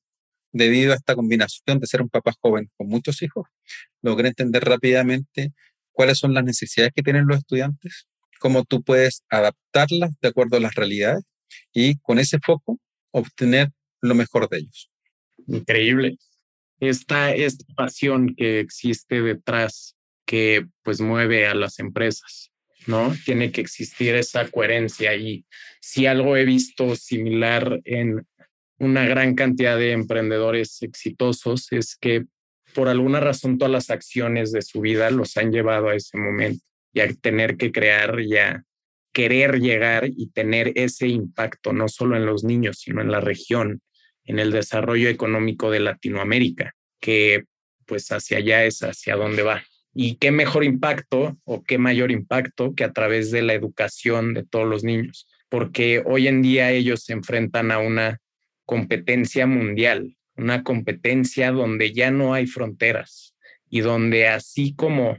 debido 0.52 0.94
a 0.94 0.96
esta 0.96 1.16
combinación 1.16 1.80
de 1.80 1.88
ser 1.88 2.02
un 2.02 2.10
papá 2.10 2.34
joven 2.42 2.72
con 2.76 2.88
muchos 2.88 3.22
hijos, 3.22 3.48
logré 4.02 4.30
entender 4.30 4.64
rápidamente 4.64 5.54
cuáles 5.92 6.18
son 6.18 6.34
las 6.34 6.44
necesidades 6.44 6.92
que 6.96 7.04
tienen 7.04 7.28
los 7.28 7.38
estudiantes, 7.38 8.08
cómo 8.40 8.64
tú 8.64 8.82
puedes 8.82 9.24
adaptarlas 9.30 10.12
de 10.22 10.30
acuerdo 10.30 10.58
a 10.58 10.62
las 10.62 10.74
realidades 10.74 11.24
y 11.74 11.98
con 12.00 12.20
ese 12.20 12.40
foco 12.40 12.80
obtener 13.12 13.70
lo 14.02 14.16
mejor 14.16 14.50
de 14.50 14.60
ellos. 14.60 14.90
Increíble. 15.48 16.18
Esta, 16.80 17.34
esta 17.34 17.66
pasión 17.76 18.36
que 18.36 18.60
existe 18.60 19.22
detrás 19.22 19.96
que 20.26 20.68
pues 20.84 21.02
mueve 21.02 21.48
a 21.48 21.56
las 21.56 21.80
empresas, 21.80 22.52
¿no? 22.88 23.14
Tiene 23.26 23.52
que 23.52 23.62
existir 23.62 24.16
esa 24.16 24.48
coherencia 24.50 25.16
y 25.16 25.46
si 25.82 26.06
algo 26.06 26.38
he 26.38 26.46
visto 26.46 26.96
similar 26.96 27.82
en 27.84 28.26
una 28.78 29.06
gran 29.06 29.36
cantidad 29.36 29.78
de 29.78 29.92
emprendedores 29.92 30.82
exitosos 30.82 31.72
es 31.72 31.98
que 32.00 32.26
por 32.74 32.88
alguna 32.88 33.20
razón 33.20 33.58
todas 33.58 33.72
las 33.72 33.90
acciones 33.90 34.52
de 34.52 34.62
su 34.62 34.82
vida 34.82 35.10
los 35.12 35.36
han 35.38 35.52
llevado 35.52 35.90
a 35.90 35.96
ese 35.96 36.18
momento 36.18 36.64
y 36.94 37.02
a 37.02 37.14
tener 37.14 37.58
que 37.58 37.72
crear 37.72 38.20
ya 38.22 38.64
querer 39.12 39.60
llegar 39.60 40.08
y 40.08 40.30
tener 40.30 40.72
ese 40.76 41.08
impacto 41.08 41.74
no 41.74 41.88
solo 41.88 42.16
en 42.16 42.26
los 42.26 42.44
niños, 42.44 42.80
sino 42.80 43.02
en 43.02 43.12
la 43.12 43.20
región, 43.20 43.82
en 44.30 44.38
el 44.38 44.52
desarrollo 44.52 45.10
económico 45.10 45.72
de 45.72 45.80
Latinoamérica, 45.80 46.76
que 47.02 47.46
pues 47.88 48.12
hacia 48.12 48.38
allá 48.38 48.64
es 48.64 48.84
hacia 48.84 49.16
dónde 49.16 49.42
va. 49.42 49.64
Y 49.92 50.18
qué 50.18 50.30
mejor 50.30 50.64
impacto 50.64 51.40
o 51.46 51.64
qué 51.64 51.80
mayor 51.80 52.12
impacto 52.12 52.76
que 52.76 52.84
a 52.84 52.94
través 52.94 53.32
de 53.32 53.42
la 53.42 53.56
educación 53.56 54.36
de 54.36 54.46
todos 54.46 54.68
los 54.68 54.84
niños, 54.84 55.28
porque 55.50 56.04
hoy 56.06 56.28
en 56.28 56.44
día 56.44 56.70
ellos 56.70 57.04
se 57.06 57.14
enfrentan 57.14 57.72
a 57.72 57.80
una 57.80 58.20
competencia 58.66 59.48
mundial, 59.48 60.16
una 60.36 60.64
competencia 60.64 61.52
donde 61.52 61.92
ya 61.92 62.12
no 62.12 62.36
hay 62.36 62.46
fronteras 62.46 63.36
y 63.68 63.80
donde 63.80 64.28
así 64.28 64.76
como 64.76 65.18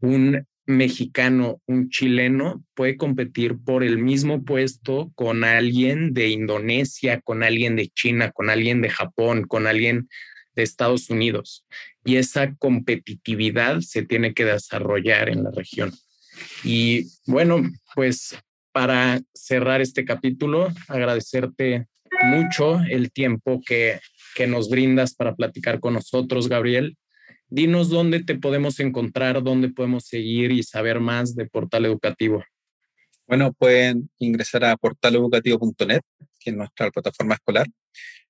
un 0.00 0.46
mexicano, 0.68 1.62
un 1.66 1.88
chileno 1.88 2.62
puede 2.74 2.98
competir 2.98 3.56
por 3.64 3.82
el 3.82 3.96
mismo 3.96 4.44
puesto 4.44 5.10
con 5.14 5.42
alguien 5.42 6.12
de 6.12 6.28
Indonesia, 6.28 7.22
con 7.22 7.42
alguien 7.42 7.74
de 7.74 7.88
China, 7.88 8.30
con 8.32 8.50
alguien 8.50 8.82
de 8.82 8.90
Japón, 8.90 9.44
con 9.44 9.66
alguien 9.66 10.10
de 10.54 10.62
Estados 10.62 11.08
Unidos. 11.08 11.64
Y 12.04 12.16
esa 12.16 12.54
competitividad 12.56 13.80
se 13.80 14.02
tiene 14.02 14.34
que 14.34 14.44
desarrollar 14.44 15.30
en 15.30 15.44
la 15.44 15.50
región. 15.50 15.90
Y 16.62 17.06
bueno, 17.26 17.62
pues 17.94 18.36
para 18.70 19.22
cerrar 19.32 19.80
este 19.80 20.04
capítulo, 20.04 20.68
agradecerte 20.86 21.86
mucho 22.24 22.80
el 22.90 23.10
tiempo 23.10 23.62
que, 23.64 24.00
que 24.34 24.46
nos 24.46 24.68
brindas 24.68 25.14
para 25.14 25.34
platicar 25.34 25.80
con 25.80 25.94
nosotros, 25.94 26.50
Gabriel. 26.50 26.98
Dinos 27.50 27.88
dónde 27.88 28.22
te 28.22 28.34
podemos 28.34 28.78
encontrar, 28.78 29.42
dónde 29.42 29.70
podemos 29.70 30.04
seguir 30.04 30.52
y 30.52 30.62
saber 30.62 31.00
más 31.00 31.34
de 31.34 31.46
Portal 31.46 31.86
Educativo. 31.86 32.44
Bueno, 33.26 33.52
pueden 33.52 34.10
ingresar 34.18 34.64
a 34.64 34.76
portaleducativo.net, 34.76 36.00
que 36.40 36.50
es 36.50 36.56
nuestra 36.56 36.90
plataforma 36.90 37.34
escolar. 37.34 37.66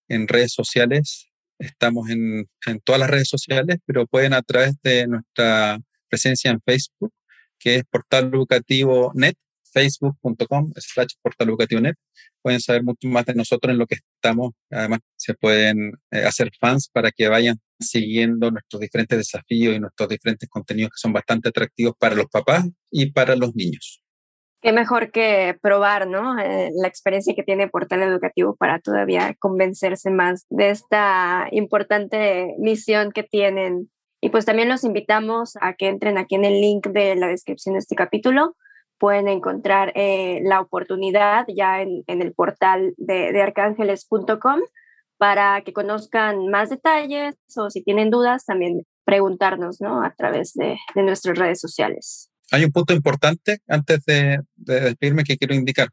En 0.08 0.28
redes 0.28 0.52
sociales, 0.52 1.28
estamos 1.58 2.10
en, 2.10 2.48
todas 2.84 3.00
las 3.00 3.10
redes 3.10 3.28
sociales, 3.28 3.78
pero 3.86 4.06
pueden 4.06 4.34
a 4.34 4.42
través 4.42 4.74
de 4.82 5.06
nuestra 5.08 5.80
presencia 6.08 6.50
en 6.50 6.60
Facebook, 6.60 7.12
que 7.58 7.76
es 7.76 7.84
Portal 7.90 8.30
Educativo 8.32 9.12
Net, 9.14 9.34
facebook.com 9.72 10.72
slash 10.76 11.14
portalucativo.net. 11.22 11.94
Pueden 12.40 12.60
saber 12.60 12.84
mucho 12.84 13.08
más 13.08 13.26
de 13.26 13.34
nosotros 13.34 13.72
en 13.72 13.78
lo 13.78 13.86
que 13.86 13.96
estamos. 13.96 14.52
Además, 14.70 15.00
se 15.16 15.34
pueden 15.34 15.92
eh, 16.10 16.24
hacer 16.24 16.50
fans 16.58 16.88
para 16.88 17.10
que 17.10 17.28
vayan 17.28 17.60
siguiendo 17.80 18.50
nuestros 18.50 18.80
diferentes 18.80 19.18
desafíos 19.18 19.74
y 19.74 19.80
nuestros 19.80 20.08
diferentes 20.08 20.48
contenidos 20.48 20.90
que 20.90 20.98
son 21.00 21.12
bastante 21.12 21.48
atractivos 21.48 21.94
para 21.98 22.14
los 22.14 22.26
papás 22.26 22.66
y 22.90 23.12
para 23.12 23.36
los 23.36 23.54
niños. 23.54 24.02
Qué 24.60 24.72
mejor 24.72 25.12
que 25.12 25.56
probar, 25.62 26.08
¿no? 26.08 26.38
Eh, 26.40 26.70
la 26.74 26.88
experiencia 26.88 27.34
que 27.34 27.44
tiene 27.44 27.68
Portal 27.68 28.02
Educativo 28.02 28.56
para 28.56 28.80
todavía 28.80 29.34
convencerse 29.38 30.10
más 30.10 30.46
de 30.50 30.70
esta 30.70 31.46
importante 31.52 32.54
misión 32.58 33.12
que 33.12 33.22
tienen. 33.22 33.88
Y 34.20 34.30
pues 34.30 34.44
también 34.46 34.68
los 34.68 34.82
invitamos 34.82 35.56
a 35.60 35.74
que 35.74 35.86
entren 35.86 36.18
aquí 36.18 36.34
en 36.34 36.44
el 36.44 36.60
link 36.60 36.88
de 36.88 37.14
la 37.14 37.28
descripción 37.28 37.74
de 37.74 37.78
este 37.78 37.94
capítulo 37.94 38.56
pueden 38.98 39.28
encontrar 39.28 39.92
eh, 39.94 40.40
la 40.42 40.60
oportunidad 40.60 41.46
ya 41.48 41.80
en, 41.80 42.04
el 42.06 42.34
portal 42.34 42.94
de, 42.96 43.32
de 43.32 43.42
arcángeles.com 43.42 44.60
para 45.18 45.62
que 45.62 45.72
conozcan 45.72 46.48
más 46.48 46.70
detalles 46.70 47.34
o 47.56 47.70
si 47.70 47.82
tienen 47.82 48.10
dudas 48.10 48.44
también 48.44 48.82
preguntarnos 49.04 49.80
¿no? 49.80 50.02
a 50.02 50.14
través 50.14 50.54
de, 50.54 50.76
de 50.94 51.02
nuestras 51.02 51.36
redes 51.36 51.60
sociales. 51.60 52.30
Hay 52.50 52.64
un 52.64 52.72
punto 52.72 52.94
importante 52.94 53.58
antes 53.68 54.04
de, 54.06 54.40
de 54.56 54.80
despedirme 54.80 55.24
que 55.24 55.36
quiero 55.36 55.54
indicar. 55.54 55.88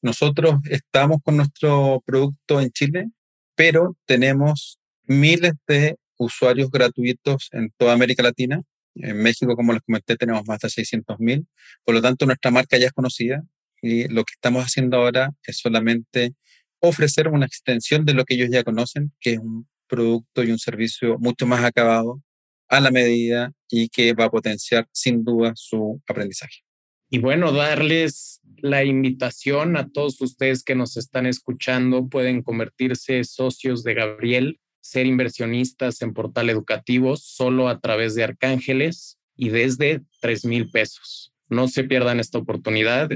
Nosotros 0.00 0.56
estamos 0.68 1.18
con 1.22 1.36
nuestro 1.36 2.02
producto 2.04 2.60
en 2.60 2.70
Chile, 2.70 3.10
pero 3.54 3.96
tenemos 4.06 4.80
miles 5.04 5.52
de 5.68 5.96
usuarios 6.16 6.70
gratuitos 6.70 7.48
en 7.52 7.70
toda 7.76 7.92
América 7.92 8.22
Latina 8.22 8.62
en 8.94 9.22
México, 9.22 9.56
como 9.56 9.72
les 9.72 9.82
comenté, 9.82 10.16
tenemos 10.16 10.42
más 10.46 10.60
de 10.60 10.68
600.000. 10.68 11.46
Por 11.84 11.94
lo 11.94 12.02
tanto, 12.02 12.26
nuestra 12.26 12.50
marca 12.50 12.76
ya 12.76 12.86
es 12.86 12.92
conocida 12.92 13.42
y 13.80 14.08
lo 14.08 14.24
que 14.24 14.32
estamos 14.34 14.64
haciendo 14.64 14.98
ahora 14.98 15.30
es 15.44 15.58
solamente 15.58 16.34
ofrecer 16.82 17.28
una 17.28 17.46
extensión 17.46 18.04
de 18.04 18.14
lo 18.14 18.24
que 18.24 18.34
ellos 18.34 18.50
ya 18.50 18.64
conocen, 18.64 19.12
que 19.20 19.34
es 19.34 19.38
un 19.38 19.66
producto 19.86 20.42
y 20.42 20.50
un 20.50 20.58
servicio 20.58 21.18
mucho 21.18 21.46
más 21.46 21.64
acabado 21.64 22.20
a 22.68 22.80
la 22.80 22.90
medida 22.90 23.52
y 23.68 23.88
que 23.88 24.14
va 24.14 24.24
a 24.24 24.30
potenciar 24.30 24.88
sin 24.92 25.24
duda 25.24 25.52
su 25.54 26.02
aprendizaje. 26.06 26.60
Y 27.08 27.18
bueno, 27.18 27.52
darles 27.52 28.40
la 28.56 28.84
invitación 28.84 29.76
a 29.76 29.90
todos 29.90 30.20
ustedes 30.20 30.64
que 30.64 30.74
nos 30.74 30.96
están 30.96 31.26
escuchando, 31.26 32.08
pueden 32.08 32.42
convertirse 32.42 33.22
socios 33.24 33.82
de 33.84 33.94
Gabriel 33.94 34.58
ser 34.82 35.06
inversionistas 35.06 36.02
en 36.02 36.12
portal 36.12 36.50
educativo 36.50 37.16
solo 37.16 37.68
a 37.68 37.80
través 37.80 38.14
de 38.14 38.24
Arcángeles 38.24 39.18
y 39.36 39.48
desde 39.48 40.02
3 40.20 40.44
mil 40.44 40.70
pesos. 40.70 41.32
No 41.48 41.68
se 41.68 41.84
pierdan 41.84 42.20
esta 42.20 42.38
oportunidad 42.38 43.08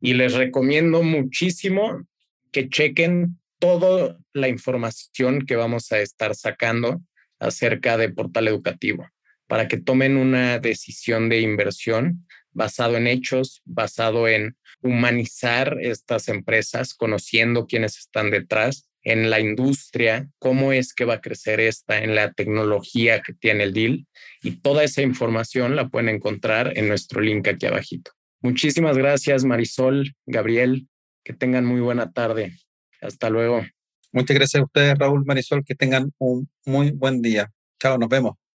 y 0.00 0.14
les 0.14 0.34
recomiendo 0.34 1.02
muchísimo 1.02 2.04
que 2.54 2.68
chequen 2.68 3.40
toda 3.58 4.16
la 4.32 4.48
información 4.48 5.44
que 5.44 5.56
vamos 5.56 5.90
a 5.90 5.98
estar 5.98 6.34
sacando 6.36 7.02
acerca 7.40 7.98
de 7.98 8.10
portal 8.10 8.46
educativo 8.46 9.08
para 9.48 9.66
que 9.66 9.76
tomen 9.76 10.16
una 10.16 10.60
decisión 10.60 11.28
de 11.28 11.40
inversión 11.40 12.26
basado 12.52 12.96
en 12.96 13.08
hechos, 13.08 13.60
basado 13.64 14.28
en 14.28 14.56
humanizar 14.80 15.78
estas 15.80 16.28
empresas, 16.28 16.94
conociendo 16.94 17.66
quiénes 17.66 17.98
están 17.98 18.30
detrás 18.30 18.88
en 19.02 19.30
la 19.30 19.40
industria, 19.40 20.28
cómo 20.38 20.72
es 20.72 20.94
que 20.94 21.04
va 21.04 21.14
a 21.14 21.20
crecer 21.20 21.58
esta, 21.58 21.98
en 21.98 22.14
la 22.14 22.32
tecnología 22.32 23.20
que 23.20 23.34
tiene 23.34 23.64
el 23.64 23.74
deal. 23.74 24.06
Y 24.42 24.52
toda 24.60 24.84
esa 24.84 25.02
información 25.02 25.74
la 25.74 25.88
pueden 25.88 26.08
encontrar 26.08 26.78
en 26.78 26.86
nuestro 26.86 27.20
link 27.20 27.48
aquí 27.48 27.66
abajito. 27.66 28.12
Muchísimas 28.40 28.96
gracias, 28.96 29.44
Marisol, 29.44 30.14
Gabriel. 30.24 30.86
Que 31.24 31.32
tengan 31.32 31.64
muy 31.64 31.80
buena 31.80 32.12
tarde. 32.12 32.52
Hasta 33.00 33.30
luego. 33.30 33.62
Muchas 34.12 34.36
gracias 34.36 34.60
a 34.60 34.64
ustedes, 34.64 34.98
Raúl, 34.98 35.24
Marisol. 35.24 35.64
Que 35.64 35.74
tengan 35.74 36.12
un 36.18 36.48
muy 36.64 36.92
buen 36.92 37.22
día. 37.22 37.50
Chao, 37.80 37.98
nos 37.98 38.08
vemos. 38.08 38.43